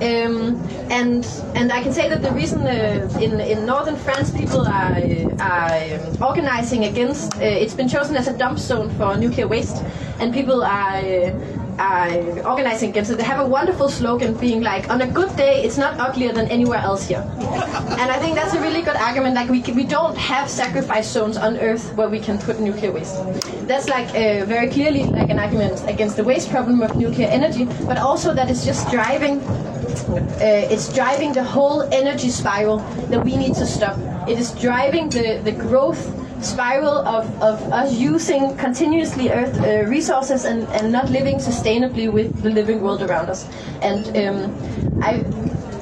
Um, 0.00 0.54
and 0.90 1.26
and 1.54 1.72
I 1.72 1.82
can 1.82 1.92
say 1.92 2.08
that 2.08 2.22
the 2.22 2.30
reason 2.30 2.60
uh, 2.62 3.08
in 3.20 3.40
in 3.40 3.66
northern 3.66 3.96
France 3.96 4.30
people 4.30 4.66
are 4.66 5.02
are 5.40 5.98
organizing 6.22 6.84
against 6.84 7.34
uh, 7.34 7.62
it's 7.62 7.74
been 7.74 7.88
chosen 7.88 8.16
as 8.16 8.28
a 8.28 8.32
dump 8.32 8.58
zone 8.58 8.90
for 8.90 9.16
nuclear 9.16 9.48
waste, 9.48 9.82
and 10.20 10.32
people 10.32 10.62
are 10.62 10.98
uh, 10.98 11.32
organizing 11.78 12.90
against 12.90 13.10
it. 13.10 13.18
They 13.18 13.24
have 13.24 13.40
a 13.40 13.46
wonderful 13.46 13.88
slogan 13.88 14.34
being 14.34 14.62
like, 14.62 14.90
on 14.90 15.02
a 15.02 15.06
good 15.06 15.34
day, 15.36 15.62
it's 15.62 15.78
not 15.78 15.98
uglier 16.00 16.32
than 16.32 16.48
anywhere 16.48 16.78
else 16.78 17.06
here. 17.06 17.24
and 18.00 18.10
I 18.10 18.18
think 18.18 18.34
that's 18.34 18.54
a 18.54 18.60
really 18.60 18.82
good 18.82 18.96
argument. 18.96 19.34
Like, 19.34 19.48
we, 19.48 19.60
we 19.72 19.84
don't 19.84 20.16
have 20.16 20.50
sacrifice 20.50 21.10
zones 21.10 21.36
on 21.36 21.56
Earth 21.58 21.94
where 21.94 22.08
we 22.08 22.20
can 22.20 22.38
put 22.38 22.60
nuclear 22.60 22.92
waste. 22.92 23.16
That's 23.66 23.88
like 23.88 24.08
uh, 24.08 24.44
very 24.46 24.68
clearly 24.68 25.04
like 25.04 25.30
an 25.30 25.38
argument 25.38 25.82
against 25.88 26.16
the 26.16 26.24
waste 26.24 26.50
problem 26.50 26.82
of 26.82 26.96
nuclear 26.96 27.28
energy, 27.28 27.64
but 27.86 27.98
also 27.98 28.34
that 28.34 28.50
it's 28.50 28.64
just 28.64 28.90
driving 28.90 29.40
uh, 30.08 30.72
it's 30.72 30.92
driving 30.94 31.32
the 31.32 31.42
whole 31.42 31.82
energy 31.92 32.30
spiral 32.30 32.78
that 33.10 33.22
we 33.24 33.36
need 33.36 33.54
to 33.54 33.66
stop. 33.66 33.98
It 34.28 34.38
is 34.38 34.52
driving 34.52 35.10
the, 35.10 35.40
the 35.44 35.52
growth 35.52 36.17
spiral 36.40 37.06
of, 37.06 37.26
of 37.42 37.60
us 37.72 37.92
using 37.94 38.56
continuously 38.56 39.30
Earth 39.30 39.58
uh, 39.60 39.88
resources 39.88 40.44
and, 40.44 40.62
and 40.68 40.92
not 40.92 41.10
living 41.10 41.36
sustainably 41.36 42.10
with 42.12 42.42
the 42.42 42.50
living 42.50 42.80
world 42.80 43.02
around 43.02 43.28
us. 43.28 43.48
And 43.82 44.06
um, 44.16 44.98
I, 45.00 45.24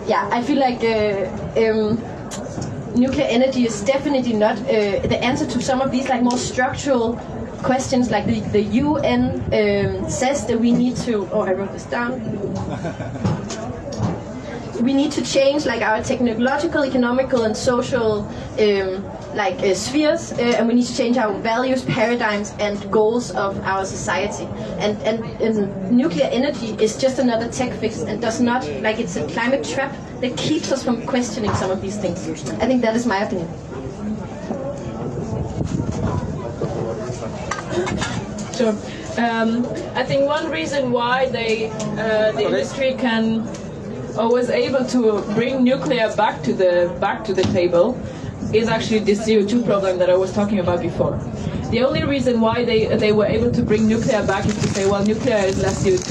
yeah, 0.07 0.29
I 0.33 0.43
feel 0.43 0.59
like 0.59 0.83
uh, 0.83 1.27
um, 1.61 1.99
nuclear 2.95 3.27
energy 3.27 3.67
is 3.67 3.83
definitely 3.83 4.33
not 4.33 4.59
uh, 4.59 5.01
the 5.07 5.19
answer 5.23 5.47
to 5.47 5.61
some 5.61 5.81
of 5.81 5.91
these 5.91 6.09
like 6.09 6.23
more 6.23 6.39
structural 6.39 7.17
questions. 7.63 8.11
Like 8.11 8.27
the, 8.27 8.41
the 8.41 8.63
UN 8.63 9.41
um, 9.53 10.11
says 10.11 10.47
that 10.47 10.59
we 10.59 10.73
need 10.73 10.97
to. 10.99 11.29
Oh, 11.33 11.41
I 11.41 11.53
wrote 11.53 11.73
this 11.73 11.85
down. 11.85 12.21
we 14.83 14.93
need 14.93 15.13
to 15.13 15.23
change 15.23 15.67
like 15.67 15.83
our 15.83 16.03
technological, 16.03 16.85
economical, 16.85 17.45
and 17.45 17.57
social 17.57 18.27
um, 18.59 19.05
like 19.37 19.59
uh, 19.61 19.75
spheres, 19.75 20.33
uh, 20.33 20.37
and 20.37 20.67
we 20.67 20.75
need 20.75 20.87
to 20.87 20.97
change 20.97 21.17
our 21.19 21.33
values, 21.39 21.85
paradigms, 21.85 22.53
and 22.59 22.91
goals 22.91 23.31
of 23.33 23.61
our 23.61 23.85
society. 23.85 24.47
And, 24.79 25.01
and, 25.03 25.25
and 25.41 25.93
nuclear 25.93 26.29
energy 26.33 26.75
is 26.83 26.97
just 26.97 27.19
another 27.19 27.49
tech 27.49 27.73
fix, 27.79 28.01
and 28.01 28.21
does 28.21 28.41
not 28.41 28.67
like 28.81 28.99
it's 28.99 29.17
a 29.17 29.27
climate 29.29 29.65
trap 29.65 29.95
that 30.21 30.37
keeps 30.37 30.73
us 30.73 30.83
from 30.83 31.07
questioning 31.07 31.55
some 31.55 31.71
of 31.71 31.81
these 31.83 31.97
things. 31.99 32.27
I 32.55 32.67
think 32.67 32.83
that 32.83 32.97
is 32.97 33.07
my 33.07 33.19
opinion. 33.19 33.49
Sure. 38.57 38.75
Um, 39.19 39.67
I 39.95 40.03
think 40.05 40.27
one 40.27 40.51
reason 40.51 40.91
why 40.91 41.29
they, 41.29 41.71
uh, 41.71 42.33
the 42.33 42.45
industry 42.45 42.95
can 42.95 43.47
or 44.19 44.33
was 44.33 44.49
able 44.49 44.85
to 44.87 45.21
bring 45.35 45.63
nuclear 45.63 46.15
back 46.17 46.43
to 46.43 46.53
the 46.55 46.95
back 47.01 47.23
to 47.25 47.35
the 47.35 47.43
table 47.43 47.99
is 48.55 48.69
actually 48.69 49.01
this 49.01 49.27
CO2 49.27 49.65
problem 49.65 49.99
that 49.99 50.11
I 50.11 50.17
was 50.17 50.33
talking 50.33 50.59
about 50.59 50.81
before. 50.81 51.19
The 51.71 51.83
only 51.83 52.05
reason 52.05 52.41
why 52.41 52.65
they 52.65 52.87
they 52.97 53.13
were 53.13 53.27
able 53.27 53.51
to 53.51 53.63
bring 53.63 53.89
nuclear 53.89 54.25
back 54.25 54.47
is 54.47 54.55
to 54.55 54.69
say, 54.69 54.89
well, 54.89 55.05
nuclear 55.05 55.39
is 55.39 55.59
less 55.59 55.85
CO2 55.85 56.11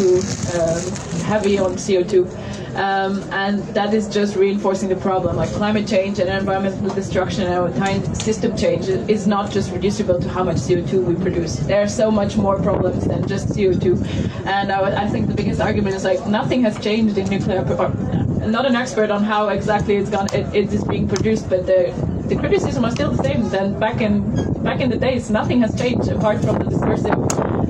um, 0.55 1.21
heavy 1.23 1.57
on 1.57 1.75
CO2. 1.75 2.27
Um, 2.75 3.23
and 3.31 3.63
that 3.73 3.93
is 3.93 4.09
just 4.09 4.35
reinforcing 4.35 4.89
the 4.89 4.97
problem. 4.97 5.37
Like 5.37 5.49
climate 5.51 5.87
change 5.87 6.19
and 6.19 6.29
environmental 6.29 6.93
destruction 6.93 7.43
and 7.45 7.53
our 7.53 7.71
time 7.71 8.03
system 8.13 8.57
change 8.57 8.89
is 8.89 9.27
not 9.27 9.49
just 9.49 9.71
reducible 9.71 10.19
to 10.19 10.27
how 10.27 10.43
much 10.43 10.57
CO2 10.57 11.05
we 11.05 11.15
produce. 11.15 11.55
There 11.55 11.81
are 11.81 11.87
so 11.87 12.11
much 12.11 12.35
more 12.35 12.61
problems 12.61 13.07
than 13.07 13.25
just 13.25 13.47
CO2. 13.47 14.45
And 14.45 14.73
I, 14.73 15.05
I 15.05 15.07
think 15.07 15.27
the 15.27 15.33
biggest 15.33 15.61
argument 15.61 15.95
is 15.95 16.03
like 16.03 16.27
nothing 16.27 16.61
has 16.63 16.77
changed 16.83 17.17
in 17.17 17.29
nuclear. 17.29 17.59
I'm 17.61 18.51
not 18.51 18.65
an 18.65 18.75
expert 18.75 19.09
on 19.09 19.23
how 19.23 19.47
exactly 19.47 19.95
it's 19.95 20.09
gone. 20.09 20.27
It, 20.33 20.53
it 20.53 20.73
is 20.73 20.83
being 20.83 21.07
produced, 21.07 21.49
but 21.49 21.65
the 21.65 21.93
the 22.27 22.35
criticism 22.35 22.85
are 22.85 22.91
still 22.91 23.11
the 23.11 23.23
same 23.23 23.49
than 23.49 23.79
back 23.79 24.01
in 24.01 24.21
back 24.63 24.81
in 24.81 24.89
the 24.89 24.97
days. 24.97 25.29
Nothing 25.29 25.61
has 25.61 25.75
changed 25.79 26.09
apart 26.09 26.43
from 26.43 26.59
the 26.59 26.65
discursive 26.65 27.13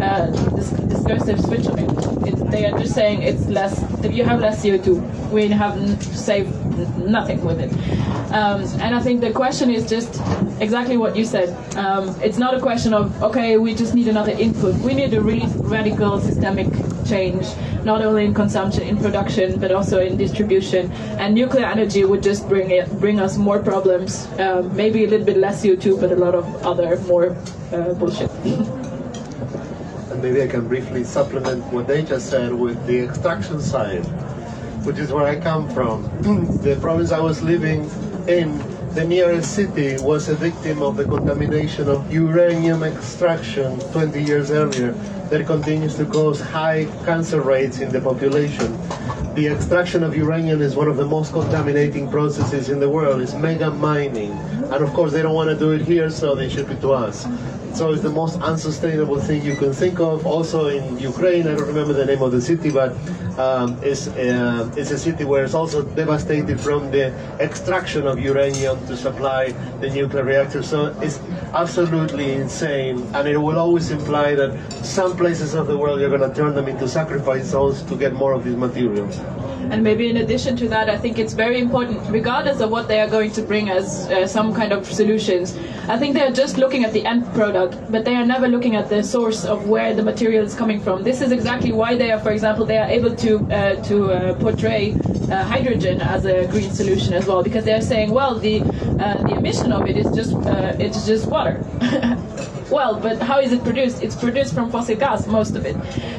uh, 0.01 0.27
dis- 0.55 0.71
discursive 0.93 1.39
switch 1.41 1.67
of 1.67 1.77
it. 1.77 1.89
it. 2.27 2.51
They 2.51 2.65
are 2.65 2.77
just 2.77 2.93
saying 2.93 3.21
it's 3.21 3.45
less. 3.47 3.81
If 4.03 4.13
you 4.13 4.23
have 4.23 4.39
less 4.39 4.63
CO2. 4.63 5.15
We 5.31 5.47
have 5.49 5.77
n- 5.77 5.99
saved 5.99 6.53
nothing 6.97 7.43
with 7.43 7.59
it. 7.59 7.71
Um, 8.31 8.61
and 8.79 8.95
I 8.95 9.01
think 9.01 9.21
the 9.21 9.31
question 9.31 9.69
is 9.69 9.89
just 9.89 10.21
exactly 10.61 10.97
what 10.97 11.15
you 11.15 11.25
said. 11.25 11.49
Um, 11.75 12.15
it's 12.21 12.37
not 12.37 12.53
a 12.53 12.59
question 12.61 12.93
of 12.93 13.21
okay, 13.23 13.57
we 13.57 13.73
just 13.75 13.93
need 13.93 14.07
another 14.07 14.31
input. 14.31 14.75
We 14.75 14.93
need 14.93 15.13
a 15.13 15.21
really 15.21 15.47
radical 15.57 16.21
systemic 16.21 16.67
change, 17.05 17.45
not 17.83 18.01
only 18.01 18.25
in 18.25 18.33
consumption, 18.33 18.83
in 18.83 18.97
production, 18.97 19.59
but 19.59 19.71
also 19.71 19.99
in 19.99 20.17
distribution. 20.17 20.91
And 21.19 21.35
nuclear 21.35 21.65
energy 21.65 22.03
would 22.03 22.23
just 22.23 22.47
bring 22.49 22.71
it, 22.71 22.91
bring 22.99 23.19
us 23.19 23.37
more 23.37 23.59
problems. 23.59 24.27
Um, 24.39 24.75
maybe 24.75 25.03
a 25.05 25.07
little 25.07 25.25
bit 25.25 25.37
less 25.37 25.63
CO2, 25.63 25.99
but 25.99 26.11
a 26.11 26.15
lot 26.15 26.35
of 26.35 26.45
other 26.65 26.99
more 27.01 27.35
uh, 27.71 27.93
bullshit. 27.93 28.31
And 30.11 30.21
maybe 30.21 30.41
I 30.41 30.47
can 30.47 30.67
briefly 30.67 31.03
supplement 31.03 31.63
what 31.73 31.87
they 31.87 32.03
just 32.03 32.29
said 32.29 32.53
with 32.53 32.85
the 32.87 32.99
extraction 32.99 33.59
side, 33.61 34.05
which 34.85 34.97
is 34.97 35.11
where 35.11 35.25
I 35.25 35.39
come 35.39 35.69
from. 35.69 36.03
the 36.63 36.77
province 36.81 37.11
I 37.11 37.19
was 37.19 37.41
living 37.41 37.89
in, 38.27 38.59
the 38.95 39.03
nearest 39.03 39.53
city 39.53 39.97
was 40.01 40.29
a 40.29 40.35
victim 40.35 40.81
of 40.81 40.95
the 40.95 41.03
contamination 41.03 41.89
of 41.89 42.13
uranium 42.13 42.81
extraction 42.81 43.77
20 43.91 44.23
years 44.23 44.51
earlier 44.51 44.93
that 45.29 45.45
continues 45.45 45.95
to 45.95 46.05
cause 46.05 46.39
high 46.39 46.85
cancer 47.03 47.41
rates 47.41 47.79
in 47.79 47.91
the 47.91 47.99
population. 47.99 48.71
The 49.35 49.47
extraction 49.47 50.01
of 50.01 50.15
uranium 50.15 50.61
is 50.61 50.77
one 50.77 50.87
of 50.87 50.95
the 50.95 51.03
most 51.03 51.33
contaminating 51.33 52.09
processes 52.09 52.69
in 52.69 52.79
the 52.79 52.89
world. 52.89 53.21
It's 53.21 53.33
mega 53.33 53.69
mining. 53.69 54.31
And 54.71 54.81
of 54.81 54.93
course, 54.93 55.11
they 55.11 55.21
don't 55.21 55.35
want 55.35 55.49
to 55.49 55.59
do 55.59 55.71
it 55.71 55.81
here, 55.81 56.09
so 56.09 56.33
they 56.33 56.47
ship 56.47 56.69
it 56.69 56.79
to 56.79 56.93
us. 56.93 57.27
So 57.77 57.91
it's 57.91 58.01
the 58.01 58.09
most 58.09 58.39
unsustainable 58.39 59.19
thing 59.19 59.43
you 59.43 59.57
can 59.57 59.73
think 59.73 59.99
of. 59.99 60.25
Also 60.25 60.67
in 60.67 60.97
Ukraine, 60.97 61.45
I 61.49 61.55
don't 61.55 61.67
remember 61.67 61.91
the 61.91 62.05
name 62.05 62.21
of 62.21 62.31
the 62.31 62.39
city, 62.39 62.71
but 62.71 62.95
um, 63.37 63.77
it's, 63.81 64.07
uh, 64.07 64.71
it's 64.77 64.91
a 64.91 64.97
city 64.97 65.23
where 65.23 65.43
it's 65.43 65.53
also 65.53 65.83
devastated 65.83 66.59
from 66.59 66.91
the 66.91 67.13
extraction 67.39 68.07
of 68.07 68.19
uranium 68.19 68.85
to 68.87 68.95
supply 68.95 69.51
the 69.81 69.89
nuclear 69.89 70.23
reactor. 70.23 70.63
So 70.63 70.97
it's 71.01 71.19
absolutely 71.53 72.33
insane, 72.33 73.01
and 73.13 73.27
it 73.27 73.37
will 73.37 73.57
always 73.57 73.91
imply 73.91 74.35
that 74.35 74.57
some 74.83 75.17
places 75.17 75.53
of 75.53 75.67
the 75.67 75.77
world 75.77 75.99
you're 75.99 76.15
going 76.15 76.27
to 76.29 76.35
turn 76.35 76.55
them 76.55 76.67
into 76.67 76.87
sacrifice 76.87 77.45
zones 77.45 77.83
to 77.83 77.95
get 77.97 78.13
more 78.13 78.33
of 78.33 78.43
these 78.43 78.55
materials. 78.55 79.19
And 79.71 79.83
maybe 79.83 80.09
in 80.09 80.17
addition 80.17 80.55
to 80.57 80.67
that, 80.69 80.89
I 80.89 80.97
think 80.97 81.19
it's 81.19 81.33
very 81.33 81.59
important, 81.59 81.99
regardless 82.09 82.61
of 82.61 82.69
what 82.69 82.87
they 82.87 82.99
are 82.99 83.07
going 83.07 83.31
to 83.31 83.41
bring 83.41 83.69
as 83.69 84.07
uh, 84.09 84.27
some 84.27 84.53
kind 84.53 84.71
of 84.71 84.85
solutions. 84.85 85.57
I 85.87 85.97
think 85.97 86.13
they 86.15 86.21
are 86.21 86.31
just 86.31 86.57
looking 86.57 86.83
at 86.83 86.93
the 86.93 87.05
end 87.05 87.25
product, 87.33 87.77
but 87.91 88.05
they 88.05 88.15
are 88.15 88.25
never 88.25 88.47
looking 88.47 88.75
at 88.75 88.89
the 88.89 89.03
source 89.03 89.45
of 89.45 89.67
where 89.67 89.93
the 89.93 90.03
material 90.03 90.45
is 90.45 90.55
coming 90.55 90.79
from. 90.79 91.03
This 91.03 91.21
is 91.21 91.31
exactly 91.31 91.71
why 91.71 91.95
they 91.95 92.11
are, 92.11 92.19
for 92.19 92.31
example, 92.31 92.65
they 92.65 92.77
are 92.77 92.89
able 92.89 93.15
to 93.15 93.39
uh, 93.49 93.75
to 93.83 94.11
uh, 94.11 94.33
portray 94.39 94.97
uh, 95.29 95.43
hydrogen 95.43 96.01
as 96.01 96.25
a 96.25 96.47
green 96.47 96.71
solution 96.71 97.13
as 97.13 97.25
well, 97.27 97.43
because 97.43 97.65
they 97.65 97.73
are 97.73 97.81
saying, 97.81 98.11
well, 98.11 98.39
the 98.39 98.63
uh, 98.99 99.23
the 99.23 99.33
emission 99.35 99.71
of 99.71 99.87
it 99.87 99.97
is 99.97 100.11
just 100.11 100.33
uh, 100.47 100.75
it's 100.79 101.05
just 101.05 101.29
water. 101.29 101.61
Well, 102.69 102.99
but 102.99 103.21
how 103.21 103.39
is 103.39 103.51
it 103.51 103.63
produced? 103.63 104.01
It's 104.01 104.15
produced 104.15 104.53
from 104.53 104.71
fossil 104.71 104.95
gas, 104.95 105.27
most 105.27 105.55
of 105.55 105.65
it. 105.65 105.75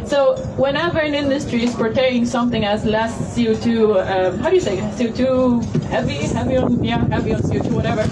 So 0.07 0.36
whenever 0.57 0.99
an 1.01 1.14
industry 1.14 1.64
is 1.64 1.74
portraying 1.74 2.24
something 2.26 2.64
as 2.64 2.84
less 2.84 3.36
CO2, 3.36 3.66
um, 4.07 4.38
how 4.38 4.49
do 4.51 4.55
you 4.55 4.61
say 4.61 4.76
CO2 4.78 5.62
heavy, 5.86 6.14
heavy 6.14 6.57
on 6.57 6.84
yeah, 6.84 7.05
heavy 7.09 7.34
on 7.34 7.40
CO2, 7.40 7.72
whatever, 7.72 8.03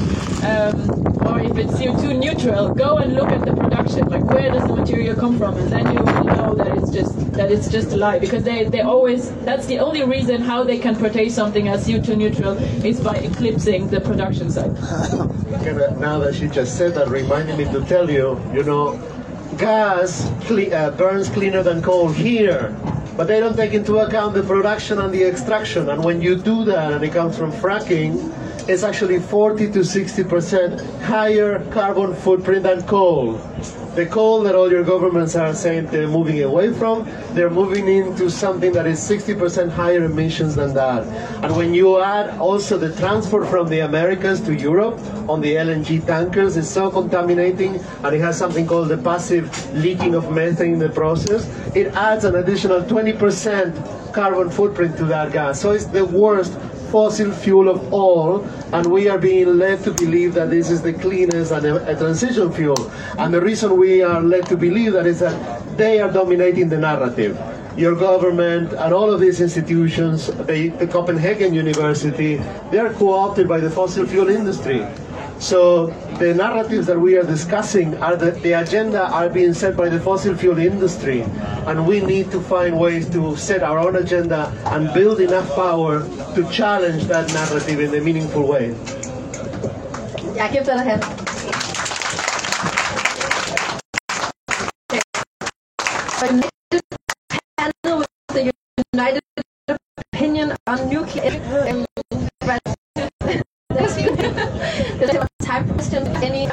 um, 0.47 1.14
if 1.45 1.59
it's 1.59 1.73
CO2 1.75 2.19
neutral, 2.19 2.71
go 2.71 2.99
and 2.99 3.15
look 3.15 3.29
at 3.29 3.45
the 3.45 3.55
production. 3.55 4.09
Like 4.09 4.25
where 4.25 4.51
does 4.51 4.67
the 4.67 4.75
material 4.75 5.15
come 5.15 5.39
from, 5.39 5.57
and 5.59 5.71
then 5.71 5.93
you 5.93 6.01
will 6.03 6.25
know 6.25 6.55
that 6.55 6.69
it's 6.79 6.91
just 6.91 7.33
that 7.33 7.53
it's 7.53 7.69
just 7.71 7.93
a 7.93 7.97
lie 7.97 8.19
because 8.19 8.43
they 8.45 8.65
they 8.65 8.81
always 8.81 9.31
that's 9.45 9.67
the 9.67 9.79
only 9.79 10.03
reason 10.05 10.41
how 10.41 10.65
they 10.65 10.79
can 10.79 10.97
portray 10.97 11.29
something 11.29 11.69
as 11.69 11.87
CO2 11.87 12.17
neutral 12.17 12.57
is 12.85 13.01
by 13.01 13.17
eclipsing 13.17 13.89
the 13.89 14.01
production 14.01 14.51
side. 14.51 14.75
Now 15.99 16.19
that 16.19 16.35
she 16.35 16.49
just 16.49 16.77
said 16.77 16.95
that, 16.95 17.09
reminded 17.09 17.57
me 17.57 17.65
to 17.73 17.81
tell 17.87 18.11
you, 18.11 18.39
you 18.53 18.63
know, 18.63 18.99
gas 19.57 20.31
cle- 20.47 20.73
uh, 20.75 20.91
burns 20.91 21.29
cleaner 21.29 21.63
than 21.63 21.81
coal 21.81 22.09
here, 22.09 22.77
but 23.17 23.27
they 23.29 23.41
don't 23.41 23.57
take 23.57 23.73
into 23.73 23.99
account 23.99 24.35
the 24.35 24.43
production 24.43 24.99
and 24.99 25.13
the 25.15 25.23
extraction. 25.25 25.89
And 25.89 26.05
when 26.05 26.21
you 26.21 26.37
do 26.37 26.65
that, 26.65 26.93
and 26.93 27.03
it 27.03 27.13
comes 27.13 27.39
from 27.39 27.51
fracking, 27.53 28.13
it's 28.69 28.83
actually 28.83 29.21
40 29.21 29.71
to 29.73 29.85
60 29.85 30.25
percent 30.25 30.81
higher 31.03 31.65
carbon 31.71 32.15
footprint 32.15 32.63
than 32.63 32.83
coal. 32.83 33.39
The 33.95 34.07
coal 34.07 34.43
that 34.43 34.57
all 34.57 34.69
your 34.73 34.83
governments 34.83 35.37
are 35.37 35.55
saying 35.55 35.87
they're 35.87 36.09
moving 36.09 36.43
away 36.43 36.73
from, 36.73 37.09
they're 37.31 37.49
moving 37.49 37.87
into 37.87 38.29
something 38.29 38.73
that 38.73 38.89
is 38.89 38.99
60% 38.99 39.71
higher 39.71 40.03
emissions 40.03 40.57
than 40.57 40.75
that. 40.75 41.07
And 41.45 41.57
when 41.57 41.73
you 41.73 42.01
add 42.01 42.37
also 42.41 42.77
the 42.77 42.93
transport 42.97 43.47
from 43.47 43.69
the 43.69 43.81
Americas 43.81 44.41
to 44.47 44.53
Europe 44.53 44.99
on 45.29 45.41
the 45.41 45.55
LNG 45.55 46.05
tankers, 46.07 46.57
it's 46.57 46.69
so 46.69 46.91
contaminating 46.91 47.77
and 48.03 48.17
it 48.17 48.21
has 48.21 48.37
something 48.37 48.67
called 48.67 48.89
the 48.89 48.99
passive 48.99 49.47
leaking 49.75 50.17
of 50.17 50.33
methane 50.33 50.73
in 50.73 50.79
the 50.81 50.89
process. 50.89 51.47
It 51.77 51.95
adds 51.95 52.25
an 52.25 52.35
additional 52.35 52.83
20% 52.83 54.13
carbon 54.13 54.51
footprint 54.51 54.97
to 54.97 55.05
that 55.05 55.33
gas. 55.33 55.61
So 55.61 55.71
it's 55.71 55.87
the 55.87 56.05
worst 56.05 56.59
fossil 56.95 57.33
fuel 57.33 57.69
of 57.69 57.93
all, 57.93 58.45
and 58.73 58.87
we 58.87 59.09
are 59.09 59.19
being 59.19 59.59
led 59.59 59.83
to 59.83 59.91
believe 59.91 60.33
that 60.33 60.49
this 60.49 60.71
is 60.71 60.81
the 60.81 60.93
cleanest 60.93 61.51
and 61.51 61.67
a, 61.67 61.91
a, 61.91 61.97
transition 61.97 62.53
fuel. 62.53 62.89
And 63.19 63.35
the 63.35 63.41
reason 63.41 63.77
we 63.77 64.01
are 64.01 64.23
led 64.23 64.47
to 64.47 64.57
believe 64.57 64.93
that 64.93 65.05
is 65.05 65.19
that 65.19 65.37
they 65.77 65.99
are 66.01 66.13
dominating 66.13 66.69
the 66.69 66.79
narrative. 66.79 67.37
Your 67.77 67.97
government 67.97 68.75
and 68.75 68.95
all 68.95 69.13
of 69.13 69.19
these 69.21 69.41
institutions, 69.41 70.29
the, 70.47 70.69
the 70.79 70.87
Copenhagen 70.87 71.53
University, 71.53 72.37
they 72.71 72.79
are 72.79 72.93
co-opted 72.93 73.49
by 73.49 73.59
the 73.59 73.71
fossil 73.71 74.07
fuel 74.07 74.29
industry. 74.29 74.87
So 75.39 75.89
the 76.19 76.33
narratives 76.33 76.87
that 76.87 76.99
we 76.99 77.17
are 77.17 77.23
discussing 77.23 77.95
are 78.03 78.17
that 78.17 78.41
the 78.43 78.53
agenda 78.53 79.09
are 79.11 79.29
being 79.29 79.53
set 79.53 79.77
by 79.77 79.89
the 79.89 80.01
fossil 80.01 80.35
fuel 80.35 80.59
industry, 80.59 81.23
and 81.67 81.87
we 81.87 82.01
need 82.01 82.31
to 82.31 82.41
find 82.41 82.79
ways 82.79 83.11
to 83.11 83.37
set 83.37 83.63
our 83.63 83.79
own 83.79 83.97
agenda 83.97 84.53
and 84.67 84.93
build 84.95 85.21
enough 85.21 85.55
power 85.55 86.01
to 86.35 86.49
challenge 86.51 87.05
that 87.05 87.29
narrative 87.35 87.81
in 87.81 87.95
a 87.95 88.01
meaningful 88.01 88.49
way. 88.49 88.75
Yeah, 90.35 90.51
give 90.51 90.67
that 90.67 90.79
a 90.79 90.85
hand. 90.85 91.05
Panel 97.59 97.99
with 97.99 98.09
the 98.29 98.53
United 98.93 99.23
Opinion 100.13 100.57
on 100.67 100.89
Nuclear. 100.89 101.41
Um, 101.69 101.84
Any? 106.25 106.47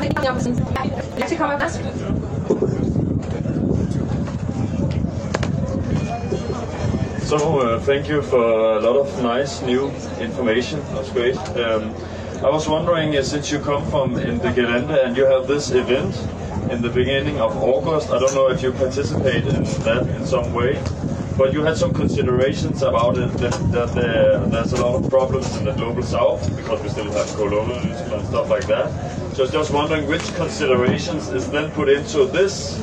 So, 7.24 7.60
uh, 7.62 7.80
thank 7.80 8.10
you 8.10 8.22
for 8.22 8.44
a 8.44 8.82
lot 8.82 8.98
of 8.98 9.24
nice 9.24 9.62
new 9.62 9.90
information. 10.20 10.82
That's 10.94 11.10
great. 11.12 11.38
Um, 11.56 11.96
I 12.44 12.50
was 12.50 12.68
wondering, 12.68 13.16
uh, 13.16 13.24
since 13.24 13.50
you 13.50 13.60
come 13.60 13.90
from 13.90 14.18
Ende 14.18 14.52
Gelände 14.54 15.06
and 15.06 15.16
you 15.16 15.24
have 15.24 15.48
this 15.48 15.72
event 15.72 16.18
in 16.70 16.82
the 16.82 16.90
beginning 16.90 17.40
of 17.40 17.56
August, 17.56 18.10
I 18.10 18.20
don't 18.20 18.36
know 18.36 18.50
if 18.50 18.62
you 18.62 18.74
participate 18.74 19.46
in 19.46 19.64
that 19.88 20.06
in 20.18 20.26
some 20.26 20.54
way, 20.54 20.84
but 21.38 21.54
you 21.54 21.64
had 21.64 21.78
some 21.78 21.94
considerations 21.94 22.84
about 22.84 23.18
it 23.18 23.32
that, 23.38 23.54
that 23.72 23.94
there, 23.94 24.40
there's 24.48 24.74
a 24.74 24.86
lot 24.86 25.02
of 25.02 25.10
problems 25.10 25.56
in 25.56 25.64
the 25.64 25.72
global 25.72 26.04
south 26.04 26.54
because 26.58 26.82
we 26.84 26.90
still 26.90 27.10
have 27.14 27.34
colonialism 27.36 28.12
and 28.12 28.28
stuff 28.28 28.50
like 28.50 28.68
that. 28.68 29.11
So 29.42 29.48
just 29.48 29.74
wondering 29.74 30.06
which 30.06 30.22
considerations 30.36 31.30
is 31.30 31.50
then 31.50 31.72
put 31.72 31.90
into 31.90 32.26
this 32.26 32.80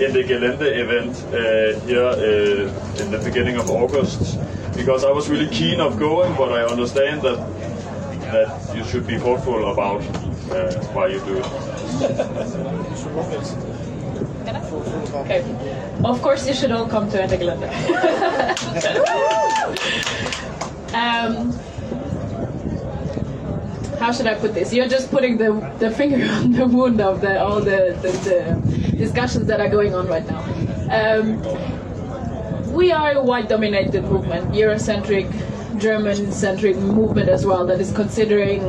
Ende 0.00 0.24
Gelände 0.26 0.66
event 0.66 1.16
uh, 1.26 1.78
here 1.86 2.02
uh, 2.02 3.00
in 3.00 3.12
the 3.12 3.18
beginning 3.22 3.54
of 3.54 3.70
August 3.70 4.36
because 4.74 5.04
I 5.04 5.12
was 5.12 5.30
really 5.30 5.46
keen 5.46 5.80
of 5.80 6.00
going, 6.00 6.34
but 6.34 6.50
I 6.50 6.64
understand 6.64 7.22
that 7.22 7.38
that 8.32 8.76
you 8.76 8.82
should 8.82 9.06
be 9.06 9.18
thoughtful 9.18 9.70
about 9.70 10.02
uh, 10.50 10.72
why 10.94 11.06
you 11.06 11.20
do 11.20 11.38
it. 11.38 11.46
Okay. 15.14 15.44
Of 16.04 16.20
course, 16.22 16.44
you 16.48 16.54
should 16.54 16.72
all 16.72 16.88
come 16.88 17.08
to 17.10 17.22
Ende 17.22 17.38
Gelände. 17.38 17.70
Um, 20.92 21.52
how 24.00 24.10
should 24.12 24.26
I 24.26 24.34
put 24.34 24.54
this? 24.54 24.72
You're 24.72 24.88
just 24.88 25.10
putting 25.10 25.36
the, 25.36 25.52
the 25.78 25.90
finger 25.90 26.24
on 26.32 26.52
the 26.52 26.66
wound 26.66 27.00
of 27.00 27.20
the, 27.20 27.40
all 27.40 27.60
the, 27.60 27.96
the, 28.02 28.10
the 28.28 28.96
discussions 28.96 29.46
that 29.46 29.60
are 29.60 29.68
going 29.68 29.94
on 29.94 30.06
right 30.08 30.26
now. 30.26 30.40
Um, 30.90 32.72
we 32.72 32.90
are 32.92 33.12
a 33.12 33.22
white 33.22 33.48
dominated 33.48 34.02
movement, 34.04 34.52
Eurocentric, 34.52 35.28
German 35.78 36.32
centric 36.32 36.76
movement 36.76 37.28
as 37.28 37.44
well, 37.46 37.66
that 37.66 37.80
is 37.80 37.92
considering 37.92 38.62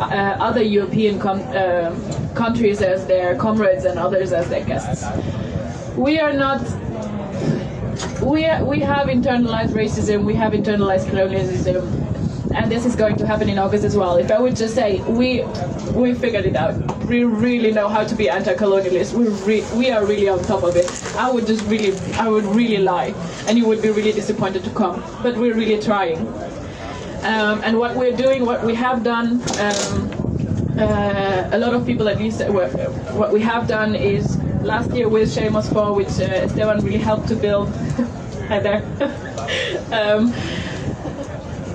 uh, 0.00 0.36
other 0.40 0.62
European 0.62 1.20
uh, 1.20 2.32
countries 2.34 2.82
as 2.82 3.06
their 3.06 3.36
comrades 3.36 3.84
and 3.84 3.98
others 3.98 4.32
as 4.32 4.48
their 4.48 4.64
guests. 4.64 5.04
We 5.96 6.18
are 6.20 6.32
not 6.32 6.60
we, 8.22 8.42
we 8.62 8.80
have 8.80 9.06
internalized 9.08 9.70
racism, 9.70 10.24
we 10.24 10.34
have 10.34 10.52
internalized 10.52 11.08
colonialism, 11.08 12.03
and 12.54 12.70
this 12.70 12.86
is 12.86 12.94
going 12.94 13.16
to 13.16 13.26
happen 13.26 13.48
in 13.48 13.58
August 13.58 13.84
as 13.84 13.96
well. 13.96 14.16
If 14.16 14.30
I 14.30 14.38
would 14.38 14.56
just 14.56 14.74
say 14.74 15.00
we 15.02 15.42
we 15.92 16.14
figured 16.14 16.46
it 16.46 16.56
out, 16.56 16.74
we 17.06 17.24
really 17.24 17.72
know 17.72 17.88
how 17.88 18.04
to 18.04 18.14
be 18.14 18.28
anti-colonialist. 18.28 19.12
We 19.12 19.28
re- 19.44 19.66
we 19.76 19.90
are 19.90 20.04
really 20.06 20.28
on 20.28 20.42
top 20.44 20.62
of 20.62 20.76
it. 20.76 20.88
I 21.16 21.30
would 21.30 21.46
just 21.46 21.64
really 21.66 21.92
I 22.14 22.28
would 22.28 22.44
really 22.44 22.78
lie, 22.78 23.12
and 23.48 23.58
you 23.58 23.66
would 23.66 23.82
be 23.82 23.90
really 23.90 24.12
disappointed 24.12 24.64
to 24.64 24.70
come. 24.70 25.02
But 25.22 25.36
we're 25.36 25.54
really 25.54 25.80
trying. 25.82 26.18
Um, 27.24 27.62
and 27.64 27.78
what 27.78 27.96
we're 27.96 28.16
doing, 28.16 28.44
what 28.44 28.64
we 28.64 28.74
have 28.74 29.02
done. 29.02 29.42
Um, 29.58 30.10
uh, 30.76 31.48
a 31.52 31.58
lot 31.58 31.72
of 31.72 31.86
people, 31.86 32.08
at 32.08 32.18
least, 32.18 32.42
what 32.48 33.32
we 33.32 33.40
have 33.40 33.68
done 33.68 33.94
is 33.94 34.36
last 34.62 34.90
year 34.92 35.08
with 35.08 35.32
Shale 35.32 35.52
Must 35.52 35.72
Fall, 35.72 35.94
which 35.94 36.18
uh, 36.18 36.46
Esteban 36.46 36.84
really 36.84 36.98
helped 36.98 37.28
to 37.28 37.36
build. 37.36 37.68
Hi 38.48 38.58
there. 38.58 38.82
um, 39.92 40.34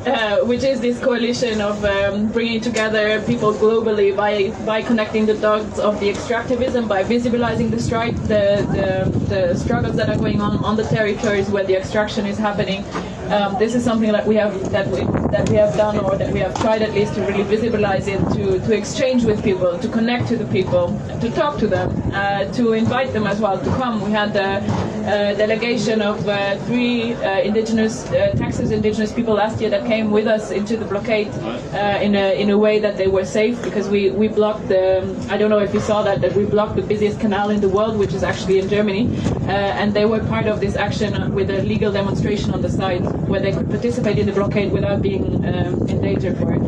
uh, 0.09 0.45
which 0.45 0.63
is 0.63 0.81
this 0.81 0.99
coalition 0.99 1.61
of 1.61 1.83
um, 1.85 2.31
bringing 2.31 2.61
together 2.61 3.21
people 3.21 3.53
globally 3.53 4.15
by 4.15 4.49
by 4.65 4.81
connecting 4.81 5.25
the 5.25 5.35
dots 5.35 5.79
of 5.79 5.99
the 5.99 6.09
extractivism, 6.09 6.87
by 6.87 7.03
visibilizing 7.03 7.69
the 7.69 7.79
strike, 7.79 8.15
the, 8.23 8.65
the, 8.75 9.19
the 9.29 9.55
struggles 9.55 9.95
that 9.95 10.09
are 10.09 10.17
going 10.17 10.41
on 10.41 10.57
on 10.63 10.75
the 10.75 10.83
territories 10.83 11.49
where 11.49 11.63
the 11.63 11.75
extraction 11.75 12.25
is 12.25 12.37
happening. 12.37 12.83
Um, 13.29 13.59
this 13.59 13.75
is 13.75 13.83
something 13.83 14.11
that 14.11 14.25
we 14.25 14.35
have 14.35 14.71
that 14.71 14.87
we 14.87 15.01
that 15.29 15.47
we 15.49 15.55
have 15.57 15.75
done 15.77 15.99
or 15.99 16.17
that 16.17 16.33
we 16.33 16.39
have 16.39 16.59
tried 16.61 16.81
at 16.81 16.93
least 16.93 17.13
to 17.13 17.21
really 17.21 17.43
visibilize 17.43 18.07
it, 18.07 18.19
to, 18.35 18.59
to 18.65 18.75
exchange 18.75 19.23
with 19.25 19.43
people, 19.43 19.77
to 19.77 19.87
connect 19.87 20.27
to 20.29 20.35
the 20.35 20.45
people, 20.45 20.99
to 21.21 21.29
talk 21.29 21.59
to 21.59 21.67
them, 21.67 22.08
uh, 22.13 22.45
to 22.53 22.73
invite 22.73 23.13
them 23.13 23.27
as 23.27 23.39
well 23.39 23.57
to 23.57 23.69
come. 23.77 24.01
We 24.01 24.11
had 24.11 24.35
a, 24.35 24.57
a 25.05 25.35
delegation 25.35 26.01
of 26.01 26.27
uh, 26.27 26.57
three 26.65 27.13
uh, 27.13 27.39
indigenous 27.39 28.05
uh, 28.11 28.33
Texas 28.37 28.71
indigenous 28.71 29.11
people 29.11 29.35
last 29.35 29.61
year 29.61 29.69
that 29.69 29.85
came 29.85 30.11
with 30.11 30.27
us 30.27 30.51
into 30.51 30.77
the 30.77 30.85
blockade 30.85 31.27
uh, 31.27 31.99
in 32.01 32.15
a 32.15 32.39
in 32.39 32.49
a 32.49 32.57
way 32.57 32.79
that 32.79 32.97
they 32.97 33.07
were 33.07 33.25
safe 33.25 33.61
because 33.63 33.87
we 33.89 34.11
we 34.11 34.27
blocked 34.27 34.67
the 34.67 34.99
I 35.29 35.37
don't 35.37 35.49
know 35.49 35.59
if 35.59 35.73
you 35.73 35.79
saw 35.79 36.01
that 36.03 36.21
that 36.21 36.33
we 36.35 36.45
blocked 36.45 36.75
the 36.75 36.81
busiest 36.81 37.19
canal 37.19 37.49
in 37.49 37.61
the 37.61 37.69
world, 37.69 37.97
which 37.97 38.13
is 38.13 38.23
actually 38.23 38.59
in 38.59 38.69
Germany, 38.69 39.07
uh, 39.47 39.79
and 39.79 39.93
they 39.93 40.05
were 40.05 40.19
part 40.25 40.47
of 40.47 40.59
this 40.59 40.75
action 40.75 41.33
with 41.33 41.49
a 41.49 41.61
legal 41.63 41.91
demonstration 41.91 42.51
on 42.51 42.61
the 42.61 42.69
side 42.69 43.03
where 43.27 43.39
they 43.39 43.51
could 43.51 43.69
participate 43.69 44.17
in 44.17 44.25
the 44.25 44.33
blockade 44.33 44.71
without 44.71 45.01
being 45.01 45.45
um, 45.45 45.87
in 45.87 46.01
danger 46.01 46.35
for 46.35 46.53
it. 46.53 46.61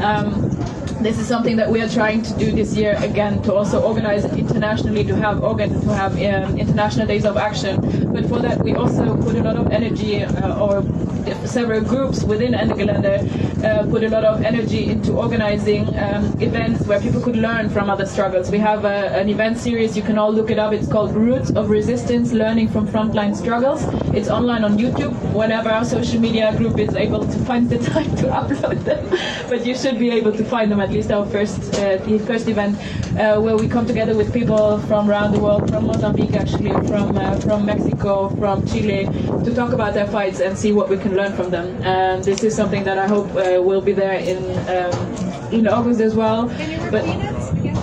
Um, 0.00 0.55
this 1.00 1.18
is 1.18 1.26
something 1.26 1.56
that 1.56 1.70
we 1.70 1.80
are 1.82 1.88
trying 1.88 2.22
to 2.22 2.32
do 2.38 2.52
this 2.52 2.74
year 2.74 2.96
again 3.00 3.42
to 3.42 3.52
also 3.52 3.82
organize 3.82 4.24
it 4.24 4.36
internationally 4.36 5.04
to 5.04 5.14
have 5.16 5.42
organ 5.42 5.68
to 5.82 5.94
have 5.94 6.12
um, 6.12 6.58
international 6.58 7.06
days 7.06 7.24
of 7.24 7.36
action. 7.36 7.80
But 8.12 8.26
for 8.26 8.40
that 8.40 8.60
we 8.60 8.74
also 8.74 9.14
put 9.16 9.36
a 9.36 9.42
lot 9.42 9.56
of 9.56 9.70
energy 9.70 10.22
uh, 10.22 10.58
or 10.58 10.82
several 11.46 11.80
groups 11.80 12.22
within 12.22 12.54
Ende 12.54 12.76
uh, 13.64 13.86
put 13.90 14.04
a 14.04 14.08
lot 14.08 14.24
of 14.24 14.42
energy 14.44 14.86
into 14.86 15.12
organizing 15.12 15.88
um, 15.98 16.24
events 16.40 16.86
where 16.86 17.00
people 17.00 17.20
could 17.20 17.36
learn 17.36 17.68
from 17.68 17.90
other 17.90 18.06
struggles. 18.06 18.50
We 18.50 18.58
have 18.58 18.84
a, 18.84 19.18
an 19.18 19.28
event 19.28 19.58
series, 19.58 19.96
you 19.96 20.02
can 20.02 20.18
all 20.18 20.32
look 20.32 20.50
it 20.50 20.58
up, 20.58 20.72
it's 20.72 20.88
called 20.88 21.14
Roots 21.14 21.50
of 21.50 21.70
Resistance, 21.70 22.32
Learning 22.32 22.68
from 22.68 22.86
Frontline 22.86 23.34
Struggles. 23.34 23.82
It's 24.14 24.28
online 24.28 24.64
on 24.64 24.78
YouTube, 24.78 25.14
whenever 25.32 25.70
our 25.70 25.84
social 25.84 26.20
media 26.20 26.56
group 26.56 26.78
is 26.78 26.94
able 26.94 27.26
to 27.26 27.38
find 27.40 27.68
the 27.68 27.78
time 27.90 28.14
to 28.16 28.26
upload 28.26 28.84
them. 28.84 29.08
but 29.48 29.66
you 29.66 29.74
should 29.76 29.98
be 29.98 30.10
able 30.10 30.32
to 30.32 30.44
find 30.44 30.70
them, 30.70 30.80
at 30.80 30.90
least 30.90 31.10
our 31.10 31.26
first, 31.26 31.74
uh, 31.74 31.96
the 31.96 32.18
first 32.20 32.48
event, 32.48 32.78
uh, 33.18 33.40
where 33.40 33.56
we 33.56 33.66
come 33.66 33.86
together 33.86 34.14
with 34.14 34.32
people 34.32 34.78
from 34.80 35.10
around 35.10 35.32
the 35.32 35.40
world, 35.40 35.68
from 35.70 35.86
Mozambique 35.86 36.34
actually, 36.34 36.72
from, 36.86 37.16
uh, 37.16 37.40
from 37.40 37.64
Mexico, 37.64 38.28
from 38.36 38.66
Chile, 38.66 39.06
to 39.44 39.54
talk 39.54 39.72
about 39.72 39.94
their 39.94 40.06
fights 40.06 40.40
and 40.40 40.56
see 40.56 40.72
what 40.72 40.88
we 40.88 40.96
can 40.96 41.15
learn 41.16 41.32
from 41.32 41.50
them. 41.50 41.82
And 41.82 42.22
this 42.22 42.44
is 42.44 42.54
something 42.54 42.84
that 42.84 42.98
I 42.98 43.06
hope 43.08 43.28
uh, 43.34 43.60
will 43.62 43.80
be 43.80 43.92
there 43.92 44.18
in 44.32 44.38
um, 44.68 44.94
in 45.52 45.66
August 45.68 46.00
as 46.00 46.14
well. 46.14 46.48
But 46.90 47.04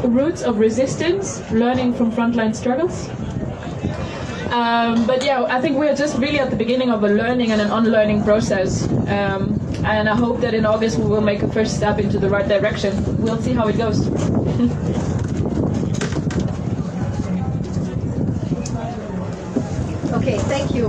roots 0.04 0.44
of 0.44 0.60
resistance, 0.60 1.42
learning 1.52 1.94
from 1.94 2.12
frontline 2.12 2.56
struggles. 2.56 3.10
Um, 4.54 5.08
but 5.08 5.26
yeah, 5.26 5.44
I 5.50 5.60
think 5.60 5.78
we're 5.78 5.96
just 5.96 6.18
really 6.20 6.40
at 6.40 6.52
the 6.52 6.56
beginning 6.56 6.92
of 6.92 7.04
a 7.04 7.10
learning 7.10 7.52
and 7.52 7.60
an 7.60 7.72
unlearning 7.72 8.24
process. 8.24 8.88
Um, 9.08 9.60
and 9.84 10.08
I 10.08 10.16
hope 10.16 10.42
that 10.42 10.54
in 10.54 10.66
August 10.66 11.00
we 11.00 11.06
will 11.06 11.22
make 11.22 11.42
a 11.42 11.52
first 11.52 11.76
step 11.76 11.98
into 12.00 12.20
the 12.20 12.30
right 12.30 12.48
direction. 12.48 12.94
We'll 13.22 13.42
see 13.42 13.54
how 13.54 13.68
it 13.68 13.78
goes. 13.78 14.08
Okay, 20.24 20.38
thank 20.38 20.74
you. 20.74 20.88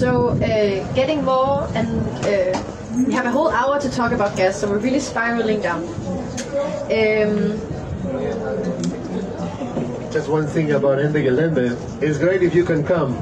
So, 0.00 0.30
uh, 0.30 0.94
getting 0.94 1.22
more, 1.26 1.68
and 1.74 1.90
uh, 2.24 2.58
we 3.06 3.12
have 3.12 3.26
a 3.26 3.30
whole 3.30 3.50
hour 3.50 3.78
to 3.78 3.90
talk 3.90 4.12
about 4.12 4.34
gas, 4.34 4.58
so 4.58 4.66
we're 4.66 4.78
really 4.78 4.98
spiraling 4.98 5.60
down. 5.60 5.84
Um, 6.88 7.60
Just 10.10 10.30
one 10.30 10.46
thing 10.46 10.72
about 10.72 11.00
Ende 11.00 11.20
Gelände. 11.22 11.76
It's 12.02 12.16
great 12.16 12.42
if 12.42 12.54
you 12.54 12.64
can 12.64 12.82
come, 12.82 13.12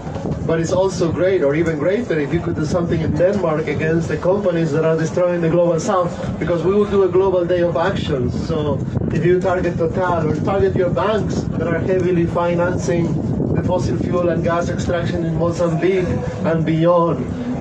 but 0.47 0.61
it's 0.61 0.71
also 0.71 1.11
great, 1.11 1.43
or 1.43 1.57
even 1.57 1.81
greater, 1.81 2.17
if 2.17 2.33
you 2.33 2.39
could 2.39 2.55
do 2.55 2.65
something 2.65 3.01
in 3.01 3.13
Denmark 3.17 3.67
against 3.67 4.07
the 4.07 4.17
companies 4.17 4.71
that 4.71 4.85
are 4.85 4.97
destroying 4.97 5.41
the 5.41 5.51
global 5.51 5.81
south, 5.81 6.15
because 6.39 6.63
we 6.63 6.73
will 6.75 6.89
do 6.89 7.03
a 7.03 7.09
global 7.09 7.45
day 7.45 7.63
of 7.63 7.77
action. 7.77 8.31
So 8.31 8.79
if 9.13 9.25
you 9.25 9.41
target 9.41 9.77
Total 9.79 10.31
or 10.31 10.37
target 10.45 10.77
your 10.77 10.91
banks 10.91 11.43
that 11.59 11.67
are 11.67 11.81
heavily 11.81 12.27
financing 12.27 13.38
the 13.59 13.65
fossil 13.65 13.97
fuel 13.99 14.29
and 14.29 14.45
gas 14.45 14.69
extraction 14.69 15.25
in 15.25 15.35
Mozambique 15.35 16.07
and 16.45 16.65
beyond, 16.65 17.19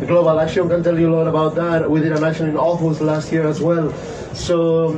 Global 0.08 0.40
Action 0.40 0.70
can 0.70 0.84
tell 0.84 1.00
you 1.00 1.10
a 1.10 1.16
lot 1.16 1.28
about 1.28 1.56
that. 1.56 1.90
We 1.90 2.02
did 2.02 2.12
an 2.12 2.24
action 2.24 2.48
in 2.48 2.56
Aarhus 2.56 3.02
last 3.02 3.32
year 3.32 3.48
as 3.48 3.60
well. 3.62 3.92
So 4.34 4.94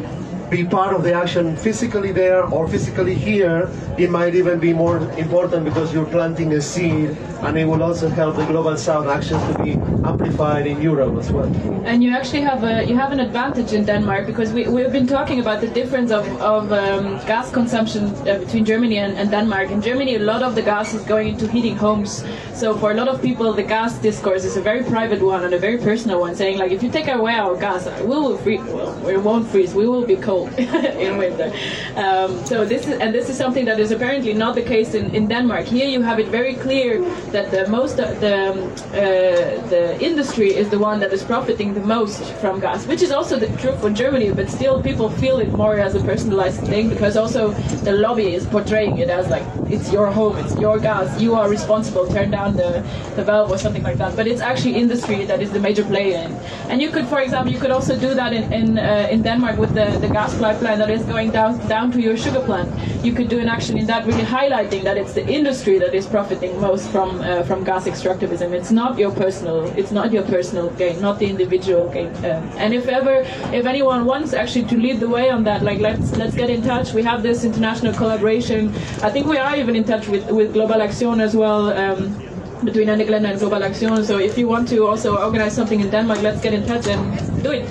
be 0.50 0.66
part 0.66 0.94
of 0.94 1.04
the 1.04 1.14
action 1.14 1.56
physically 1.56 2.12
there 2.12 2.44
or 2.44 2.68
physically 2.68 3.16
here, 3.16 3.70
it 3.98 4.10
might 4.10 4.36
even 4.36 4.60
be 4.60 4.74
more 4.74 4.98
important 5.18 5.64
because 5.64 5.94
you're 5.94 6.12
planting 6.18 6.52
a 6.54 6.62
seed 6.62 7.16
and 7.42 7.58
it 7.58 7.66
will 7.66 7.82
also 7.82 8.10
help 8.10 8.36
the 8.36 8.46
global 8.46 8.76
south 8.78 9.08
actions 9.08 9.42
to 9.48 9.64
be 9.64 9.72
amplified 10.06 10.68
in 10.68 10.82
Europe 10.82 11.18
as 11.18 11.32
well. 11.32 11.46
And 11.86 12.04
you 12.04 12.12
actually 12.12 12.42
have 12.42 12.64
a 12.64 12.86
you 12.86 12.96
have 12.98 13.12
an 13.12 13.20
advantage 13.20 13.74
in 13.74 13.86
Denmark 13.86 14.26
because 14.28 14.52
we 14.52 14.68
we've 14.68 14.92
been 14.92 15.08
talking 15.08 15.40
about 15.40 15.62
the 15.62 15.68
difference 15.68 16.12
of 16.12 16.26
of 16.42 16.72
um, 16.72 17.18
gas 17.26 17.52
consumption 17.52 18.04
uh, 18.06 18.40
between 18.40 18.66
Germany 18.66 18.98
and, 18.98 19.18
and 19.18 19.32
Denmark. 19.32 19.72
In 19.72 19.82
Germany, 19.82 20.16
a 20.16 20.20
lot 20.20 20.44
of 20.44 20.56
the 20.56 20.62
gas 20.62 20.94
is 20.94 21.04
going 21.04 21.28
into 21.30 21.48
heating 21.48 21.76
homes. 21.76 22.24
So 22.54 22.76
for 22.76 22.92
a 22.92 22.94
lot 22.94 23.08
of 23.08 23.22
people, 23.22 23.54
the 23.54 23.64
gas 23.64 23.98
discourse 24.00 24.44
is 24.44 24.58
a 24.58 24.62
very 24.62 24.84
private 24.84 25.22
one 25.22 25.46
and 25.46 25.54
a 25.54 25.60
very 25.60 25.78
personal 25.78 26.20
one, 26.20 26.36
saying 26.36 26.58
like, 26.58 26.72
if 26.72 26.84
you 26.84 26.92
take 26.92 27.08
away 27.08 27.36
our 27.36 27.56
gas, 27.56 27.88
we 28.02 28.08
will 28.08 28.38
freeze. 28.38 28.62
Well, 28.62 28.94
we 29.06 29.16
won't 29.18 29.48
freeze. 29.48 29.74
We 29.74 29.88
will 29.88 30.06
be 30.06 30.18
cold 30.18 30.52
in 31.06 31.18
winter. 31.18 31.52
Um, 31.96 32.46
so 32.46 32.66
this 32.66 32.88
is 32.88 33.00
and 33.00 33.14
this 33.14 33.30
is 33.30 33.38
something 33.38 33.66
that 33.66 33.80
is 33.80 33.92
apparently 33.92 34.34
not 34.34 34.56
the 34.56 34.62
case 34.62 34.94
in, 34.94 35.16
in 35.16 35.28
Denmark. 35.28 35.66
Here 35.66 35.88
you 35.88 36.02
have 36.02 36.20
it 36.20 36.28
very 36.28 36.56
clear 36.56 37.00
that 37.32 37.52
the 37.52 37.68
most 37.70 38.00
of 38.00 38.20
the 38.20 38.52
um, 38.52 38.60
uh, 38.94 39.70
the 39.70 39.98
industry 40.02 40.50
is 40.56 40.70
the 40.70 40.80
one 40.80 41.00
that 41.00 41.12
is 41.14 41.24
profiting 41.24 41.74
the 41.74 41.82
most 41.82 42.24
from 42.42 42.60
gas, 42.60 42.86
which 42.88 43.02
is 43.02 43.12
also 43.12 43.38
the 43.38 43.48
true 43.58 43.76
for 43.78 43.90
Germany. 43.90 44.32
But 44.32 44.50
still, 44.50 44.82
people 44.82 45.10
feel 45.10 45.40
it 45.40 45.52
more 45.54 45.80
as 45.80 45.96
a 45.96 46.04
personalized 46.04 46.62
thing 46.62 46.90
because 46.90 47.18
also 47.18 47.52
the 47.84 47.92
lobby 47.92 48.34
is 48.34 48.46
portraying 48.46 48.98
it 48.98 49.10
as 49.10 49.28
like 49.30 49.44
it's 49.70 49.92
your 49.92 50.08
home, 50.12 50.38
it's 50.38 50.56
your 50.58 50.80
gas, 50.80 51.22
you 51.22 51.36
are 51.36 51.50
responsible. 51.50 52.08
Turn 52.08 52.32
down 52.32 52.56
the, 52.56 52.84
the 53.16 53.24
valve 53.24 53.52
or 53.52 53.58
something 53.58 53.84
like 53.84 53.98
that. 53.98 54.16
But 54.16 54.26
it's 54.28 54.42
actually 54.42 54.76
industry 54.76 55.26
that 55.26 55.42
is 55.42 55.52
the 55.52 55.60
major 55.60 55.84
player 55.84 56.18
in. 56.26 56.32
And 56.70 56.82
you 56.82 56.90
could, 56.90 57.08
for 57.08 57.20
example, 57.22 57.54
you 57.54 57.60
could 57.60 57.72
also 57.72 57.98
do 58.00 58.14
that 58.14 58.34
in 58.34 58.52
in, 58.52 58.80
uh, 58.80 59.08
in 59.12 59.22
Denmark 59.22 59.58
with 59.58 59.74
the, 59.74 59.98
the 60.00 60.08
gas 60.08 60.38
pipeline 60.38 60.80
that 60.80 60.90
is 60.90 61.04
going 61.04 61.32
down 61.32 61.58
down 61.68 61.92
to 61.92 62.00
your 62.02 62.18
sugar 62.18 62.42
plant. 62.42 62.70
You 63.06 63.14
could 63.14 63.30
do 63.30 63.40
an 63.40 63.50
action 63.50 63.78
in 63.78 63.86
that, 63.88 64.06
really 64.06 64.24
highlighting 64.24 64.84
that 64.84 64.98
it's 64.98 65.14
the 65.14 65.26
industry 65.28 65.80
that 65.80 65.94
is 65.94 66.06
profiting 66.06 66.60
most 66.60 66.90
from 66.90 67.19
uh, 67.22 67.44
from 67.44 67.64
gas 67.64 67.86
extractivism. 67.88 68.52
It's 68.52 68.72
not 68.72 68.98
your 68.98 69.12
personal. 69.12 69.66
It's 69.78 69.92
not 69.92 70.12
your 70.12 70.24
personal 70.24 70.70
gain, 70.72 71.02
not 71.02 71.20
the 71.20 71.28
individual 71.28 71.90
gain. 71.90 72.10
Um, 72.18 72.44
and 72.58 72.74
if 72.74 72.88
ever, 72.88 73.26
if 73.54 73.66
anyone 73.66 74.06
wants 74.06 74.34
actually 74.34 74.66
to 74.66 74.78
lead 74.78 75.00
the 75.00 75.10
way 75.10 75.30
on 75.30 75.44
that, 75.44 75.64
like 75.64 75.80
let's 75.80 76.16
let's 76.18 76.36
get 76.36 76.50
in 76.50 76.62
touch. 76.62 76.94
We 76.94 77.04
have 77.04 77.24
this 77.24 77.44
international 77.44 77.94
collaboration. 77.94 78.74
I 79.02 79.10
think 79.10 79.28
we 79.28 79.38
are 79.38 79.56
even 79.56 79.76
in 79.76 79.84
touch 79.84 80.08
with 80.08 80.30
with 80.32 80.54
Global 80.54 80.82
Action 80.82 81.20
as 81.22 81.36
well. 81.36 81.72
Um, 81.74 82.30
between 82.64 82.90
Ende 82.90 83.06
Gelände 83.06 83.30
and 83.30 83.40
Global 83.40 83.64
Action. 83.64 84.04
So 84.04 84.20
if 84.20 84.38
you 84.38 84.48
want 84.48 84.68
to 84.70 84.86
also 84.86 85.18
organize 85.18 85.56
something 85.56 85.80
in 85.80 85.90
Denmark, 85.90 86.22
let's 86.22 86.42
get 86.42 86.54
in 86.54 86.66
touch 86.66 86.88
and 86.88 87.44
do 87.44 87.52
it. 87.52 87.66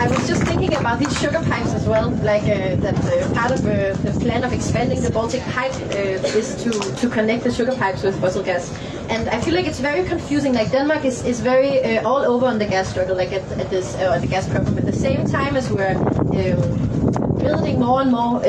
I 0.00 0.08
was 0.08 0.26
just 0.26 0.42
thinking 0.44 0.74
about 0.74 0.98
these 0.98 1.14
sugar 1.20 1.42
pipes 1.42 1.74
as 1.74 1.86
well, 1.86 2.08
like 2.22 2.44
uh, 2.44 2.74
that 2.76 2.96
uh, 3.04 3.34
part 3.34 3.50
of 3.50 3.60
uh, 3.66 3.92
the 4.00 4.18
plan 4.18 4.44
of 4.44 4.52
expanding 4.54 5.02
the 5.02 5.10
Baltic 5.10 5.42
pipe 5.52 5.74
uh, 5.74 6.38
is 6.40 6.56
to, 6.64 6.70
to 6.70 7.06
connect 7.10 7.44
the 7.44 7.52
sugar 7.52 7.74
pipes 7.74 8.02
with 8.02 8.18
fossil 8.18 8.42
gas. 8.42 8.74
And 9.10 9.28
I 9.28 9.38
feel 9.42 9.54
like 9.54 9.66
it's 9.66 9.78
very 9.78 10.02
confusing. 10.08 10.54
Like 10.54 10.70
Denmark 10.70 11.04
is, 11.04 11.22
is 11.26 11.40
very 11.40 11.84
uh, 11.84 12.08
all 12.08 12.24
over 12.24 12.46
on 12.46 12.58
the 12.58 12.64
gas 12.64 12.88
struggle, 12.88 13.14
like 13.14 13.30
at, 13.34 13.42
at 13.60 13.68
this 13.68 13.94
uh, 13.96 14.18
the 14.18 14.26
gas 14.26 14.48
problem. 14.48 14.78
At 14.78 14.86
the 14.86 14.98
same 15.06 15.26
time 15.26 15.54
as 15.54 15.70
we're 15.70 15.96
um, 15.98 17.36
building 17.36 17.78
more 17.78 18.00
and 18.00 18.10
more 18.10 18.40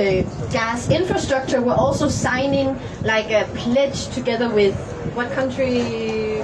gas 0.51 0.89
infrastructure, 0.89 1.61
we're 1.61 1.73
also 1.73 2.07
signing 2.07 2.79
like 3.03 3.29
a 3.29 3.43
pledge 3.55 4.07
together 4.15 4.47
with 4.49 4.73
what 5.15 5.29
country? 5.33 6.41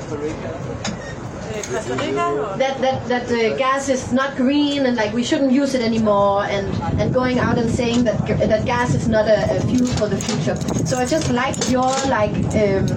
That 1.67 2.77
that 2.79 3.07
that 3.07 3.31
uh, 3.31 3.57
gas 3.57 3.89
is 3.89 4.13
not 4.13 4.35
green 4.37 4.85
and 4.85 4.95
like 4.95 5.13
we 5.13 5.23
shouldn't 5.23 5.51
use 5.51 5.75
it 5.75 5.81
anymore 5.81 6.45
and 6.45 6.67
and 6.99 7.13
going 7.13 7.39
out 7.39 7.57
and 7.57 7.69
saying 7.69 8.03
that 8.05 8.25
that 8.25 8.65
gas 8.65 8.93
is 8.93 9.07
not 9.07 9.27
a, 9.27 9.57
a 9.57 9.59
fuel 9.61 9.87
for 9.97 10.07
the 10.07 10.17
future. 10.17 10.55
So 10.85 10.97
i 10.97 11.05
just 11.05 11.29
like 11.31 11.55
your 11.69 11.91
like 12.07 12.31
um, 12.55 12.87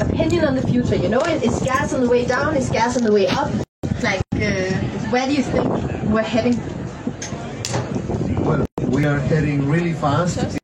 opinion 0.00 0.44
on 0.44 0.56
the 0.56 0.66
future 0.66 0.96
you 0.96 1.08
know? 1.08 1.20
Is 1.20 1.60
gas 1.60 1.94
on 1.94 2.00
the 2.00 2.08
way 2.08 2.24
down? 2.24 2.56
Is 2.56 2.70
gas 2.70 2.96
on 2.96 3.04
the 3.04 3.12
way 3.12 3.28
up? 3.28 3.50
Like 4.02 4.22
uh, 4.34 4.74
where 5.10 5.26
do 5.26 5.34
you 5.34 5.42
think 5.42 5.68
we're 6.10 6.22
heading? 6.22 6.58
Well, 8.44 8.66
we 8.88 9.04
are 9.04 9.20
heading 9.20 9.68
really 9.68 9.92
fast 9.92 10.57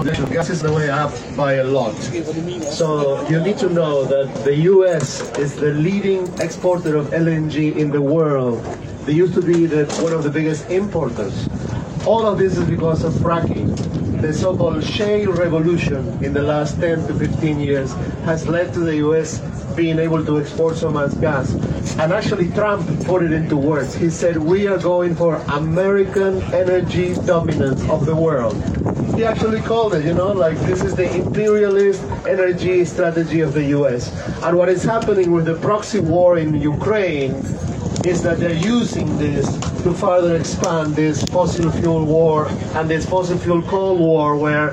in 0.00 0.06
the 0.06 0.22
wrong. 0.22 0.32
Gas 0.32 0.50
is 0.50 0.62
the 0.62 0.72
way 0.72 0.90
up 0.90 1.12
by 1.36 1.54
a 1.54 1.64
lot. 1.64 1.94
So 2.72 3.26
you 3.28 3.40
need 3.40 3.58
to 3.58 3.68
know 3.68 4.04
that 4.04 4.44
the 4.44 4.54
U.S. 4.72 5.20
is 5.38 5.56
the 5.56 5.72
leading 5.72 6.26
exporter 6.40 6.96
of 6.96 7.08
LNG 7.08 7.76
in 7.76 7.90
the 7.90 8.00
world. 8.00 8.62
They 9.04 9.12
used 9.12 9.34
to 9.34 9.42
be 9.42 9.66
the, 9.66 9.86
one 10.02 10.12
of 10.12 10.22
the 10.22 10.30
biggest 10.30 10.70
importers. 10.70 11.48
All 12.06 12.26
of 12.26 12.38
this 12.38 12.56
is 12.56 12.68
because 12.68 13.04
of 13.04 13.12
fracking. 13.14 13.76
The 14.20 14.32
so-called 14.32 14.84
shale 14.84 15.32
revolution 15.32 16.24
in 16.24 16.32
the 16.32 16.42
last 16.42 16.80
10 16.80 17.06
to 17.06 17.14
15 17.14 17.60
years 17.60 17.92
has 18.24 18.48
led 18.48 18.72
to 18.74 18.80
the 18.80 18.96
U.S. 18.96 19.40
being 19.78 20.00
able 20.00 20.24
to 20.26 20.40
export 20.40 20.76
so 20.76 20.90
much 20.90 21.12
gas. 21.20 21.52
And 22.00 22.12
actually, 22.12 22.48
Trump 22.50 22.84
put 23.04 23.22
it 23.22 23.30
into 23.30 23.56
words. 23.56 23.94
He 23.94 24.10
said, 24.10 24.36
We 24.36 24.66
are 24.66 24.76
going 24.76 25.14
for 25.14 25.36
American 25.62 26.42
energy 26.52 27.14
dominance 27.24 27.80
of 27.88 28.04
the 28.04 28.16
world. 28.16 28.56
He 29.14 29.24
actually 29.24 29.60
called 29.60 29.94
it, 29.94 30.04
you 30.04 30.14
know, 30.14 30.32
like 30.32 30.58
this 30.70 30.82
is 30.82 30.96
the 30.96 31.08
imperialist 31.14 32.02
energy 32.26 32.84
strategy 32.84 33.40
of 33.40 33.54
the 33.54 33.66
US. 33.78 34.02
And 34.42 34.58
what 34.58 34.68
is 34.68 34.82
happening 34.82 35.30
with 35.30 35.44
the 35.44 35.54
proxy 35.54 36.00
war 36.00 36.38
in 36.38 36.54
Ukraine 36.54 37.34
is 38.04 38.22
that 38.22 38.38
they're 38.38 38.64
using 38.78 39.16
this 39.16 39.46
to 39.84 39.92
further 39.94 40.34
expand 40.36 40.96
this 40.96 41.22
fossil 41.26 41.70
fuel 41.70 42.04
war 42.04 42.48
and 42.76 42.90
this 42.90 43.06
fossil 43.06 43.38
fuel 43.38 43.62
cold 43.62 44.00
war 44.00 44.36
where 44.36 44.70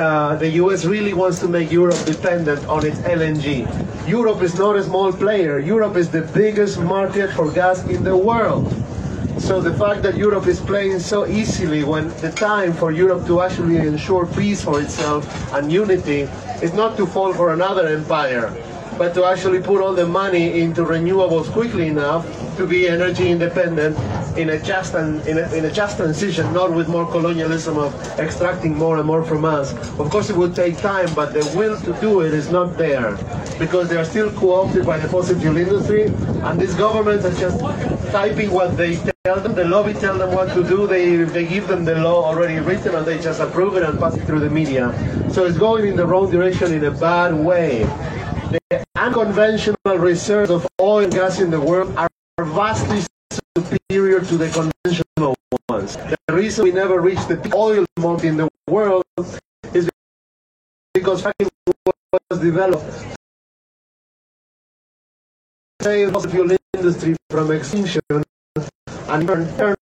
uh, 0.00 0.36
the 0.36 0.48
US 0.62 0.84
really 0.84 1.12
wants 1.12 1.38
to 1.40 1.48
make 1.48 1.70
Europe 1.70 2.02
dependent 2.04 2.64
on 2.66 2.84
its 2.86 2.98
LNG. 3.00 3.68
Europe 4.06 4.42
is 4.42 4.58
not 4.58 4.76
a 4.76 4.82
small 4.82 5.10
player. 5.10 5.58
Europe 5.58 5.96
is 5.96 6.10
the 6.10 6.20
biggest 6.34 6.78
market 6.78 7.30
for 7.32 7.50
gas 7.50 7.82
in 7.88 8.04
the 8.04 8.14
world. 8.14 8.70
So 9.38 9.62
the 9.62 9.72
fact 9.72 10.02
that 10.02 10.14
Europe 10.14 10.46
is 10.46 10.60
playing 10.60 10.98
so 10.98 11.26
easily 11.26 11.84
when 11.84 12.08
the 12.20 12.30
time 12.30 12.74
for 12.74 12.92
Europe 12.92 13.26
to 13.26 13.40
actually 13.40 13.78
ensure 13.78 14.26
peace 14.26 14.62
for 14.62 14.82
itself 14.82 15.24
and 15.54 15.72
unity 15.72 16.28
is 16.60 16.74
not 16.74 16.98
to 16.98 17.06
fall 17.06 17.32
for 17.32 17.54
another 17.54 17.88
empire, 17.88 18.52
but 18.98 19.14
to 19.14 19.24
actually 19.24 19.60
put 19.60 19.80
all 19.80 19.94
the 19.94 20.06
money 20.06 20.60
into 20.60 20.82
renewables 20.84 21.50
quickly 21.50 21.88
enough 21.88 22.26
to 22.58 22.66
be 22.66 22.86
energy 22.86 23.30
independent 23.30 23.96
in 24.36 24.50
a 24.50 24.58
just 24.58 24.94
and 24.94 25.26
in 25.26 25.38
a, 25.38 25.52
in 25.54 25.64
a 25.64 25.70
just 25.70 25.96
transition, 25.96 26.52
not 26.52 26.72
with 26.72 26.88
more 26.88 27.06
colonialism 27.10 27.78
of 27.78 27.94
extracting 28.18 28.76
more 28.76 28.98
and 28.98 29.06
more 29.06 29.22
from 29.22 29.44
us. 29.44 29.72
Of 29.98 30.10
course, 30.10 30.30
it 30.30 30.36
would 30.36 30.54
take 30.54 30.78
time, 30.78 31.12
but 31.14 31.32
the 31.32 31.44
will 31.56 31.78
to 31.80 31.92
do 32.00 32.20
it 32.20 32.34
is 32.34 32.50
not 32.50 32.76
there 32.76 33.16
because 33.58 33.88
they 33.88 33.96
are 33.96 34.04
still 34.04 34.30
co-opted 34.32 34.84
by 34.84 34.98
the 34.98 35.08
fossil 35.08 35.38
fuel 35.38 35.56
industry, 35.56 36.04
and 36.04 36.60
these 36.60 36.74
governments 36.74 37.24
are 37.24 37.34
just 37.34 37.60
typing 38.10 38.50
what 38.50 38.76
they 38.76 38.96
tell 39.24 39.40
them. 39.40 39.54
The 39.54 39.64
lobby 39.64 39.94
tell 39.94 40.18
them 40.18 40.34
what 40.34 40.52
to 40.54 40.64
do. 40.64 40.86
They 40.86 41.16
they 41.24 41.46
give 41.46 41.68
them 41.68 41.84
the 41.84 41.96
law 41.96 42.24
already 42.24 42.58
written, 42.58 42.94
and 42.94 43.06
they 43.06 43.18
just 43.18 43.40
approve 43.40 43.76
it 43.76 43.82
and 43.82 43.98
pass 43.98 44.16
it 44.16 44.24
through 44.26 44.40
the 44.40 44.50
media. 44.50 44.92
So 45.30 45.44
it's 45.44 45.58
going 45.58 45.86
in 45.86 45.96
the 45.96 46.06
wrong 46.06 46.30
direction 46.30 46.72
in 46.72 46.84
a 46.84 46.90
bad 46.90 47.34
way. 47.34 47.84
The 48.50 48.84
unconventional 48.96 49.98
reserves 49.98 50.50
of 50.50 50.66
oil 50.80 51.04
and 51.04 51.12
gas 51.12 51.40
in 51.40 51.50
the 51.50 51.60
world 51.60 51.94
are 51.96 52.08
vastly 52.38 53.00
superior 53.58 54.20
to 54.20 54.36
the 54.36 54.48
conventional 54.50 55.34
ones. 55.68 55.96
The 55.96 56.34
reason 56.34 56.64
we 56.64 56.72
never 56.72 57.00
reached 57.00 57.28
the 57.28 57.36
peak 57.36 57.54
oil 57.54 57.84
market 57.98 58.26
in 58.28 58.36
the 58.36 58.48
world 58.68 59.04
is 59.72 59.88
because 60.92 61.22
fracking 61.22 61.48
was 62.30 62.40
developed 62.40 63.14
save 65.84 66.14
the 66.14 66.28
fuel 66.30 66.50
industry 66.72 67.14
from 67.28 67.50
extinction 67.52 68.00
and 68.10 69.28
turn, 69.28 69.76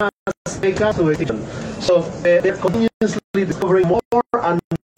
us 0.00 0.96
to 0.96 1.08
extinction. 1.08 1.46
So 1.80 1.98
uh, 1.98 2.22
they're 2.42 2.56
continuously 2.56 3.20
discovering 3.46 3.86
more 3.86 4.02
and 4.32 4.60